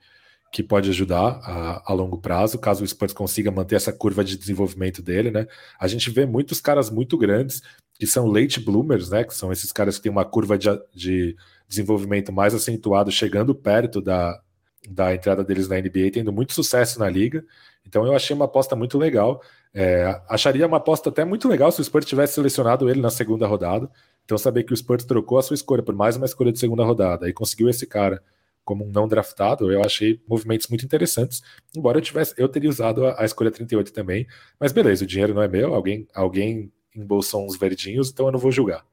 que 0.51 0.63
pode 0.63 0.91
ajudar 0.91 1.41
a, 1.45 1.93
a, 1.93 1.95
longo 1.95 2.19
prazo, 2.19 2.59
caso 2.59 2.83
o 2.83 2.87
Spurs 2.87 3.13
consiga 3.13 3.53
manter 3.53 3.77
essa 3.77 3.93
curva 3.93 4.25
de 4.25 4.37
desenvolvimento 4.37 5.01
dele, 5.01 5.31
né? 5.31 5.47
A 5.79 5.87
gente 5.87 6.11
vê 6.11 6.27
muitos 6.27 6.61
caras 6.61 6.91
muito 6.91 7.17
grandes 7.17 7.63
que 7.95 8.07
são 8.07 8.27
late 8.27 8.59
bloomers, 8.59 9.11
né? 9.11 9.23
Que 9.23 9.35
são 9.35 9.53
esses 9.53 9.71
caras 9.71 9.97
que 9.97 10.03
têm 10.03 10.13
uma 10.13 10.25
curva 10.25 10.59
de, 10.59 10.69
de 10.93 11.37
desenvolvimento 11.69 12.33
mais 12.33 12.53
acentuado, 12.53 13.13
chegando 13.13 13.55
perto 13.55 14.01
da, 14.01 14.41
da 14.89 15.15
entrada 15.15 15.45
deles 15.45 15.69
na 15.69 15.77
NBA, 15.77 16.11
tendo 16.13 16.33
muito 16.33 16.53
sucesso 16.53 16.99
na 16.99 17.09
liga. 17.09 17.45
Então 17.87 18.05
eu 18.05 18.15
achei 18.15 18.35
uma 18.35 18.47
aposta 18.47 18.75
muito 18.75 18.99
legal. 18.99 19.41
É, 19.73 20.21
acharia 20.29 20.67
uma 20.67 20.79
aposta 20.79 21.11
até 21.11 21.25
muito 21.25 21.47
legal 21.47 21.71
se 21.71 21.81
o 21.81 21.85
Spurs 21.85 22.07
tivesse 22.07 22.35
selecionado 22.35 22.91
ele 22.91 23.01
na 23.01 23.11
segunda 23.11 23.47
rodada. 23.47 23.89
Então 24.25 24.37
saber 24.37 24.65
que 24.65 24.73
o 24.73 24.77
Spurs 24.77 25.05
trocou 25.05 25.39
a 25.39 25.43
sua 25.43 25.55
escolha 25.55 25.83
por 25.83 25.95
mais 25.95 26.17
uma 26.17 26.27
escolha 26.27 26.51
de 26.51 26.59
segunda 26.59 26.85
rodada 26.85 27.29
e 27.29 27.33
conseguiu 27.33 27.69
esse 27.69 27.87
cara 27.87 28.21
como 28.65 28.85
um 28.85 28.91
não 28.91 29.09
draftado, 29.09 29.71
eu 29.73 29.83
achei 29.83 30.21
movimentos 30.29 30.69
muito 30.69 30.85
interessantes. 30.85 31.43
Embora 31.77 31.99
eu 31.99 32.03
tivesse, 32.03 32.35
eu 32.37 32.49
teria 32.49 32.71
usado 32.71 33.07
a, 33.07 33.21
a 33.23 33.25
escolha 33.25 33.51
38 33.51 33.93
também, 33.93 34.27
mas 34.59 34.73
beleza, 34.73 35.05
o 35.05 35.07
dinheiro 35.07 35.35
não 35.35 35.43
é 35.43 35.49
meu, 35.49 35.75
alguém, 35.75 36.07
alguém 36.15 36.73
embolsam 36.95 37.47
uns 37.47 37.57
verdinhos, 37.57 38.11
então 38.11 38.27
eu 38.27 38.33
não 38.33 38.39
vou 38.39 38.53
julgar. 38.53 38.85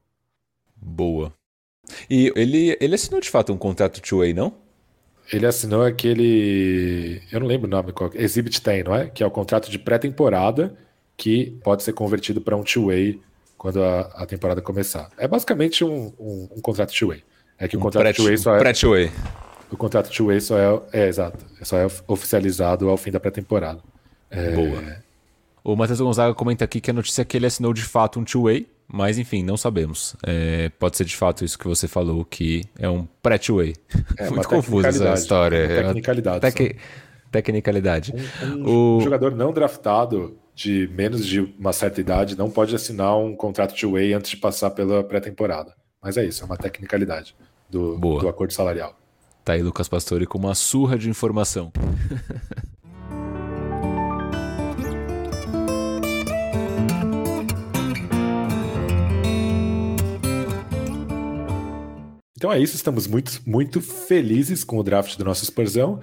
Boa. 0.76 1.32
E 2.08 2.32
ele, 2.36 2.76
ele 2.80 2.94
assinou 2.94 3.20
de 3.20 3.30
fato 3.30 3.52
um 3.52 3.56
contrato 3.56 4.00
two-way, 4.00 4.32
não? 4.32 4.54
Ele 5.32 5.46
assinou 5.46 5.82
aquele. 5.82 7.22
Eu 7.30 7.40
não 7.40 7.46
lembro 7.46 7.66
o 7.66 7.70
nome, 7.70 7.92
qual... 7.92 8.10
Exhibit 8.14 8.62
10, 8.62 8.84
não 8.84 8.94
é? 8.94 9.08
Que 9.08 9.22
é 9.22 9.26
o 9.26 9.30
contrato 9.30 9.70
de 9.70 9.78
pré-temporada 9.78 10.74
que 11.16 11.58
pode 11.62 11.82
ser 11.82 11.92
convertido 11.92 12.40
para 12.40 12.56
um 12.56 12.62
two-way 12.62 13.20
quando 13.56 13.82
a, 13.82 14.00
a, 14.14 14.26
temporada 14.26 14.62
começar. 14.62 15.10
É 15.18 15.26
basicamente 15.26 15.84
um, 15.84 16.14
um, 16.18 16.48
um 16.56 16.60
contrato 16.60 16.94
two-way. 16.94 17.22
É 17.58 17.66
que 17.66 17.76
um 17.76 17.80
o 17.80 17.82
contrato 17.82 18.16
two-way 18.16 18.38
só 18.38 18.56
é. 18.56 18.58
Pré-two-way. 18.58 19.10
O 19.70 19.76
contrato 19.76 20.10
two-way 20.10 20.40
só 20.40 20.58
é. 20.58 21.02
É, 21.04 21.08
exato. 21.08 21.44
Só 21.62 21.76
é 21.76 21.86
oficializado 22.06 22.88
ao 22.88 22.96
fim 22.96 23.10
da 23.10 23.20
pré-temporada. 23.20 23.80
É... 24.30 24.52
Boa. 24.52 25.08
O 25.62 25.76
Matheus 25.76 26.00
Gonzaga 26.00 26.34
comenta 26.34 26.64
aqui 26.64 26.80
que 26.80 26.90
a 26.90 26.94
notícia 26.94 27.22
é 27.22 27.24
que 27.24 27.36
ele 27.36 27.46
assinou 27.46 27.74
de 27.74 27.82
fato 27.82 28.18
um 28.18 28.24
two-way, 28.24 28.66
mas 28.86 29.18
enfim, 29.18 29.42
não 29.42 29.56
sabemos. 29.56 30.16
É, 30.26 30.70
pode 30.78 30.96
ser 30.96 31.04
de 31.04 31.14
fato 31.14 31.44
isso 31.44 31.58
que 31.58 31.68
você 31.68 31.86
falou, 31.86 32.24
que 32.24 32.64
é 32.78 32.88
um 32.88 33.06
pré-two-way. 33.22 33.74
É, 34.16 34.30
Muito 34.30 34.48
confusa 34.48 34.88
essa 34.88 35.12
história. 35.12 35.66
Uma 35.66 35.82
tecnicalidade. 35.82 36.40
Tec... 36.40 36.76
Tecnicalidade. 37.30 38.14
Um, 38.42 38.46
um 38.46 38.96
o... 38.96 39.00
jogador 39.02 39.34
não 39.34 39.52
draftado 39.52 40.38
de 40.54 40.88
menos 40.92 41.26
de 41.26 41.40
uma 41.58 41.72
certa 41.72 42.00
idade 42.00 42.36
não 42.36 42.50
pode 42.50 42.74
assinar 42.74 43.16
um 43.16 43.36
contrato 43.36 43.74
two-way 43.74 44.14
antes 44.14 44.30
de 44.30 44.38
passar 44.38 44.70
pela 44.70 45.04
pré-temporada. 45.04 45.74
Mas 46.02 46.16
é 46.16 46.24
isso, 46.24 46.42
é 46.42 46.46
uma 46.46 46.56
tecnicalidade 46.56 47.36
do, 47.68 47.96
do 47.96 48.28
acordo 48.28 48.52
salarial. 48.52 48.96
Tá 49.48 49.54
aí 49.54 49.62
Lucas 49.62 49.88
Pastore 49.88 50.26
com 50.26 50.36
uma 50.36 50.54
surra 50.54 50.98
de 50.98 51.08
informação. 51.08 51.72
Então 62.36 62.52
é 62.52 62.60
isso, 62.60 62.76
estamos 62.76 63.08
muito, 63.08 63.42
muito 63.44 63.80
felizes 63.80 64.62
com 64.62 64.78
o 64.78 64.82
draft 64.84 65.16
do 65.16 65.24
nosso 65.24 65.44
Spursão. 65.44 65.98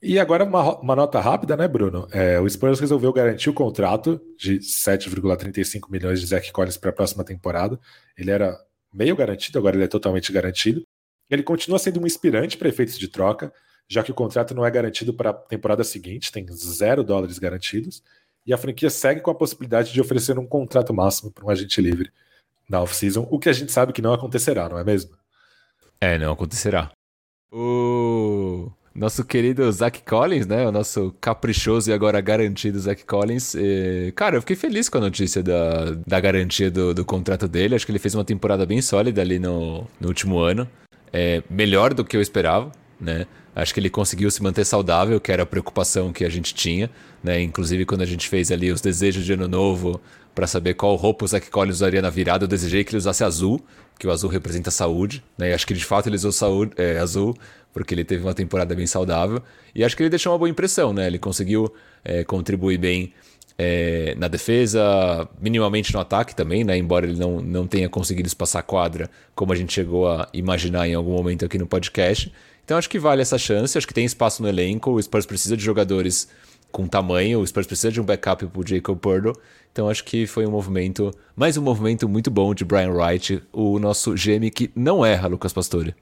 E 0.00 0.20
agora 0.20 0.44
uma, 0.44 0.78
uma 0.78 0.94
nota 0.94 1.18
rápida, 1.18 1.56
né, 1.56 1.66
Bruno? 1.66 2.06
É, 2.12 2.38
o 2.38 2.48
Spurs 2.48 2.78
resolveu 2.78 3.12
garantir 3.12 3.50
o 3.50 3.52
contrato 3.52 4.20
de 4.38 4.60
7,35 4.60 5.90
milhões 5.90 6.20
de 6.20 6.26
Zach 6.26 6.52
Collins 6.52 6.76
para 6.76 6.90
a 6.90 6.92
próxima 6.92 7.24
temporada. 7.24 7.76
Ele 8.16 8.30
era 8.30 8.56
meio 8.94 9.16
garantido, 9.16 9.58
agora 9.58 9.74
ele 9.74 9.84
é 9.84 9.88
totalmente 9.88 10.30
garantido. 10.30 10.84
Ele 11.30 11.42
continua 11.42 11.78
sendo 11.78 12.02
um 12.02 12.06
inspirante 12.06 12.58
para 12.58 12.68
efeitos 12.68 12.98
de 12.98 13.08
troca, 13.08 13.52
já 13.88 14.02
que 14.02 14.10
o 14.10 14.14
contrato 14.14 14.54
não 14.54 14.66
é 14.66 14.70
garantido 14.70 15.14
para 15.14 15.30
a 15.30 15.34
temporada 15.34 15.84
seguinte, 15.84 16.32
tem 16.32 16.46
zero 16.52 17.04
dólares 17.04 17.38
garantidos. 17.38 18.02
E 18.46 18.52
a 18.52 18.58
franquia 18.58 18.90
segue 18.90 19.20
com 19.20 19.30
a 19.30 19.34
possibilidade 19.34 19.92
de 19.92 20.00
oferecer 20.00 20.38
um 20.38 20.46
contrato 20.46 20.92
máximo 20.92 21.30
para 21.30 21.44
um 21.44 21.50
agente 21.50 21.80
livre 21.80 22.10
na 22.68 22.80
off-season, 22.80 23.26
o 23.30 23.38
que 23.38 23.48
a 23.48 23.52
gente 23.52 23.72
sabe 23.72 23.92
que 23.92 24.00
não 24.00 24.12
acontecerá, 24.12 24.68
não 24.68 24.78
é 24.78 24.84
mesmo? 24.84 25.10
É, 26.00 26.16
não 26.16 26.32
acontecerá. 26.32 26.92
O 27.52 28.70
nosso 28.94 29.24
querido 29.24 29.70
Zach 29.72 30.02
Collins, 30.04 30.46
né? 30.46 30.66
O 30.66 30.72
nosso 30.72 31.12
caprichoso 31.20 31.90
e 31.90 31.92
agora 31.92 32.20
garantido 32.20 32.78
Zach 32.78 33.04
Collins. 33.04 33.56
E, 33.56 34.12
cara, 34.14 34.36
eu 34.36 34.40
fiquei 34.40 34.54
feliz 34.54 34.88
com 34.88 34.98
a 34.98 35.00
notícia 35.00 35.42
da, 35.42 35.90
da 36.06 36.20
garantia 36.20 36.70
do, 36.70 36.94
do 36.94 37.04
contrato 37.04 37.48
dele. 37.48 37.74
Acho 37.74 37.84
que 37.84 37.90
ele 37.90 37.98
fez 37.98 38.14
uma 38.14 38.24
temporada 38.24 38.64
bem 38.64 38.80
sólida 38.80 39.20
ali 39.20 39.40
no, 39.40 39.86
no 40.00 40.08
último 40.08 40.38
ano. 40.38 40.68
É, 41.12 41.42
melhor 41.50 41.92
do 41.92 42.04
que 42.04 42.16
eu 42.16 42.22
esperava, 42.22 42.70
né? 43.00 43.26
Acho 43.54 43.74
que 43.74 43.80
ele 43.80 43.90
conseguiu 43.90 44.30
se 44.30 44.42
manter 44.42 44.64
saudável, 44.64 45.20
que 45.20 45.32
era 45.32 45.42
a 45.42 45.46
preocupação 45.46 46.12
que 46.12 46.24
a 46.24 46.28
gente 46.28 46.54
tinha, 46.54 46.88
né? 47.22 47.40
Inclusive 47.42 47.84
quando 47.84 48.02
a 48.02 48.06
gente 48.06 48.28
fez 48.28 48.50
ali 48.52 48.70
os 48.70 48.80
desejos 48.80 49.24
de 49.24 49.32
ano 49.32 49.48
novo 49.48 50.00
para 50.34 50.46
saber 50.46 50.74
qual 50.74 50.94
roupa 50.94 51.24
o 51.24 51.28
Zach 51.28 51.50
Collins 51.50 51.76
usaria 51.76 52.00
na 52.00 52.10
virada, 52.10 52.44
eu 52.44 52.48
desejei 52.48 52.84
que 52.84 52.90
ele 52.90 52.98
usasse 52.98 53.24
azul, 53.24 53.60
que 53.98 54.06
o 54.06 54.10
azul 54.10 54.30
representa 54.30 54.70
saúde, 54.70 55.22
né? 55.36 55.50
E 55.50 55.52
acho 55.52 55.66
que 55.66 55.74
de 55.74 55.84
fato 55.84 56.08
ele 56.08 56.16
usou 56.16 56.30
saúde, 56.30 56.72
é, 56.76 56.98
azul, 56.98 57.36
porque 57.72 57.94
ele 57.94 58.04
teve 58.04 58.22
uma 58.22 58.34
temporada 58.34 58.74
bem 58.74 58.86
saudável. 58.86 59.42
E 59.74 59.84
acho 59.84 59.96
que 59.96 60.02
ele 60.02 60.10
deixou 60.10 60.32
uma 60.32 60.38
boa 60.38 60.48
impressão, 60.48 60.92
né? 60.92 61.06
Ele 61.06 61.18
conseguiu 61.18 61.72
é, 62.04 62.22
contribuir 62.24 62.78
bem 62.78 63.12
é, 63.62 64.14
na 64.16 64.26
defesa, 64.26 65.28
minimamente 65.38 65.92
no 65.92 66.00
ataque 66.00 66.34
também, 66.34 66.64
né? 66.64 66.78
Embora 66.78 67.04
ele 67.06 67.18
não, 67.20 67.42
não 67.42 67.66
tenha 67.66 67.90
conseguido 67.90 68.26
espaçar 68.26 68.62
quadra, 68.62 69.10
como 69.34 69.52
a 69.52 69.56
gente 69.56 69.70
chegou 69.70 70.08
a 70.08 70.26
imaginar 70.32 70.88
em 70.88 70.94
algum 70.94 71.12
momento 71.12 71.44
aqui 71.44 71.58
no 71.58 71.66
podcast. 71.66 72.32
Então 72.64 72.78
acho 72.78 72.88
que 72.88 72.98
vale 72.98 73.20
essa 73.20 73.36
chance, 73.36 73.76
acho 73.76 73.86
que 73.86 73.92
tem 73.92 74.06
espaço 74.06 74.42
no 74.42 74.48
elenco, 74.48 74.90
o 74.90 75.02
Spurs 75.02 75.26
precisa 75.26 75.58
de 75.58 75.62
jogadores 75.62 76.26
com 76.72 76.86
tamanho, 76.86 77.38
o 77.38 77.46
Spurs 77.46 77.66
precisa 77.66 77.92
de 77.92 78.00
um 78.00 78.04
backup 78.04 78.46
pro 78.46 78.66
Jacob 78.66 78.98
Purdo. 78.98 79.38
Então 79.70 79.90
acho 79.90 80.04
que 80.04 80.26
foi 80.26 80.46
um 80.46 80.50
movimento, 80.50 81.10
mais 81.36 81.58
um 81.58 81.62
movimento 81.62 82.08
muito 82.08 82.30
bom 82.30 82.54
de 82.54 82.64
Brian 82.64 82.92
Wright, 82.92 83.42
o 83.52 83.78
nosso 83.78 84.14
GM 84.14 84.50
que 84.50 84.70
não 84.74 85.04
erra, 85.04 85.28
Lucas 85.28 85.52
Pastore. 85.52 85.94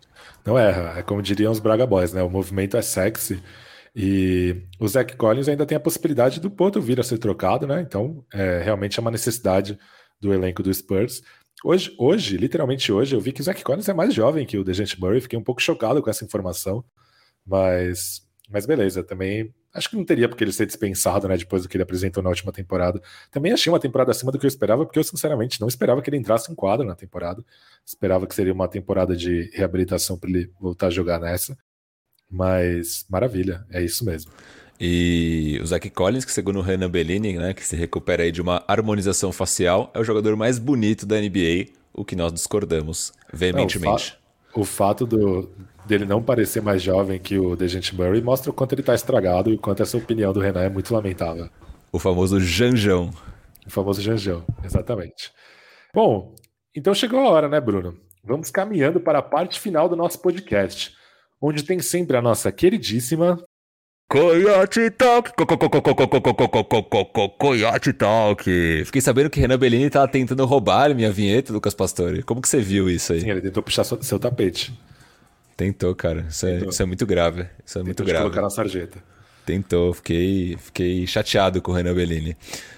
Não 0.46 0.56
erra, 0.56 0.96
é 0.96 1.02
como 1.02 1.20
diriam 1.20 1.50
os 1.50 1.59
Braga 1.59 1.84
Boys, 1.84 2.12
né? 2.12 2.22
O 2.22 2.30
movimento 2.30 2.76
é 2.76 2.82
sexy. 2.82 3.42
E 4.01 4.62
o 4.78 4.86
Zach 4.86 5.16
Collins 5.16 5.49
ainda 5.49 5.66
tem 5.66 5.76
a 5.76 5.80
possibilidade 5.80 6.38
do 6.38 6.49
Poto 6.49 6.80
vir 6.80 7.01
a 7.01 7.03
ser 7.03 7.18
trocado, 7.18 7.66
né? 7.66 7.80
Então, 7.80 8.24
é, 8.32 8.62
realmente 8.62 8.96
é 8.96 9.01
uma 9.01 9.11
necessidade 9.11 9.76
do 10.20 10.32
elenco 10.32 10.62
do 10.62 10.72
Spurs. 10.72 11.20
Hoje, 11.64 11.92
hoje, 11.99 12.36
literalmente 12.36 12.92
hoje, 12.92 13.16
eu 13.16 13.20
vi 13.20 13.32
que 13.32 13.40
o 13.40 13.44
Zach 13.44 13.61
Collins 13.64 13.88
é 13.88 13.92
mais 13.92 14.14
jovem 14.14 14.46
que 14.46 14.57
o 14.57 14.62
Dejante 14.62 15.01
Murray. 15.01 15.20
Fiquei 15.20 15.36
um 15.36 15.42
pouco 15.42 15.61
chocado 15.61 16.01
com 16.01 16.09
essa 16.09 16.24
informação, 16.24 16.84
mas, 17.44 18.22
mas 18.49 18.66
beleza. 18.66 19.03
Também 19.03 19.53
acho 19.74 19.90
que 19.90 19.96
não 19.96 20.05
teria 20.05 20.28
porque 20.28 20.44
ele 20.44 20.53
ser 20.53 20.66
dispensado, 20.66 21.26
né? 21.26 21.36
Depois 21.36 21.64
do 21.64 21.68
que 21.68 21.76
ele 21.76 21.82
apresentou 21.82 22.22
na 22.22 22.30
última 22.30 22.53
temporada. 22.53 23.03
Também 23.32 23.53
achei 23.53 23.68
uma 23.68 23.80
temporada 23.80 24.12
acima 24.12 24.30
do 24.30 24.38
que 24.38 24.46
eu 24.46 24.49
esperava, 24.49 24.86
porque 24.86 25.01
eu 25.01 25.05
sinceramente 25.05 25.61
não 25.61 25.66
esperava 25.66 26.01
que 26.03 26.09
ele 26.09 26.18
entrasse 26.18 26.53
em 26.53 26.55
quadro 26.55 26.86
na 26.86 26.94
temporada. 26.94 27.44
Esperava 27.84 28.28
que 28.28 28.34
seria 28.36 28.53
uma 28.53 28.68
temporada 28.68 29.16
de 29.16 29.51
reabilitação 29.55 30.16
para 30.16 30.30
ele 30.30 30.53
voltar 30.61 30.86
a 30.86 30.90
jogar 30.90 31.18
nessa. 31.18 31.59
Mas 32.31 33.05
maravilha, 33.09 33.64
é 33.70 33.83
isso 33.83 34.05
mesmo. 34.05 34.31
E 34.81 35.59
o 35.61 35.66
Zach 35.66 35.91
Collins, 35.91 36.24
que 36.24 36.33
segundo 36.33 36.61
o 36.61 36.62
Renan 36.62 36.89
Bellini, 36.89 37.37
né, 37.37 37.53
que 37.53 37.66
se 37.66 37.74
recupera 37.74 38.22
aí 38.22 38.31
de 38.31 38.41
uma 38.41 38.62
harmonização 38.68 39.33
facial, 39.33 39.91
é 39.93 39.99
o 39.99 40.05
jogador 40.05 40.37
mais 40.37 40.59
bonito 40.59 41.05
da 41.05 41.20
NBA, 41.20 41.66
o 41.93 42.05
que 42.05 42.14
nós 42.14 42.33
discordamos 42.33 43.12
veementemente. 43.33 44.16
Não, 44.55 44.62
o, 44.62 44.64
fa 44.64 44.89
o 44.95 44.95
fato 44.95 45.07
do, 45.07 45.51
dele 45.85 46.05
não 46.05 46.22
parecer 46.22 46.62
mais 46.62 46.81
jovem 46.81 47.18
que 47.18 47.39
o 47.39 47.57
Dejante 47.57 47.95
Murray 47.95 48.22
mostra 48.22 48.51
o 48.51 48.55
quanto 48.55 48.74
ele 48.74 48.83
está 48.83 48.95
estragado 48.95 49.51
e 49.51 49.55
o 49.55 49.59
quanto 49.59 49.83
essa 49.83 49.97
opinião 49.97 50.33
do 50.33 50.41
Renan 50.41 50.62
é 50.62 50.68
muito 50.68 50.95
lamentável. 50.95 51.49
O 51.91 51.99
famoso 51.99 52.39
Janjão. 52.39 53.11
O 53.66 53.70
famoso 53.70 54.01
Janjão, 54.01 54.45
exatamente. 54.62 55.33
Bom, 55.93 56.35
então 56.76 56.95
chegou 56.95 57.18
a 57.20 57.31
hora, 57.31 57.49
né, 57.49 57.61
Bruno? 57.61 57.97
Vamos 58.22 58.51
caminhando 58.51 59.01
para 59.01 59.18
a 59.18 59.22
parte 59.22 59.59
final 59.59 59.89
do 59.89 59.97
nosso 59.97 60.20
podcast, 60.20 60.95
onde 61.41 61.62
tem 61.62 61.80
sempre 61.80 62.16
a 62.16 62.22
nossa 62.22 62.51
queridíssima 62.51 63.43
Coyote 64.11 64.91
Talk, 64.91 65.32
Coyote 67.39 67.93
Talk. 67.93 68.84
Fiquei 68.86 69.03
sabendo 69.03 69.28
que 69.28 69.39
Renan 69.39 69.59
Bellini 69.59 69.91
tava 69.91 70.09
tentando 70.09 70.47
roubar 70.47 70.95
minha 70.95 71.12
vinheta, 71.12 71.53
Lucas 71.53 71.74
Pastore. 71.74 72.22
Como 72.22 72.41
que 72.41 72.49
você 72.49 72.59
viu 72.59 72.89
isso 72.89 73.12
aí? 73.12 73.20
Sim, 73.20 73.30
ele 73.30 73.43
tentou 73.43 73.62
puxar 73.62 73.84
seu 73.84 74.18
tapete. 74.18 74.72
Tentou, 75.55 75.95
cara. 75.95 76.24
Isso, 76.30 76.47
é, 76.47 76.53
Tentou. 76.53 76.68
É, 76.68 76.70
isso 76.70 76.82
é, 76.82 76.86
muito 76.86 77.05
grave. 77.05 77.43
Isso 77.66 77.78
é 77.78 77.82
tentou 77.82 77.84
muito 77.84 78.05
grave. 78.05 78.22
colocar 78.22 78.41
na 78.41 78.49
sarjeta. 78.49 78.99
Tentou. 79.49 79.94
Fiquei, 79.94 80.59
fiquei 80.61 81.07
chateado 81.07 81.62
com 81.62 81.72
o 81.72 81.74
Renan 81.74 81.94
Bellini. 81.94 82.36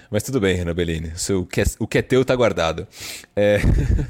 Mas 0.09 0.23
tudo 0.23 0.39
bem, 0.39 0.55
Renan 0.55 0.73
Bellini. 0.73 1.11
O 1.31 1.45
que 1.45 1.59
é, 1.59 1.63
o 1.77 1.85
que 1.85 1.97
é 1.97 2.01
teu 2.01 2.23
tá 2.23 2.33
guardado. 2.33 2.87
É... 3.35 3.59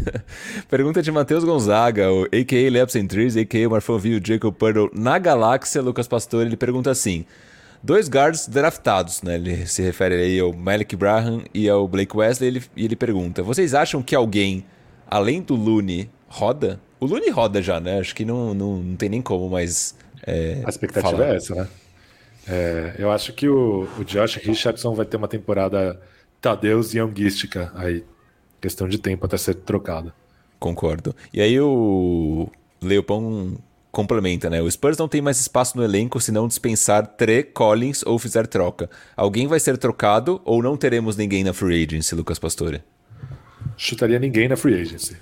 Pergunta 0.69 1.01
de 1.01 1.11
Matheus 1.11 1.43
Gonzaga, 1.43 2.11
o 2.11 2.25
a.k.a. 2.25 2.71
Labs 2.71 2.95
and 2.95 3.07
Trees, 3.07 3.35
a.k.a. 3.35 3.67
Marfonville, 3.67 4.21
Jacob 4.23 4.53
Puddle, 4.53 4.91
na 4.93 5.17
Galáxia, 5.17 5.81
Lucas 5.81 6.07
Pastor, 6.07 6.45
ele 6.45 6.55
pergunta 6.55 6.91
assim... 6.91 7.25
Dois 7.81 8.07
guards 8.07 8.47
draftados, 8.47 9.23
né? 9.23 9.33
Ele 9.33 9.65
se 9.65 9.81
refere 9.81 10.13
aí 10.13 10.39
ao 10.39 10.53
Malik 10.53 10.95
Braham 10.95 11.41
e 11.51 11.67
ao 11.67 11.87
Blake 11.87 12.15
Wesley, 12.15 12.47
ele, 12.47 12.63
e 12.77 12.85
ele 12.85 12.95
pergunta... 12.95 13.41
Vocês 13.41 13.73
acham 13.73 14.03
que 14.03 14.13
alguém, 14.13 14.63
além 15.09 15.41
do 15.41 15.55
Looney, 15.55 16.07
roda? 16.27 16.79
O 16.99 17.07
Looney 17.07 17.31
roda 17.31 17.59
já, 17.59 17.79
né? 17.79 17.99
Acho 17.99 18.13
que 18.13 18.23
não, 18.23 18.53
não, 18.53 18.77
não 18.77 18.95
tem 18.95 19.09
nem 19.09 19.19
como 19.19 19.49
mais... 19.49 19.95
É, 20.27 20.61
a 20.63 20.69
expectativa 20.69 21.11
falar. 21.11 21.33
é 21.33 21.35
essa, 21.37 21.55
né? 21.55 21.67
É, 22.47 22.95
eu 22.97 23.11
acho 23.11 23.33
que 23.33 23.47
o, 23.47 23.87
o, 23.97 24.03
Josh 24.03 24.35
Richardson 24.35 24.93
vai 24.93 25.05
ter 25.05 25.17
uma 25.17 25.27
temporada 25.27 25.99
Tadeus 26.39 26.93
Youngística 26.93 27.71
aí. 27.75 28.03
Questão 28.59 28.87
de 28.87 28.97
tempo 28.97 29.25
até 29.25 29.37
ser 29.37 29.55
trocado. 29.55 30.13
Concordo. 30.59 31.15
E 31.33 31.41
aí 31.41 31.59
o 31.59 32.47
Leopão 32.81 33.57
complementa, 33.91 34.49
né? 34.49 34.61
O 34.61 34.69
Spurs 34.69 34.97
não 34.97 35.07
tem 35.07 35.21
mais 35.21 35.39
espaço 35.39 35.75
no 35.77 35.83
elenco 35.83 36.19
se 36.19 36.31
não 36.31 36.47
dispensar 36.47 37.05
Tre, 37.05 37.43
Collins 37.43 38.03
ou 38.05 38.17
fizer 38.17 38.47
troca. 38.47 38.89
Alguém 39.15 39.47
vai 39.47 39.59
ser 39.59 39.77
trocado 39.77 40.41
ou 40.45 40.61
não 40.61 40.77
teremos 40.77 41.17
ninguém 41.17 41.43
na 41.43 41.53
free 41.53 41.83
agency, 41.83 42.15
Lucas 42.15 42.39
Pastore? 42.39 42.81
Chutaria 43.75 44.19
ninguém 44.19 44.47
na 44.47 44.55
free 44.55 44.79
agency. 44.79 45.17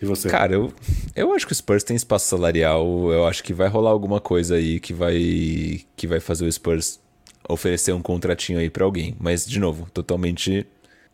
E 0.00 0.04
você? 0.04 0.28
Cara, 0.28 0.52
eu, 0.52 0.72
eu 1.14 1.32
acho 1.34 1.46
que 1.46 1.52
o 1.52 1.56
Spurs 1.56 1.82
tem 1.82 1.96
espaço 1.96 2.28
salarial. 2.28 2.86
Eu 3.10 3.26
acho 3.26 3.42
que 3.42 3.54
vai 3.54 3.68
rolar 3.68 3.90
alguma 3.90 4.20
coisa 4.20 4.56
aí 4.56 4.78
que 4.78 4.92
vai, 4.92 5.84
que 5.96 6.06
vai 6.06 6.20
fazer 6.20 6.44
o 6.44 6.52
Spurs 6.52 7.00
oferecer 7.48 7.92
um 7.92 8.02
contratinho 8.02 8.58
aí 8.58 8.68
para 8.68 8.84
alguém. 8.84 9.16
Mas, 9.18 9.46
de 9.46 9.58
novo, 9.58 9.88
totalmente 9.90 10.66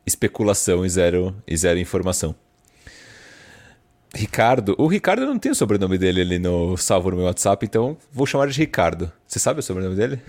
especulação 0.07 0.85
e 0.85 0.89
zero, 0.89 1.35
e 1.47 1.57
zero 1.57 1.79
informação. 1.79 2.35
Ricardo. 4.15 4.75
O 4.79 4.87
Ricardo 4.87 5.25
não 5.25 5.39
tem 5.39 5.53
o 5.53 5.55
sobrenome 5.55 5.97
dele 5.97 6.21
ali 6.21 6.39
no 6.39 6.77
salvo 6.77 7.11
no 7.11 7.17
meu 7.17 7.27
WhatsApp, 7.27 7.65
então 7.65 7.97
vou 8.13 8.27
chamar 8.27 8.47
de 8.49 8.59
Ricardo. 8.59 9.11
Você 9.27 9.39
sabe 9.39 9.61
o 9.61 9.63
sobrenome 9.63 9.97
dele? 9.97 10.21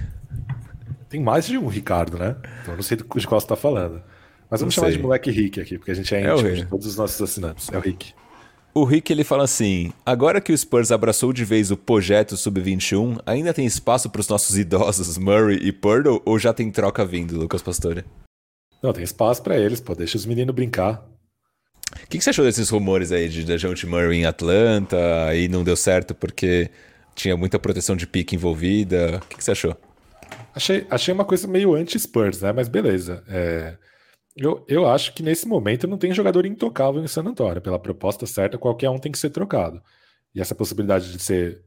Tem 1.09 1.21
mais 1.21 1.45
de 1.45 1.57
um 1.57 1.67
Ricardo, 1.67 2.17
né? 2.17 2.35
Então 2.61 2.73
eu 2.73 2.77
não 2.77 2.83
sei 2.83 2.97
de 2.97 3.03
qual 3.03 3.41
você 3.41 3.47
tá 3.47 3.55
falando. 3.55 4.01
Mas 4.49 4.61
vamos 4.61 4.73
chamar 4.73 4.91
de 4.91 4.99
moleque 4.99 5.31
Rick 5.31 5.59
aqui, 5.59 5.77
porque 5.77 5.91
a 5.91 5.95
gente 5.95 6.13
é, 6.13 6.21
é 6.21 6.33
íntimo 6.33 6.51
de 6.53 6.65
todos 6.65 6.85
os 6.85 6.95
nossos 6.95 7.21
assinantes. 7.21 7.69
É 7.71 7.77
o 7.77 7.81
Rick. 7.81 8.13
O 8.75 8.83
Rick 8.85 9.13
ele 9.13 9.23
fala 9.23 9.43
assim: 9.43 9.93
agora 10.03 10.41
que 10.41 10.51
o 10.51 10.57
Spurs 10.57 10.91
abraçou 10.91 11.31
de 11.31 11.45
vez 11.45 11.69
o 11.69 11.77
projeto 11.77 12.35
sub-21, 12.35 13.21
ainda 13.23 13.53
tem 13.53 13.65
espaço 13.65 14.09
para 14.09 14.21
os 14.21 14.27
nossos 14.27 14.57
idosos 14.57 15.17
Murray 15.17 15.59
e 15.61 15.71
Purdle 15.71 16.21
ou 16.25 16.39
já 16.39 16.51
tem 16.51 16.71
troca 16.71 17.05
vindo, 17.05 17.37
Lucas 17.37 17.61
Pastore? 17.61 18.03
Não, 18.81 18.91
tem 18.91 19.03
espaço 19.03 19.43
para 19.43 19.57
eles, 19.57 19.79
pô, 19.79 19.93
deixa 19.93 20.17
os 20.17 20.25
meninos 20.25 20.55
brincar. 20.55 21.07
O 21.95 22.07
que, 22.07 22.17
que, 22.17 22.23
você 22.23 22.31
achou 22.31 22.43
desses 22.43 22.69
rumores 22.69 23.11
aí 23.11 23.29
de 23.29 23.43
Dejounte 23.43 23.85
Murray 23.85 24.17
em 24.17 24.25
Atlanta 24.25 24.97
e 25.35 25.47
não 25.47 25.63
deu 25.63 25.75
certo 25.75 26.15
porque 26.15 26.71
tinha 27.13 27.37
muita 27.37 27.59
proteção 27.59 27.95
de 27.95 28.07
pique 28.07 28.35
envolvida? 28.35 29.21
O 29.23 29.27
que, 29.27 29.37
que 29.37 29.43
você 29.43 29.51
achou? 29.51 29.77
Achei, 30.55 30.87
achei 30.89 31.13
uma 31.13 31.23
coisa 31.23 31.47
meio 31.47 31.75
anti-Spurs, 31.75 32.41
né? 32.41 32.51
Mas 32.51 32.67
beleza. 32.67 33.23
É... 33.27 33.75
Eu, 34.35 34.65
eu 34.67 34.89
acho 34.89 35.13
que 35.13 35.21
nesse 35.21 35.47
momento 35.47 35.87
não 35.87 35.97
tem 35.97 36.13
jogador 36.13 36.45
intocável 36.45 37.03
em 37.03 37.07
San 37.07 37.23
Antônio. 37.23 37.61
Pela 37.61 37.77
proposta 37.77 38.25
certa, 38.25 38.57
qualquer 38.57 38.89
um 38.89 38.97
tem 38.97 39.11
que 39.11 39.17
ser 39.17 39.29
trocado. 39.29 39.81
E 40.33 40.41
essa 40.41 40.55
possibilidade 40.55 41.11
de 41.11 41.19
ser. 41.19 41.61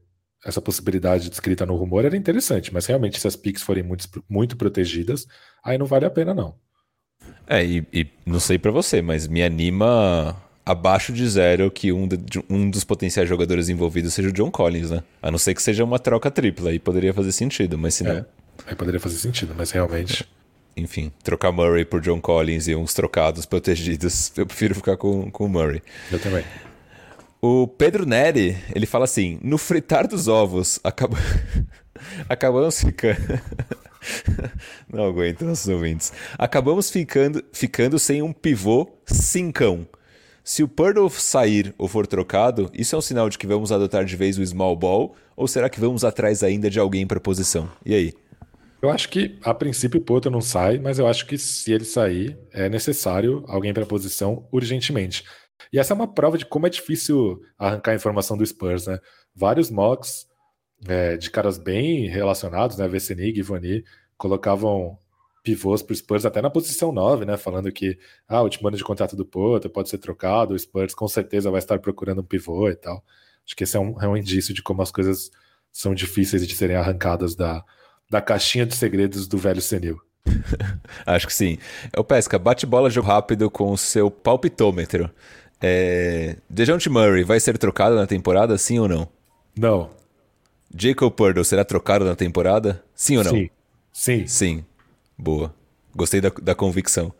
Essa 0.45 0.61
possibilidade 0.61 1.29
descrita 1.29 1.65
no 1.65 1.75
rumor 1.75 2.05
era 2.05 2.15
interessante, 2.15 2.71
mas 2.71 2.85
realmente, 2.85 3.19
se 3.19 3.27
as 3.27 3.35
picks 3.35 3.63
forem 3.63 3.83
muito, 3.83 4.07
muito 4.29 4.55
protegidas, 4.55 5.25
aí 5.63 5.79
não 5.79 5.87
vale 5.87 6.05
a 6.05 6.11
pena, 6.11 6.31
não. 6.31 6.55
É, 7.47 7.65
e, 7.65 7.83
e 7.91 8.07
não 8.23 8.39
sei 8.39 8.59
para 8.59 8.69
você, 8.69 9.01
mas 9.01 9.27
me 9.27 9.41
anima 9.41 10.39
abaixo 10.63 11.11
de 11.11 11.27
zero 11.27 11.71
que 11.71 11.91
um, 11.91 12.07
de, 12.07 12.43
um 12.49 12.69
dos 12.69 12.83
potenciais 12.83 13.27
jogadores 13.27 13.67
envolvidos 13.67 14.13
seja 14.13 14.29
o 14.29 14.31
John 14.31 14.51
Collins, 14.51 14.91
né? 14.91 15.03
A 15.21 15.31
não 15.31 15.39
ser 15.39 15.55
que 15.55 15.61
seja 15.61 15.83
uma 15.83 15.97
troca 15.97 16.29
tripla, 16.29 16.69
aí 16.69 16.77
poderia 16.77 17.13
fazer 17.15 17.31
sentido, 17.31 17.75
mas 17.77 17.95
se 17.95 18.03
não. 18.03 18.11
É, 18.11 18.25
aí 18.67 18.75
poderia 18.75 18.99
fazer 18.99 19.17
sentido, 19.17 19.55
mas 19.57 19.71
realmente 19.71 20.27
enfim, 20.77 21.11
trocar 21.23 21.51
Murray 21.51 21.83
por 21.83 21.99
John 21.99 22.21
Collins 22.21 22.67
e 22.67 22.75
uns 22.75 22.93
trocados 22.93 23.45
protegidos, 23.45 24.31
eu 24.37 24.45
prefiro 24.45 24.75
ficar 24.75 24.95
com, 24.95 25.29
com 25.31 25.45
o 25.45 25.49
Murray. 25.49 25.81
Eu 26.11 26.19
também. 26.19 26.45
O 27.41 27.67
Pedro 27.67 28.05
Neri, 28.05 28.57
ele 28.73 28.85
fala 28.85 29.05
assim: 29.05 29.39
no 29.43 29.57
fritar 29.57 30.07
dos 30.07 30.27
ovos, 30.27 30.79
acaba... 30.83 31.17
acabamos 32.29 32.79
ficando. 32.81 33.39
Não 34.91 35.05
aguento 35.05 35.45
nossos 35.45 35.67
ouvintes. 35.67 36.13
Acabamos 36.37 36.89
ficando, 36.89 37.43
ficando 37.51 37.99
sem 37.99 38.21
um 38.21 38.31
pivô 38.31 38.87
cincão. 39.05 39.87
Se 40.43 40.63
o 40.63 40.67
Purdle 40.67 41.09
sair 41.09 41.75
ou 41.77 41.89
for 41.89 42.07
trocado, 42.07 42.71
isso 42.73 42.95
é 42.95 42.97
um 42.97 43.01
sinal 43.01 43.29
de 43.29 43.37
que 43.37 43.45
vamos 43.45 43.71
adotar 43.71 44.05
de 44.05 44.15
vez 44.15 44.37
o 44.37 44.45
small 44.45 44.77
ball? 44.77 45.13
Ou 45.35 45.47
será 45.47 45.69
que 45.69 45.79
vamos 45.79 46.05
atrás 46.05 46.41
ainda 46.41 46.69
de 46.69 46.79
alguém 46.79 47.05
para 47.05 47.19
posição? 47.19 47.69
E 47.85 47.93
aí? 47.93 48.13
Eu 48.81 48.91
acho 48.91 49.09
que, 49.09 49.39
a 49.43 49.53
princípio, 49.53 49.99
o 49.99 50.03
Poto 50.03 50.29
não 50.29 50.41
sai, 50.41 50.77
mas 50.77 50.99
eu 50.99 51.07
acho 51.07 51.25
que 51.25 51.37
se 51.37 51.71
ele 51.73 51.83
sair, 51.83 52.37
é 52.51 52.69
necessário 52.69 53.43
alguém 53.47 53.73
para 53.73 53.83
a 53.83 53.87
posição 53.87 54.47
urgentemente. 54.51 55.23
E 55.73 55.79
essa 55.79 55.93
é 55.93 55.95
uma 55.95 56.07
prova 56.13 56.37
de 56.37 56.45
como 56.45 56.67
é 56.67 56.69
difícil 56.69 57.41
arrancar 57.57 57.95
informação 57.95 58.37
do 58.37 58.45
Spurs, 58.45 58.85
né? 58.85 58.99
Vários 59.35 59.71
mocks 59.71 60.27
é, 60.87 61.17
de 61.17 61.31
caras 61.31 61.57
bem 61.57 62.07
relacionados, 62.07 62.77
né? 62.77 62.87
Vessenig 62.87 63.37
e 63.37 63.39
Ivani, 63.39 63.83
colocavam 64.15 64.97
pivôs 65.43 65.81
para 65.81 65.93
o 65.93 65.95
Spurs 65.95 66.25
até 66.25 66.41
na 66.41 66.49
posição 66.49 66.91
9, 66.91 67.25
né? 67.25 67.35
Falando 67.35 67.71
que 67.71 67.97
ah, 68.27 68.41
o 68.41 68.43
último 68.43 68.67
ano 68.67 68.77
de 68.77 68.83
contrato 68.83 69.15
do 69.15 69.25
Poto 69.25 69.69
pode 69.69 69.89
ser 69.89 69.97
trocado, 69.97 70.53
o 70.53 70.59
Spurs 70.59 70.93
com 70.93 71.07
certeza 71.07 71.49
vai 71.49 71.59
estar 71.59 71.79
procurando 71.79 72.21
um 72.21 72.25
pivô 72.25 72.69
e 72.69 72.75
tal. 72.75 73.03
Acho 73.45 73.55
que 73.55 73.63
esse 73.63 73.75
é 73.75 73.79
um, 73.79 73.99
é 74.01 74.07
um 74.07 74.15
indício 74.15 74.53
de 74.53 74.61
como 74.61 74.81
as 74.81 74.91
coisas 74.91 75.31
são 75.71 75.95
difíceis 75.95 76.45
de 76.47 76.55
serem 76.55 76.75
arrancadas 76.75 77.35
da, 77.35 77.63
da 78.09 78.21
caixinha 78.21 78.65
de 78.65 78.75
segredos 78.75 79.27
do 79.27 79.37
velho 79.37 79.61
senil. 79.61 79.99
Acho 81.05 81.27
que 81.27 81.33
sim. 81.33 81.57
O 81.95 82.03
Pesca, 82.03 82.37
bate 82.37 82.65
bola 82.65 82.89
jogo 82.89 83.07
rápido 83.07 83.49
com 83.49 83.71
o 83.71 83.77
seu 83.77 84.09
palpitômetro. 84.09 85.09
É... 85.61 86.37
Dejounte 86.49 86.89
Murray 86.89 87.23
vai 87.23 87.39
ser 87.39 87.57
trocado 87.57 87.95
na 87.95 88.05
temporada, 88.05 88.57
sim 88.57 88.79
ou 88.79 88.87
não? 88.87 89.07
Não. 89.57 89.89
Jacob 90.75 91.11
Purdle 91.11 91.43
será 91.43 91.63
trocado 91.63 92.05
na 92.05 92.15
temporada? 92.15 92.83
Sim 92.93 93.17
ou 93.17 93.23
não? 93.23 93.31
Sim. 93.31 93.49
Sim. 93.91 94.27
Sim. 94.27 94.65
Boa. 95.17 95.53
Gostei 95.95 96.21
da, 96.21 96.29
da 96.29 96.53
convicção. 96.53 97.11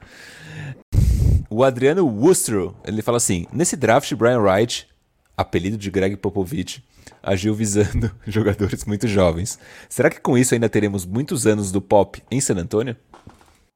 O 1.49 1.63
Adriano 1.63 2.05
Wooster, 2.05 2.69
ele 2.85 3.01
fala 3.01 3.17
assim: 3.17 3.47
nesse 3.51 3.75
draft, 3.75 4.13
Brian 4.13 4.39
Wright, 4.39 4.88
apelido 5.35 5.77
de 5.77 5.89
Greg 5.89 6.17
Popovich, 6.17 6.83
agiu 7.21 7.53
visando 7.53 8.11
jogadores 8.27 8.85
muito 8.85 9.07
jovens. 9.07 9.59
Será 9.89 10.09
que 10.09 10.19
com 10.19 10.37
isso 10.37 10.53
ainda 10.53 10.69
teremos 10.69 11.05
muitos 11.05 11.47
anos 11.47 11.71
do 11.71 11.81
pop 11.81 12.21
em 12.29 12.41
San 12.41 12.55
Antonio? 12.55 12.95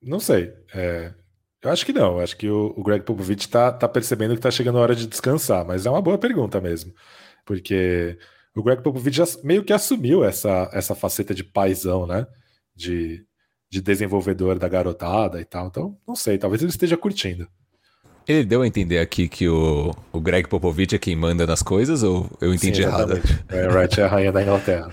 Não 0.02 0.20
sei. 0.20 0.54
É, 0.74 1.14
eu 1.64 1.72
acho 1.72 1.86
que 1.86 1.94
não. 1.94 2.18
Eu 2.18 2.20
acho 2.22 2.36
que 2.36 2.50
o, 2.50 2.74
o 2.76 2.84
Greg 2.84 3.06
Popovich 3.06 3.46
está 3.46 3.72
tá 3.72 3.88
percebendo 3.88 4.32
que 4.34 4.40
está 4.40 4.52
chegando 4.52 4.78
a 4.78 4.82
hora 4.82 4.96
de 4.96 5.08
descansar, 5.08 5.66
mas 5.66 5.86
é 5.86 5.90
uma 5.90 6.02
boa 6.02 6.18
pergunta 6.18 6.60
mesmo. 6.60 6.94
Porque 7.46 8.18
o 8.56 8.64
Greg 8.64 8.82
Popovich 8.82 9.16
já 9.16 9.26
meio 9.44 9.64
que 9.64 9.74
assumiu 9.74 10.24
essa, 10.24 10.70
essa 10.74 10.96
faceta 10.96 11.34
de 11.34 11.44
paizão, 11.44 12.08
né? 12.08 12.26
De, 12.76 13.26
de 13.70 13.82
desenvolvedor 13.82 14.58
da 14.58 14.68
garotada 14.68 15.40
e 15.40 15.46
tal. 15.46 15.68
Então, 15.68 15.98
não 16.08 16.16
sei, 16.16 16.38
talvez 16.38 16.62
ele 16.62 16.72
esteja 16.72 16.98
curtindo. 16.98 17.48
Ele 18.28 18.46
deu 18.46 18.62
a 18.62 18.68
entender 18.68 19.00
aqui 19.00 19.28
que 19.28 19.48
o, 19.48 19.92
o 20.12 20.20
Greg 20.20 20.48
Popovich 20.48 20.96
é 20.96 21.00
quem 21.00 21.16
manda 21.16 21.46
nas 21.48 21.62
coisas 21.64 22.04
ou 22.04 22.30
eu 22.40 22.54
entendi 22.54 22.84
Sim, 22.84 22.88
errado? 22.88 23.20
O 23.52 23.74
Wright 23.74 24.00
é 24.00 24.04
a 24.04 24.08
rainha 24.08 24.32
da 24.32 24.42
Inglaterra. 24.42 24.92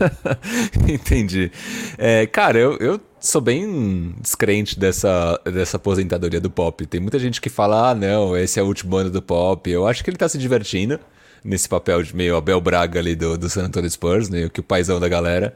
entendi. 0.88 1.52
É, 1.98 2.26
cara, 2.26 2.58
eu, 2.58 2.76
eu 2.78 3.00
sou 3.20 3.40
bem 3.40 4.14
descrente 4.20 4.78
dessa, 4.78 5.40
dessa 5.44 5.76
aposentadoria 5.76 6.40
do 6.40 6.50
Pop. 6.50 6.84
Tem 6.86 7.00
muita 7.00 7.18
gente 7.18 7.40
que 7.40 7.50
fala, 7.50 7.90
ah, 7.90 7.94
não, 7.94 8.36
esse 8.36 8.58
é 8.58 8.62
o 8.62 8.66
último 8.66 8.96
ano 8.96 9.10
do 9.10 9.20
Pop. 9.20 9.70
Eu 9.70 9.86
acho 9.86 10.02
que 10.02 10.10
ele 10.10 10.16
tá 10.16 10.28
se 10.28 10.38
divertindo 10.38 10.98
nesse 11.44 11.68
papel 11.68 12.02
de 12.02 12.16
meio 12.16 12.36
Abel 12.36 12.60
Braga 12.60 12.98
ali 12.98 13.14
do, 13.14 13.36
do 13.36 13.48
San 13.48 13.64
Antonio 13.64 13.90
Spurs, 13.90 14.28
meio 14.28 14.50
que 14.50 14.60
o 14.60 14.62
paizão 14.62 14.98
da 14.98 15.08
galera. 15.08 15.54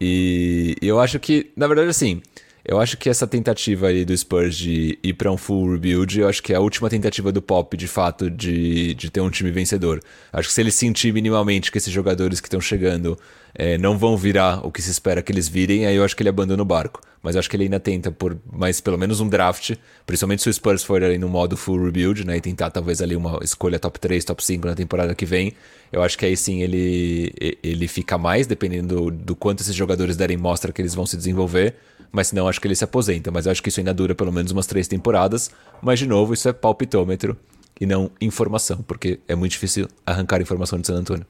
E, 0.00 0.76
e 0.82 0.88
eu 0.88 0.98
acho 1.00 1.20
que, 1.20 1.52
na 1.56 1.66
verdade, 1.66 1.88
assim, 1.88 2.20
eu 2.64 2.80
acho 2.80 2.96
que 2.96 3.08
essa 3.08 3.26
tentativa 3.26 3.88
aí 3.88 4.04
do 4.04 4.16
Spurs 4.16 4.56
de 4.56 4.98
ir 5.02 5.14
para 5.14 5.30
um 5.32 5.36
full 5.36 5.72
rebuild, 5.72 6.20
eu 6.20 6.28
acho 6.28 6.42
que 6.42 6.52
é 6.52 6.56
a 6.56 6.60
última 6.60 6.88
tentativa 6.88 7.32
do 7.32 7.42
Pop, 7.42 7.76
de 7.76 7.88
fato, 7.88 8.30
de, 8.30 8.94
de 8.94 9.10
ter 9.10 9.20
um 9.20 9.30
time 9.30 9.50
vencedor. 9.50 10.00
Acho 10.32 10.48
que 10.48 10.54
se 10.54 10.60
ele 10.60 10.70
sentir 10.70 11.12
minimamente 11.12 11.72
que 11.72 11.78
esses 11.78 11.92
jogadores 11.92 12.40
que 12.40 12.46
estão 12.46 12.60
chegando 12.60 13.18
é, 13.54 13.76
não 13.78 13.98
vão 13.98 14.16
virar 14.16 14.64
o 14.64 14.70
que 14.70 14.80
se 14.80 14.90
espera 14.90 15.22
que 15.22 15.32
eles 15.32 15.48
virem, 15.48 15.86
aí 15.86 15.96
eu 15.96 16.04
acho 16.04 16.14
que 16.14 16.22
ele 16.22 16.28
abandona 16.28 16.62
o 16.62 16.66
barco. 16.66 17.00
Mas 17.22 17.36
eu 17.36 17.38
acho 17.38 17.48
que 17.48 17.56
ele 17.56 17.64
ainda 17.64 17.78
tenta 17.78 18.10
por 18.10 18.36
mais 18.52 18.80
pelo 18.80 18.98
menos 18.98 19.20
um 19.20 19.28
draft, 19.28 19.76
principalmente 20.04 20.42
se 20.42 20.48
o 20.48 20.52
Spurs 20.52 20.82
for 20.82 21.02
ali 21.04 21.18
no 21.18 21.28
modo 21.28 21.56
full 21.56 21.84
rebuild, 21.84 22.26
né, 22.26 22.36
e 22.36 22.40
tentar 22.40 22.70
talvez 22.70 23.00
ali 23.00 23.14
uma 23.14 23.38
escolha 23.42 23.78
top 23.78 24.00
3, 24.00 24.24
top 24.24 24.44
5 24.44 24.66
na 24.66 24.74
temporada 24.74 25.14
que 25.14 25.24
vem. 25.24 25.52
Eu 25.92 26.02
acho 26.02 26.18
que 26.18 26.26
aí 26.26 26.36
sim 26.36 26.62
ele, 26.62 27.32
ele 27.62 27.86
fica 27.86 28.18
mais, 28.18 28.46
dependendo 28.46 28.96
do, 28.96 29.10
do 29.10 29.36
quanto 29.36 29.60
esses 29.60 29.74
jogadores 29.74 30.16
derem 30.16 30.36
mostra 30.36 30.72
que 30.72 30.82
eles 30.82 30.94
vão 30.94 31.06
se 31.06 31.16
desenvolver 31.16 31.76
mas 32.12 32.28
senão 32.28 32.46
acho 32.46 32.60
que 32.60 32.68
ele 32.68 32.76
se 32.76 32.84
aposenta. 32.84 33.30
Mas 33.30 33.46
eu 33.46 33.52
acho 33.52 33.62
que 33.62 33.70
isso 33.70 33.80
ainda 33.80 33.94
dura 33.94 34.14
pelo 34.14 34.30
menos 34.30 34.52
umas 34.52 34.66
três 34.66 34.86
temporadas. 34.86 35.50
Mas, 35.80 35.98
de 35.98 36.06
novo, 36.06 36.34
isso 36.34 36.46
é 36.46 36.52
palpitômetro 36.52 37.36
e 37.80 37.86
não 37.86 38.10
informação, 38.20 38.82
porque 38.82 39.18
é 39.26 39.34
muito 39.34 39.52
difícil 39.52 39.88
arrancar 40.04 40.40
informação 40.40 40.78
de 40.78 40.86
San 40.86 40.96
Antônio. 40.96 41.26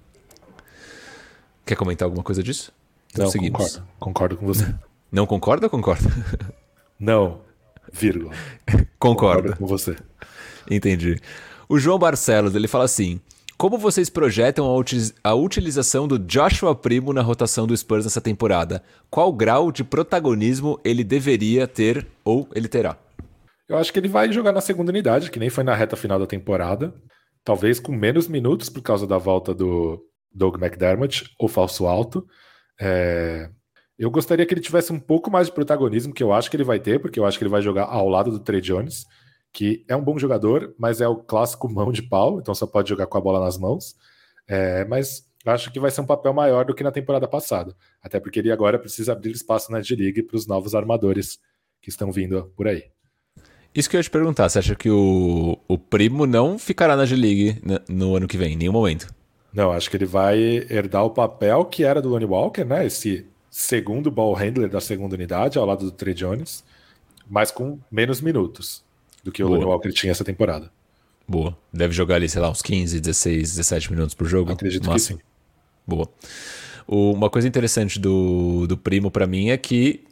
Quer 1.65 1.77
comentar 1.77 2.05
alguma 2.05 2.25
coisa 2.25 2.43
disso? 2.43 2.73
Então, 3.13 3.27
não, 3.27 3.31
seguimos. 3.31 3.59
concordo. 3.59 3.89
Concordo 4.01 4.37
com 4.37 4.47
você. 4.47 4.75
Não 5.13 5.27
concorda 5.27 5.67
ou 5.67 5.71
concorda? 5.71 6.09
Não, 6.99 7.43
vírgula. 7.93 8.33
Concordo. 8.99 9.51
concordo 9.51 9.57
com 9.57 9.67
você. 9.67 9.95
Entendi. 10.71 11.21
O 11.69 11.79
João 11.79 11.99
Barcelos, 11.99 12.55
ele 12.55 12.67
fala 12.67 12.85
assim: 12.85 13.21
como 13.63 13.79
vocês 13.79 14.11
projetam 14.11 14.67
a, 15.23 15.35
utilização 15.35 16.09
do 16.09 16.19
Joshua 16.19 16.75
Primo 16.75 17.13
na 17.13 17.23
rotação 17.23 17.65
do 17.65 17.77
Spurs 17.77 18.05
nessa 18.05 18.21
temporada? 18.21 18.83
Qual 19.09 19.33
grau 19.33 19.71
de 19.71 19.85
protagonismo 19.85 20.81
ele 20.85 21.05
deveria 21.05 21.69
ter 21.69 22.05
ou 22.25 22.49
ele 22.57 22.67
terá? 22.67 22.97
Eu 23.69 23.77
acho 23.79 23.93
que 23.93 24.01
ele 24.01 24.09
vai 24.09 24.33
jogar 24.33 24.51
na 24.51 24.61
segunda 24.61 24.91
unidade, 24.91 25.31
que 25.31 25.39
nem 25.39 25.49
foi 25.49 25.63
na 25.63 25.77
reta 25.77 25.95
final 25.95 26.19
da 26.19 26.27
temporada. 26.27 26.93
Talvez 27.45 27.79
com 27.79 27.93
menos 27.93 28.27
minutos 28.27 28.69
por 28.69 28.83
causa 28.83 29.07
da 29.07 29.17
volta 29.17 29.55
do 29.55 30.03
Doug 30.35 30.57
McDermott, 30.57 31.31
ou 31.39 31.47
falso 31.47 31.87
alto. 31.87 32.27
É... 32.81 33.49
Eu 34.03 34.11
gostaria 34.11 34.45
que 34.45 34.53
ele 34.53 34.61
tivesse 34.61 34.93
um 34.93 34.99
pouco 34.99 35.31
mais 35.31 35.47
de 35.47 35.53
protagonismo, 35.53 36.13
que 36.13 36.23
eu 36.23 36.33
acho 36.33 36.51
que 36.51 36.57
ele 36.57 36.65
vai 36.65 36.81
ter, 36.81 36.99
porque 37.01 37.21
eu 37.21 37.25
acho 37.25 37.39
que 37.39 37.45
ele 37.45 37.51
vai 37.51 37.63
jogar 37.63 37.85
ao 37.85 38.09
lado 38.09 38.31
do 38.31 38.41
Trey 38.41 38.61
Jones 38.61 39.07
que 39.53 39.85
é 39.87 39.95
um 39.95 40.03
bom 40.03 40.19
jogador, 40.19 40.75
mas 40.79 41.01
é 41.01 41.07
o 41.07 41.17
clássico 41.17 41.69
mão 41.71 41.93
de 41.93 42.03
pau, 42.03 42.41
então 42.41 42.55
só 42.55 42.67
pode 42.67 42.89
jogar 42.89 43.07
com 43.07 43.19
a 43.19 43.21
bola 43.21 43.39
nas 43.39 43.59
mãos. 43.59 43.95
É, 44.49 44.85
mas 44.87 45.29
acho 45.45 45.71
que 45.71 45.79
vai 45.79 45.91
ser 45.91 46.01
um 46.01 46.07
papel 46.07 46.33
maior 46.33 46.65
do 46.65 46.75
que 46.75 46.83
na 46.83 46.91
temporada 46.91 47.29
passada, 47.29 47.77
até 48.03 48.19
porque 48.19 48.39
ele 48.39 48.51
agora 48.51 48.79
precisa 48.79 49.13
abrir 49.13 49.33
espaço 49.33 49.71
na 49.71 49.81
G-League 49.81 50.23
para 50.23 50.37
os 50.37 50.47
novos 50.47 50.75
armadores 50.75 51.39
que 51.81 51.91
estão 51.91 52.11
vindo 52.11 52.51
por 52.57 52.67
aí. 52.67 52.85
Isso 53.75 53.89
que 53.89 53.97
eu 53.97 53.99
ia 53.99 54.05
te 54.05 54.11
perguntar, 54.11 54.49
você 54.49 54.59
acha 54.59 54.75
que 54.75 54.91
o, 54.91 55.59
o 55.67 55.79
Primo 55.79 56.27
não 56.27 56.59
ficará 56.59 56.97
na 56.97 57.05
G-League 57.05 57.63
no 57.89 58.17
ano 58.17 58.29
que 58.29 58.37
vem, 58.37 58.55
em 58.55 58.57
nenhum 58.57 58.73
momento? 58.73 59.13
Não, 59.53 59.71
acho 59.71 59.91
que 59.91 59.97
ele 59.97 60.07
vai 60.07 60.39
herdar 60.39 61.05
o 61.05 61.11
papel 61.11 61.65
que 61.67 61.85
era 61.85 62.01
do 62.01 62.09
Lonnie 62.09 62.27
Walker, 62.27 62.65
né? 62.65 62.87
Esse 62.87 63.27
segundo 63.53 64.11
ball 64.11 64.33
handler 64.33 64.71
da 64.71 64.81
segunda 64.81 65.15
unidade, 65.15 65.59
ao 65.59 65.67
lado 65.67 65.85
do 65.85 65.91
Trey 65.91 66.15
Jones, 66.15 66.65
mas 67.29 67.51
com 67.51 67.79
menos 67.91 68.23
minutos 68.23 68.83
do 69.23 69.31
que 69.31 69.45
o 69.45 69.47
Lonnie 69.47 69.67
Walker 69.67 69.93
tinha 69.93 70.11
essa 70.11 70.25
temporada. 70.25 70.73
Boa. 71.29 71.57
Deve 71.71 71.93
jogar 71.93 72.17
ali, 72.17 72.31
sei 72.31 72.41
lá, 72.41 72.51
uns 72.51 72.63
15, 72.63 72.99
16, 72.99 73.57
17 73.57 73.93
minutos 73.93 74.15
por 74.15 74.27
jogo. 74.27 74.51
Acredito 74.51 74.91
que 74.91 74.99
sim. 74.99 75.19
Boa. 75.87 76.09
O, 76.87 77.13
uma 77.13 77.29
coisa 77.29 77.47
interessante 77.47 78.01
do, 78.01 78.67
do 78.67 78.77
Primo 78.77 79.11
para 79.11 79.27
mim 79.27 79.51
é 79.51 79.59
que 79.59 80.03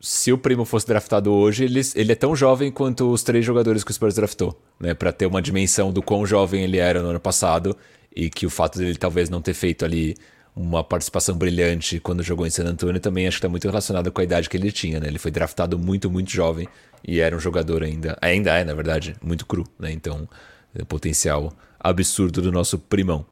se 0.00 0.32
o 0.32 0.38
Primo 0.38 0.64
fosse 0.64 0.86
draftado 0.86 1.32
hoje, 1.32 1.64
ele, 1.64 1.80
ele 1.94 2.12
é 2.12 2.16
tão 2.16 2.34
jovem 2.34 2.70
quanto 2.70 3.10
os 3.10 3.22
três 3.22 3.44
jogadores 3.44 3.84
que 3.84 3.92
o 3.92 3.94
Spurs 3.94 4.16
draftou, 4.16 4.60
né? 4.78 4.92
Para 4.92 5.12
ter 5.12 5.26
uma 5.26 5.40
dimensão 5.40 5.92
do 5.92 6.02
quão 6.02 6.26
jovem 6.26 6.64
ele 6.64 6.78
era 6.78 7.00
no 7.00 7.10
ano 7.10 7.20
passado 7.20 7.76
e 8.14 8.28
que 8.28 8.44
o 8.44 8.50
fato 8.50 8.78
dele 8.78 8.96
talvez 8.96 9.30
não 9.30 9.40
ter 9.40 9.54
feito 9.54 9.84
ali 9.84 10.16
uma 10.58 10.82
participação 10.82 11.36
brilhante 11.36 12.00
quando 12.00 12.22
jogou 12.22 12.44
em 12.44 12.50
San 12.50 12.64
Antonio 12.64 13.00
também 13.00 13.28
acho 13.28 13.36
que 13.36 13.38
está 13.38 13.48
muito 13.48 13.68
relacionado 13.68 14.10
com 14.10 14.20
a 14.20 14.24
idade 14.24 14.48
que 14.48 14.56
ele 14.56 14.72
tinha, 14.72 14.98
né? 14.98 15.06
Ele 15.06 15.18
foi 15.18 15.30
draftado 15.30 15.78
muito, 15.78 16.10
muito 16.10 16.30
jovem 16.30 16.66
e 17.06 17.20
era 17.20 17.36
um 17.36 17.38
jogador 17.38 17.84
ainda, 17.84 18.18
ainda 18.20 18.58
é, 18.58 18.64
na 18.64 18.74
verdade, 18.74 19.14
muito 19.22 19.46
cru, 19.46 19.64
né? 19.78 19.92
Então, 19.92 20.28
é 20.74 20.84
potencial 20.84 21.52
absurdo 21.78 22.42
do 22.42 22.50
nosso 22.50 22.76
primão. 22.76 23.24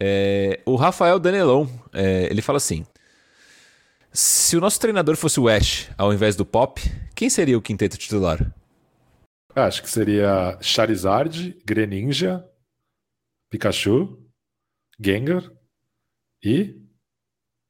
É, 0.00 0.60
o 0.66 0.74
Rafael 0.74 1.20
Danelon, 1.20 1.68
é, 1.92 2.26
ele 2.28 2.42
fala 2.42 2.56
assim: 2.56 2.84
se 4.12 4.56
o 4.56 4.60
nosso 4.60 4.80
treinador 4.80 5.16
fosse 5.16 5.38
o 5.38 5.48
Ash 5.48 5.88
ao 5.96 6.12
invés 6.12 6.34
do 6.34 6.44
Pop, 6.44 6.82
quem 7.14 7.30
seria 7.30 7.56
o 7.56 7.62
quinteto 7.62 7.96
titular? 7.96 8.44
Acho 9.54 9.82
que 9.82 9.88
seria 9.88 10.58
Charizard, 10.60 11.56
Greninja, 11.64 12.44
Pikachu, 13.50 14.18
Gengar 15.00 15.55
e 16.46 16.76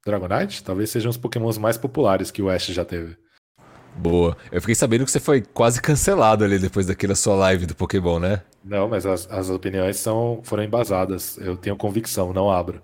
Dragonite. 0.04 0.62
Talvez 0.62 0.90
sejam 0.90 1.10
os 1.10 1.16
pokémons 1.16 1.56
mais 1.56 1.78
populares 1.78 2.30
que 2.30 2.42
o 2.42 2.50
Ash 2.50 2.66
já 2.66 2.84
teve. 2.84 3.16
Boa. 3.96 4.36
Eu 4.52 4.60
fiquei 4.60 4.74
sabendo 4.74 5.06
que 5.06 5.10
você 5.10 5.18
foi 5.18 5.40
quase 5.40 5.80
cancelado 5.80 6.44
ali 6.44 6.58
depois 6.58 6.86
daquela 6.86 7.14
sua 7.14 7.34
live 7.34 7.64
do 7.64 7.74
Pokémon, 7.74 8.18
né? 8.18 8.42
Não, 8.62 8.86
mas 8.86 9.06
as, 9.06 9.26
as 9.30 9.48
opiniões 9.48 9.96
são, 9.96 10.40
foram 10.44 10.62
embasadas. 10.62 11.38
Eu 11.38 11.56
tenho 11.56 11.76
convicção, 11.76 12.32
não 12.32 12.50
abro. 12.50 12.82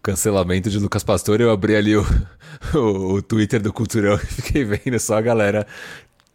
Cancelamento 0.00 0.70
de 0.70 0.78
Lucas 0.78 1.02
Pastor, 1.02 1.40
eu 1.40 1.50
abri 1.50 1.74
ali 1.74 1.96
o, 1.96 2.04
o, 2.74 3.14
o 3.14 3.22
Twitter 3.22 3.60
do 3.60 3.72
Culturão 3.72 4.14
e 4.22 4.26
fiquei 4.26 4.64
vendo 4.64 4.98
só 5.00 5.18
a 5.18 5.22
galera 5.22 5.66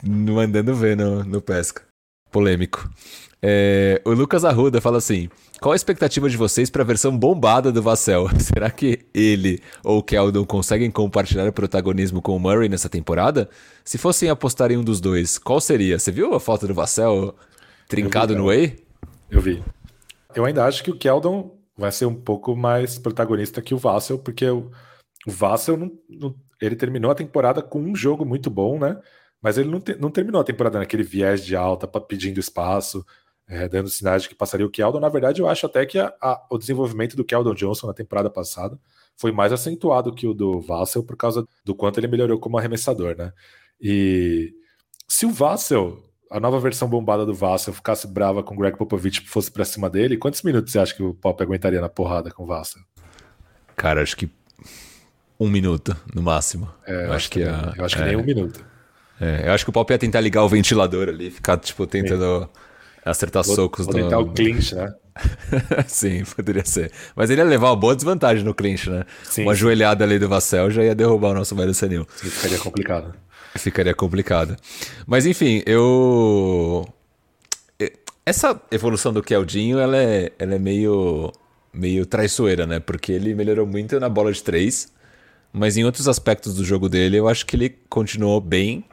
mandando 0.03 0.75
ver 0.75 0.97
no, 0.97 1.23
no 1.23 1.41
pesca. 1.41 1.83
Polêmico. 2.29 2.89
É, 3.41 4.01
o 4.03 4.11
Lucas 4.11 4.43
Arruda 4.43 4.81
fala 4.81 4.97
assim: 4.97 5.29
qual 5.61 5.71
a 5.71 5.75
expectativa 5.75 6.29
de 6.29 6.35
vocês 6.35 6.69
para 6.69 6.83
a 6.83 6.85
versão 6.85 7.17
bombada 7.17 7.71
do 7.71 7.81
Vassell? 7.81 8.27
Será 8.39 8.69
que 8.69 8.99
ele 9.13 9.61
ou 9.83 9.99
o 9.99 10.03
Keldon 10.03 10.45
conseguem 10.45 10.91
compartilhar 10.91 11.47
o 11.47 11.53
protagonismo 11.53 12.21
com 12.21 12.35
o 12.35 12.39
Murray 12.39 12.67
nessa 12.67 12.89
temporada? 12.89 13.49
Se 13.83 13.97
fossem 13.97 14.29
apostar 14.29 14.71
em 14.71 14.77
um 14.77 14.83
dos 14.83 14.99
dois, 14.99 15.37
qual 15.37 15.61
seria? 15.61 15.97
Você 15.97 16.11
viu 16.11 16.33
a 16.33 16.39
foto 16.39 16.67
do 16.67 16.73
Vassell 16.73 17.33
trincado 17.87 18.33
vi, 18.33 18.39
no 18.39 18.47
Way? 18.47 18.77
Eu 19.29 19.41
vi. 19.41 19.63
Eu 20.35 20.45
ainda 20.45 20.65
acho 20.65 20.83
que 20.83 20.91
o 20.91 20.97
Keldon 20.97 21.57
vai 21.77 21.91
ser 21.91 22.05
um 22.05 22.15
pouco 22.15 22.55
mais 22.57 22.99
protagonista 22.99 23.61
que 23.61 23.73
o 23.73 23.77
Vassell, 23.77 24.19
porque 24.19 24.45
o, 24.49 24.69
o 25.25 25.31
Vassell 25.31 25.77
não, 25.77 25.89
não, 26.09 26.35
ele 26.61 26.75
terminou 26.75 27.09
a 27.09 27.15
temporada 27.15 27.61
com 27.61 27.79
um 27.79 27.95
jogo 27.95 28.25
muito 28.25 28.49
bom, 28.49 28.77
né? 28.77 28.99
Mas 29.41 29.57
ele 29.57 29.69
não, 29.69 29.79
te, 29.79 29.95
não 29.95 30.11
terminou 30.11 30.41
a 30.41 30.43
temporada 30.43 30.77
naquele 30.77 31.03
viés 31.03 31.45
de 31.45 31.55
alta, 31.55 31.87
pedindo 31.87 32.41
espaço 32.41 33.05
é, 33.49 33.67
dando 33.67 33.89
sinais 33.89 34.21
de 34.21 34.29
que 34.29 34.35
passaria 34.35 34.65
o 34.65 34.69
Keldon. 34.69 34.99
Na 34.99 35.09
verdade, 35.09 35.41
eu 35.41 35.49
acho 35.49 35.65
até 35.65 35.83
que 35.85 35.97
a, 35.97 36.13
a, 36.21 36.45
o 36.51 36.57
desenvolvimento 36.57 37.17
do 37.17 37.25
Keldon 37.25 37.55
Johnson 37.55 37.87
na 37.87 37.93
temporada 37.93 38.29
passada 38.29 38.79
foi 39.17 39.31
mais 39.31 39.51
acentuado 39.51 40.13
que 40.13 40.27
o 40.27 40.33
do 40.35 40.61
Vassell 40.61 41.03
por 41.03 41.17
causa 41.17 41.45
do 41.65 41.73
quanto 41.73 41.99
ele 41.99 42.07
melhorou 42.07 42.39
como 42.39 42.57
arremessador, 42.57 43.17
né? 43.17 43.33
E 43.81 44.53
se 45.07 45.25
o 45.25 45.31
Vassell, 45.31 46.01
a 46.29 46.39
nova 46.39 46.59
versão 46.59 46.87
bombada 46.87 47.25
do 47.25 47.33
Vassell, 47.33 47.73
ficasse 47.73 48.07
brava 48.07 48.43
com 48.43 48.53
o 48.53 48.57
Greg 48.57 48.77
Popovich 48.77 49.23
e 49.23 49.27
fosse 49.27 49.51
para 49.51 49.65
cima 49.65 49.89
dele, 49.89 50.15
quantos 50.15 50.43
minutos 50.43 50.71
você 50.71 50.79
acha 50.79 50.95
que 50.95 51.01
o 51.01 51.15
Pop 51.15 51.41
aguentaria 51.41 51.81
na 51.81 51.89
porrada 51.89 52.29
com 52.31 52.43
o 52.43 52.45
Vassell? 52.45 52.83
Cara, 53.75 54.03
acho 54.03 54.15
que 54.15 54.29
um 55.39 55.49
minuto 55.49 55.97
no 56.13 56.21
máximo. 56.21 56.69
É, 56.85 57.07
eu, 57.07 57.13
acho 57.13 57.31
que, 57.31 57.41
a, 57.41 57.73
eu 57.75 57.83
acho 57.83 57.95
que 57.95 58.01
é, 58.03 58.05
nem 58.05 58.15
um 58.15 58.23
minuto. 58.23 58.63
É, 59.19 59.47
eu 59.47 59.53
acho 59.53 59.65
que 59.65 59.69
o 59.71 59.73
Pop 59.73 59.91
ia 59.91 59.97
tentar 59.97 60.21
ligar 60.21 60.43
o 60.43 60.49
ventilador 60.49 61.09
ali, 61.09 61.31
ficar, 61.31 61.57
tipo, 61.57 61.87
tentando 61.87 62.43
Sim. 62.43 62.68
Acertar 63.03 63.43
vou, 63.43 63.55
socos. 63.55 63.85
Vou 63.85 63.95
tentar 63.95 64.19
o 64.19 64.31
clinch, 64.31 64.75
né? 64.75 64.93
Sim, 65.87 66.23
poderia 66.35 66.65
ser. 66.65 66.91
Mas 67.15 67.29
ele 67.29 67.41
ia 67.41 67.45
levar 67.45 67.69
uma 67.69 67.75
boa 67.75 67.95
desvantagem 67.95 68.43
no 68.43 68.53
clinch, 68.53 68.89
né? 68.89 69.05
Sim, 69.23 69.43
uma 69.43 69.55
joelhada 69.55 70.03
ali 70.03 70.19
do 70.19 70.29
Vassell 70.29 70.69
já 70.71 70.83
ia 70.83 70.95
derrubar 70.95 71.31
o 71.31 71.33
nosso 71.33 71.55
velho 71.55 71.73
senil. 71.73 72.07
Sim, 72.15 72.29
ficaria 72.29 72.59
complicado. 72.59 73.13
Ficaria 73.55 73.93
complicado. 73.93 74.55
Mas 75.05 75.25
enfim, 75.25 75.61
eu. 75.65 76.87
Essa 78.25 78.61
evolução 78.71 79.11
do 79.11 79.23
Keldinho, 79.23 79.79
ela 79.79 79.97
é, 79.97 80.31
ela 80.37 80.53
é 80.53 80.59
meio, 80.59 81.31
meio 81.73 82.05
traiçoeira, 82.05 82.67
né? 82.67 82.79
Porque 82.79 83.11
ele 83.11 83.33
melhorou 83.33 83.65
muito 83.65 83.99
na 83.99 84.07
bola 84.07 84.31
de 84.31 84.43
três, 84.43 84.93
mas 85.51 85.77
em 85.77 85.83
outros 85.83 86.07
aspectos 86.07 86.53
do 86.53 86.63
jogo 86.63 86.87
dele, 86.87 87.17
eu 87.17 87.27
acho 87.27 87.43
que 87.43 87.55
ele 87.55 87.75
continuou 87.89 88.39
bem 88.39 88.85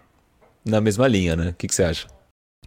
na 0.65 0.81
mesma 0.81 1.07
linha, 1.07 1.37
né? 1.37 1.51
O 1.51 1.55
que, 1.55 1.69
que 1.69 1.75
você 1.75 1.85
acha? 1.85 2.07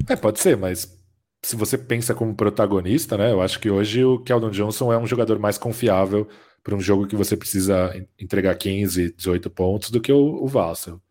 É, 0.08 0.16
pode 0.16 0.40
ser, 0.40 0.56
mas 0.56 0.99
se 1.42 1.56
você 1.56 1.78
pensa 1.78 2.14
como 2.14 2.36
protagonista, 2.36 3.18
né? 3.18 3.32
Eu 3.32 3.42
acho 3.42 3.60
que 3.60 3.70
hoje 3.70 4.04
o 4.04 4.20
Keldon 4.20 4.52
Johnson 4.52 4.92
é 4.92 4.98
um 4.98 5.08
jogador 5.08 5.40
mais 5.40 5.58
confiável 5.58 6.28
para 6.64 6.76
um 6.76 6.82
jogo 6.82 7.08
que 7.08 7.16
você 7.16 7.38
precisa 7.38 7.94
entregar 8.20 8.56
15, 8.56 9.14
18 9.16 9.50
pontos 9.50 9.90
do 9.92 10.02
que 10.02 10.12
o, 10.12 10.46
o. 10.46 11.02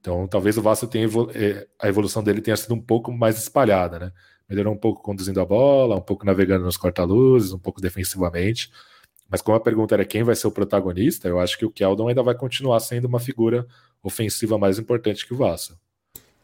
Então, 0.00 0.26
talvez 0.26 0.56
o 0.56 0.62
Vassel 0.62 0.88
tenha 0.88 1.06
é, 1.34 1.66
a 1.80 1.88
evolução 1.88 2.22
dele 2.22 2.40
tenha 2.40 2.56
sido 2.56 2.74
um 2.74 2.80
pouco 2.80 3.12
mais 3.12 3.38
espalhada, 3.38 3.98
né? 3.98 4.12
Melhorou 4.48 4.72
um 4.72 4.78
pouco 4.78 5.02
conduzindo 5.02 5.40
a 5.40 5.44
bola, 5.44 5.96
um 5.96 6.00
pouco 6.00 6.24
navegando 6.24 6.64
nos 6.64 6.76
corta-luzes, 6.76 7.52
um 7.52 7.58
pouco 7.58 7.80
defensivamente. 7.80 8.70
Mas 9.28 9.42
como 9.42 9.56
a 9.56 9.60
pergunta 9.60 9.94
era 9.94 10.04
quem 10.06 10.22
vai 10.22 10.34
ser 10.34 10.46
o 10.46 10.50
protagonista, 10.50 11.28
eu 11.28 11.38
acho 11.38 11.58
que 11.58 11.66
o 11.66 11.70
Keldon 11.70 12.08
ainda 12.08 12.22
vai 12.22 12.34
continuar 12.34 12.80
sendo 12.80 13.06
uma 13.06 13.20
figura 13.20 13.66
ofensiva 14.02 14.56
mais 14.56 14.78
importante 14.78 15.26
que 15.26 15.34
o 15.34 15.36
Vassel. 15.36 15.76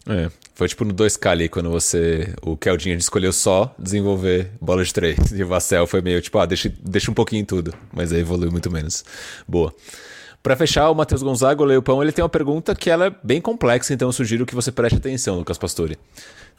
É, 0.07 0.30
foi 0.55 0.68
tipo 0.68 0.84
no 0.84 0.92
2K 0.92 1.30
ali, 1.30 1.48
quando 1.48 1.70
você. 1.70 2.34
O 2.42 2.57
Keldinho 2.57 2.96
escolheu 2.96 3.32
só 3.32 3.74
desenvolver 3.78 4.50
bola 4.61 4.84
de 4.84 4.92
três. 4.92 5.16
E 5.32 5.42
o 5.42 5.48
Vassell 5.48 5.86
foi 5.86 6.00
meio 6.02 6.20
tipo, 6.20 6.38
ah, 6.38 6.46
deixa, 6.46 6.72
deixa 6.80 7.11
um 7.11 7.14
pouquinho 7.14 7.42
em 7.42 7.44
tudo. 7.44 7.74
Mas 7.92 8.12
aí 8.12 8.20
evoluiu 8.20 8.52
muito 8.52 8.70
menos. 8.70 9.05
Boa. 9.48 9.74
Para 10.42 10.57
fechar, 10.57 10.90
o 10.90 10.94
Matheus 10.94 11.22
Gonzaga, 11.22 11.62
o 11.62 11.64
Leopão, 11.64 12.02
ele 12.02 12.12
tem 12.12 12.22
uma 12.22 12.28
pergunta 12.28 12.74
que 12.74 12.90
ela 12.90 13.07
é 13.07 13.14
bem 13.22 13.40
complexa, 13.40 13.94
então 13.94 14.09
eu 14.09 14.12
sugiro 14.12 14.44
que 14.44 14.55
você 14.55 14.70
preste 14.70 14.96
atenção, 14.96 15.38
Lucas 15.38 15.57
Pastore. 15.57 15.98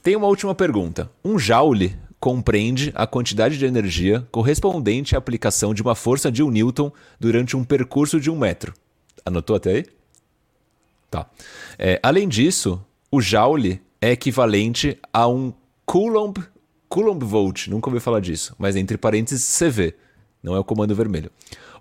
Tem 0.01 0.15
uma 0.15 0.25
última 0.25 0.55
pergunta. 0.55 1.07
Um 1.23 1.37
joule 1.37 1.95
compreende 2.19 2.91
a 2.95 3.05
quantidade 3.05 3.59
de 3.59 3.65
energia 3.65 4.27
correspondente 4.31 5.13
à 5.13 5.19
aplicação 5.19 5.71
de 5.71 5.83
uma 5.83 5.93
força 5.93 6.31
de 6.31 6.41
um 6.41 6.49
newton 6.49 6.91
durante 7.19 7.55
um 7.55 7.63
percurso 7.63 8.19
de 8.19 8.31
um 8.31 8.35
metro. 8.35 8.73
Anotou 9.23 9.55
até 9.55 9.71
aí? 9.71 9.85
Tá. 11.11 11.29
É, 11.77 11.99
além 12.01 12.27
disso, 12.27 12.83
o 13.12 13.22
Joule 13.22 13.82
é 14.01 14.12
equivalente 14.12 14.97
a 15.14 15.28
um 15.28 15.53
Coulomb, 15.86 16.38
Coulomb 16.89 17.24
Volt, 17.24 17.68
nunca 17.68 17.89
ouvi 17.89 17.99
falar 17.99 18.20
disso, 18.20 18.56
mas 18.58 18.76
entre 18.76 18.97
parênteses 18.97 19.58
CV, 19.58 19.93
não 20.41 20.56
é 20.56 20.60
o 20.60 20.64
comando 20.64 20.95
vermelho. 20.95 21.32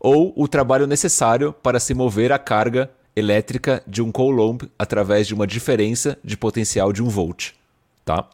Ou 0.01 0.33
o 0.37 0.47
trabalho 0.47 0.87
necessário 0.87 1.53
para 1.53 1.81
se 1.81 1.95
mover 1.95 2.33
a 2.33 2.39
carga 2.39 2.91
elétrica 3.16 3.83
de 3.87 4.03
um 4.03 4.11
Coulomb 4.11 4.62
através 4.79 5.27
de 5.27 5.35
uma 5.35 5.47
diferença 5.47 6.18
de 6.22 6.37
potencial 6.37 6.93
de 6.93 7.03
um 7.03 7.09
volt, 7.09 7.53
tá? 8.05 8.29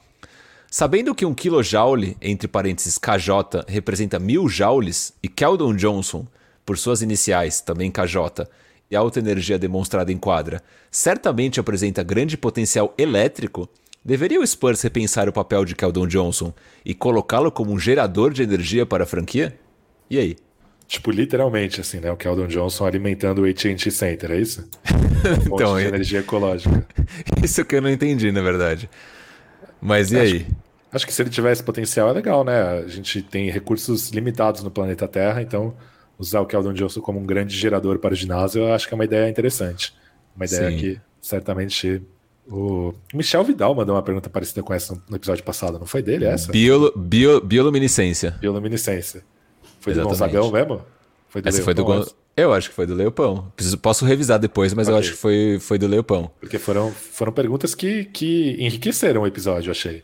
Sabendo 0.71 1.15
que 1.15 1.27
um 1.27 1.35
kilojoule, 1.35 2.17
entre 2.21 2.47
parênteses 2.47 2.97
KJ, 2.97 3.65
representa 3.67 4.19
mil 4.19 4.49
joules 4.49 5.13
e 5.21 5.29
Keldon 5.29 5.75
Johnson, 5.75 6.27
por 6.65 6.79
suas 6.79 7.03
iniciais, 7.03 7.61
também 7.61 7.91
KJ, 7.91 8.47
e 8.91 8.97
alta 8.97 9.19
energia 9.19 9.59
demonstrada 9.59 10.13
em 10.13 10.19
quadra 10.19 10.63
certamente 10.91 11.61
apresenta 11.61 12.03
grande 12.03 12.37
potencial 12.37 12.93
elétrico, 12.99 13.69
deveria 14.05 14.41
o 14.41 14.47
Spurs 14.47 14.83
repensar 14.83 15.29
o 15.29 15.33
papel 15.33 15.65
de 15.65 15.75
Keldon 15.75 16.07
Johnson 16.07 16.53
e 16.85 16.95
colocá-lo 16.95 17.53
como 17.53 17.73
um 17.73 17.79
gerador 17.79 18.33
de 18.33 18.43
energia 18.43 18.85
para 18.85 19.05
a 19.05 19.07
franquia? 19.07 19.57
E 20.09 20.19
aí? 20.19 20.37
Tipo, 20.89 21.13
literalmente, 21.13 21.81
assim, 21.81 22.01
né? 22.01 22.11
O 22.11 22.17
Keldon 22.17 22.49
Johnson 22.49 22.85
alimentando 22.85 23.43
o 23.43 23.49
AT&T 23.49 23.93
Center, 23.93 24.33
é 24.33 24.41
isso? 24.41 24.69
então, 25.47 25.79
de 25.79 25.85
energia 25.85 26.19
ecológica. 26.19 26.85
Isso 27.45 27.65
que 27.65 27.77
eu 27.77 27.83
não 27.83 27.89
entendi, 27.89 28.33
na 28.33 28.43
verdade. 28.43 28.91
Mas 29.81 30.11
e 30.11 30.19
acho, 30.19 30.35
aí? 30.35 30.47
Acho 30.93 31.07
que 31.07 31.13
se 31.13 31.23
ele 31.23 31.31
tivesse 31.31 31.63
potencial 31.63 32.09
é 32.09 32.13
legal, 32.13 32.45
né? 32.45 32.61
A 32.61 32.89
gente 32.89 33.23
tem 33.23 33.49
recursos 33.51 34.11
limitados 34.11 34.65
no 34.65 34.71
planeta 34.71 35.07
Terra, 35.07 35.41
então 35.41 35.77
usar 36.21 36.41
o 36.41 36.47
Keldon 36.47 36.75
Johnson 36.75 37.01
como 37.01 37.19
um 37.19 37.25
grande 37.25 37.57
gerador 37.57 37.99
para 37.99 38.13
o 38.13 38.17
ginásio, 38.17 38.63
eu 38.63 38.75
acho 38.75 38.87
que 38.87 38.93
é 38.93 38.97
uma 38.97 39.05
ideia 39.05 39.29
interessante. 39.29 39.95
Uma 40.37 40.45
ideia 40.45 40.71
Sim. 40.71 40.77
que 40.77 41.01
certamente 41.21 42.03
o 42.47 42.93
Michel 43.15 43.43
Vidal 43.43 43.75
mandou 43.75 43.97
uma 43.97 44.03
pergunta 44.03 44.29
parecida 44.29 44.63
com 44.63 44.75
essa 44.75 45.01
no 45.09 45.17
episódio 45.17 45.43
passado, 45.43 45.79
não 45.79 45.87
foi 45.87 46.03
dele 46.03 46.27
essa? 46.27 46.53
Biolo, 46.53 46.93
bio, 46.95 47.41
bioluminescência. 47.41 48.33
Bioluminescência. 48.39 49.25
Foi 49.81 49.95
Exatamente. 49.95 50.19
do 50.19 50.25
Gonzagão 50.25 50.53
mesmo? 50.53 50.83
Foi 51.29 51.41
do 51.41 51.49
essa 51.49 51.63
foi 51.63 51.73
do 51.73 51.85
Gon... 51.85 52.05
Eu 52.37 52.53
acho 52.53 52.69
que 52.69 52.75
foi 52.75 52.87
do 52.87 52.95
Leopão. 52.95 53.51
Preciso, 53.57 53.79
posso 53.79 54.05
revisar 54.05 54.39
depois, 54.39 54.75
mas 54.75 54.89
okay. 54.89 54.95
eu 54.95 54.99
acho 54.99 55.11
que 55.13 55.17
foi, 55.17 55.59
foi 55.61 55.79
do 55.79 55.87
Leopão. 55.87 56.31
Porque 56.39 56.59
foram, 56.59 56.91
foram 56.93 57.33
perguntas 57.33 57.75
que, 57.75 58.05
que 58.05 58.57
enriqueceram 58.59 59.23
o 59.23 59.27
episódio, 59.27 59.71
achei. 59.71 60.03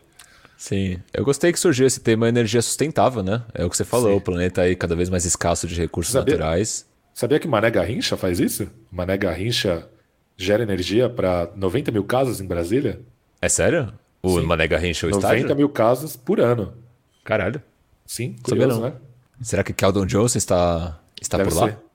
Sim, 0.56 0.98
eu 1.12 1.24
gostei 1.24 1.52
que 1.52 1.60
surgiu 1.60 1.86
esse 1.86 2.00
tema 2.00 2.28
energia 2.28 2.62
sustentável, 2.62 3.22
né? 3.22 3.42
É 3.52 3.64
o 3.64 3.70
que 3.70 3.76
você 3.76 3.84
falou, 3.84 4.10
Sim. 4.12 4.16
o 4.16 4.20
planeta 4.20 4.62
aí 4.62 4.74
cada 4.74 4.96
vez 4.96 5.10
mais 5.10 5.24
escasso 5.24 5.66
de 5.66 5.74
recursos 5.74 6.12
sabia, 6.12 6.34
naturais. 6.34 6.86
Sabia 7.12 7.38
que 7.38 7.46
Mané 7.46 7.70
Garrincha 7.70 8.16
faz 8.16 8.40
isso? 8.40 8.66
Mané 8.90 9.16
Garrincha 9.18 9.86
gera 10.36 10.62
energia 10.62 11.08
para 11.10 11.50
90 11.54 11.90
mil 11.92 12.04
casas 12.04 12.40
em 12.40 12.46
Brasília? 12.46 13.00
É 13.40 13.48
sério? 13.48 13.92
O 14.22 14.40
Sim. 14.40 14.46
Mané 14.46 14.66
Garrincha, 14.66 15.06
o 15.06 15.10
90 15.10 15.26
estádio? 15.26 15.42
90 15.44 15.54
mil 15.54 15.68
casas 15.68 16.16
por 16.16 16.40
ano. 16.40 16.74
Caralho. 17.22 17.60
Sim, 18.06 18.36
curioso, 18.42 18.80
né? 18.80 18.92
Será 19.42 19.62
que 19.62 19.72
Keldon 19.72 20.06
Johnson 20.06 20.38
está, 20.38 20.98
está 21.20 21.38
por 21.38 21.52
lá? 21.52 21.76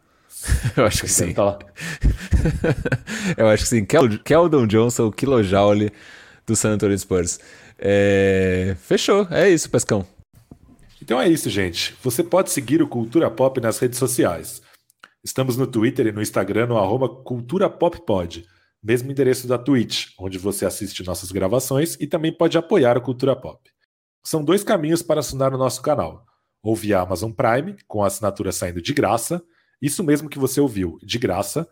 Eu 0.76 0.86
acho 0.86 1.02
que 1.02 1.08
sim. 1.08 1.34
Tá 1.34 1.60
eu 3.38 3.48
acho 3.48 3.64
que 3.64 3.70
sim. 3.70 3.86
Keldon 3.86 4.66
Johnson, 4.66 5.08
o 5.08 5.12
kilojoule 5.12 5.92
do 6.46 6.56
San 6.56 6.72
Antonio 6.72 6.98
Spurs. 6.98 7.40
É... 7.82 8.76
Fechou, 8.80 9.28
é 9.32 9.50
isso, 9.50 9.70
Pescão. 9.70 10.06
Então 11.02 11.20
é 11.20 11.28
isso, 11.28 11.50
gente. 11.50 11.96
Você 12.04 12.24
pode 12.24 12.52
seguir 12.52 12.82
o 12.82 12.88
Cultura 12.88 13.30
Pop 13.32 13.60
nas 13.60 13.80
redes 13.80 13.98
sociais. 13.98 14.62
Estamos 15.24 15.58
no 15.58 15.66
Twitter 15.66 16.08
e 16.08 16.12
no 16.12 16.22
Instagram 16.22 16.68
no 16.68 16.78
arroba 16.78 17.10
Cultura 17.10 17.70
Pop 17.70 18.06
Pod, 18.06 18.46
mesmo 18.84 19.12
endereço 19.12 19.48
da 19.48 19.58
Twitch, 19.58 20.10
onde 20.20 20.38
você 20.38 20.66
assiste 20.66 21.04
nossas 21.04 21.32
gravações 21.32 21.98
e 22.00 22.06
também 22.06 22.32
pode 22.32 22.58
apoiar 22.58 22.98
o 22.98 23.02
Cultura 23.02 23.36
Pop. 23.36 23.60
São 24.24 24.44
dois 24.44 24.64
caminhos 24.64 25.02
para 25.02 25.20
assinar 25.20 25.54
o 25.54 25.58
nosso 25.58 25.82
canal. 25.82 26.24
Ou 26.62 26.76
via 26.76 27.00
Amazon 27.00 27.32
Prime, 27.32 27.76
com 27.88 28.04
a 28.04 28.08
assinatura 28.08 28.52
saindo 28.52 28.82
de 28.82 28.94
graça, 28.94 29.44
isso 29.82 30.04
mesmo 30.04 30.30
que 30.30 30.38
você 30.38 30.62
ouviu, 30.62 31.00
de 31.02 31.18
graça, 31.18 31.68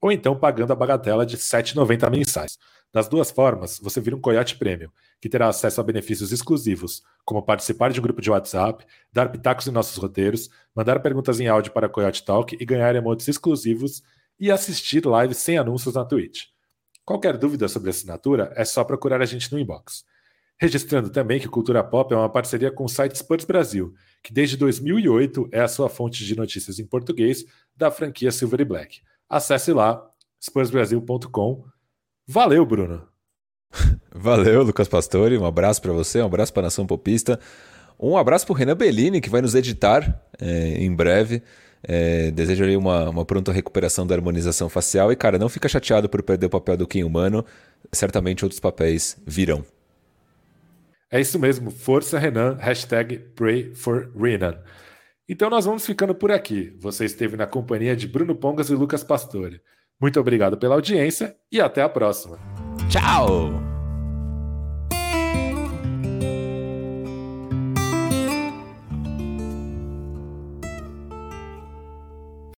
ou 0.00 0.10
então 0.10 0.38
pagando 0.38 0.72
a 0.72 0.76
bagatela 0.76 1.26
de 1.26 1.36
R$ 1.36 1.42
7,90 1.42 2.10
mensais. 2.10 2.58
Das 2.92 3.08
duas 3.08 3.30
formas, 3.30 3.78
você 3.78 4.00
vira 4.00 4.16
um 4.16 4.20
Coyote 4.20 4.56
Premium, 4.56 4.90
que 5.20 5.28
terá 5.28 5.48
acesso 5.48 5.80
a 5.80 5.84
benefícios 5.84 6.32
exclusivos, 6.32 7.02
como 7.24 7.42
participar 7.42 7.92
de 7.92 8.00
um 8.00 8.02
grupo 8.02 8.20
de 8.20 8.30
WhatsApp, 8.30 8.84
dar 9.12 9.30
pitacos 9.30 9.66
em 9.68 9.70
nossos 9.70 9.96
roteiros, 9.96 10.50
mandar 10.74 11.00
perguntas 11.00 11.38
em 11.38 11.46
áudio 11.46 11.72
para 11.72 11.88
Coyote 11.88 12.24
Talk 12.24 12.56
e 12.58 12.64
ganhar 12.64 12.96
emotes 12.96 13.28
exclusivos 13.28 14.02
e 14.40 14.50
assistir 14.50 15.04
lives 15.04 15.36
sem 15.36 15.56
anúncios 15.56 15.94
na 15.94 16.04
Twitch. 16.04 16.46
Qualquer 17.04 17.36
dúvida 17.36 17.68
sobre 17.68 17.90
assinatura, 17.90 18.52
é 18.56 18.64
só 18.64 18.82
procurar 18.82 19.20
a 19.20 19.26
gente 19.26 19.52
no 19.52 19.58
inbox. 19.58 20.04
Registrando 20.58 21.10
também 21.10 21.40
que 21.40 21.48
Cultura 21.48 21.82
Pop 21.82 22.12
é 22.12 22.16
uma 22.16 22.28
parceria 22.28 22.70
com 22.70 22.84
o 22.84 22.88
site 22.88 23.16
Spurs 23.16 23.44
Brasil, 23.44 23.94
que 24.22 24.32
desde 24.32 24.56
2008 24.56 25.48
é 25.52 25.60
a 25.60 25.68
sua 25.68 25.88
fonte 25.88 26.24
de 26.24 26.36
notícias 26.36 26.78
em 26.78 26.86
português 26.86 27.44
da 27.74 27.90
franquia 27.90 28.32
Silver 28.32 28.60
e 28.60 28.64
Black. 28.64 29.00
Acesse 29.28 29.72
lá, 29.72 30.06
spursbrasil.com 30.40 31.64
Valeu, 32.32 32.64
Bruno. 32.64 33.02
Valeu, 34.14 34.62
Lucas 34.62 34.86
Pastore. 34.86 35.36
Um 35.36 35.44
abraço 35.44 35.82
para 35.82 35.92
você, 35.92 36.22
um 36.22 36.26
abraço 36.26 36.52
para 36.52 36.62
a 36.62 36.66
Nação 36.66 36.86
Popista. 36.86 37.40
Um 37.98 38.16
abraço 38.16 38.46
para 38.46 38.52
o 38.52 38.56
Renan 38.56 38.76
Bellini, 38.76 39.20
que 39.20 39.28
vai 39.28 39.42
nos 39.42 39.56
editar 39.56 40.22
é, 40.40 40.78
em 40.78 40.94
breve. 40.94 41.42
É, 41.82 42.30
desejo 42.30 42.62
aí 42.62 42.76
uma, 42.76 43.10
uma 43.10 43.24
pronta 43.24 43.50
recuperação 43.50 44.06
da 44.06 44.14
harmonização 44.14 44.68
facial. 44.68 45.10
E, 45.10 45.16
cara, 45.16 45.38
não 45.38 45.48
fica 45.48 45.68
chateado 45.68 46.08
por 46.08 46.22
perder 46.22 46.46
o 46.46 46.50
papel 46.50 46.76
do 46.76 46.86
Kim 46.86 47.02
humano. 47.02 47.44
Certamente 47.90 48.44
outros 48.44 48.60
papéis 48.60 49.20
virão. 49.26 49.64
É 51.10 51.20
isso 51.20 51.36
mesmo. 51.36 51.68
Força 51.72 52.16
Renan. 52.16 52.56
Hashtag 52.60 53.18
Pray 53.34 53.74
for 53.74 54.08
Renan. 54.16 54.56
Então 55.28 55.50
nós 55.50 55.64
vamos 55.64 55.84
ficando 55.84 56.14
por 56.14 56.30
aqui. 56.30 56.76
Você 56.78 57.06
esteve 57.06 57.36
na 57.36 57.46
companhia 57.48 57.96
de 57.96 58.06
Bruno 58.06 58.36
Pongas 58.36 58.70
e 58.70 58.74
Lucas 58.74 59.02
Pastore. 59.02 59.60
Muito 60.00 60.18
obrigado 60.18 60.56
pela 60.56 60.74
audiência 60.74 61.36
e 61.52 61.60
até 61.60 61.82
a 61.82 61.88
próxima. 61.88 62.38
Tchau! 62.88 63.69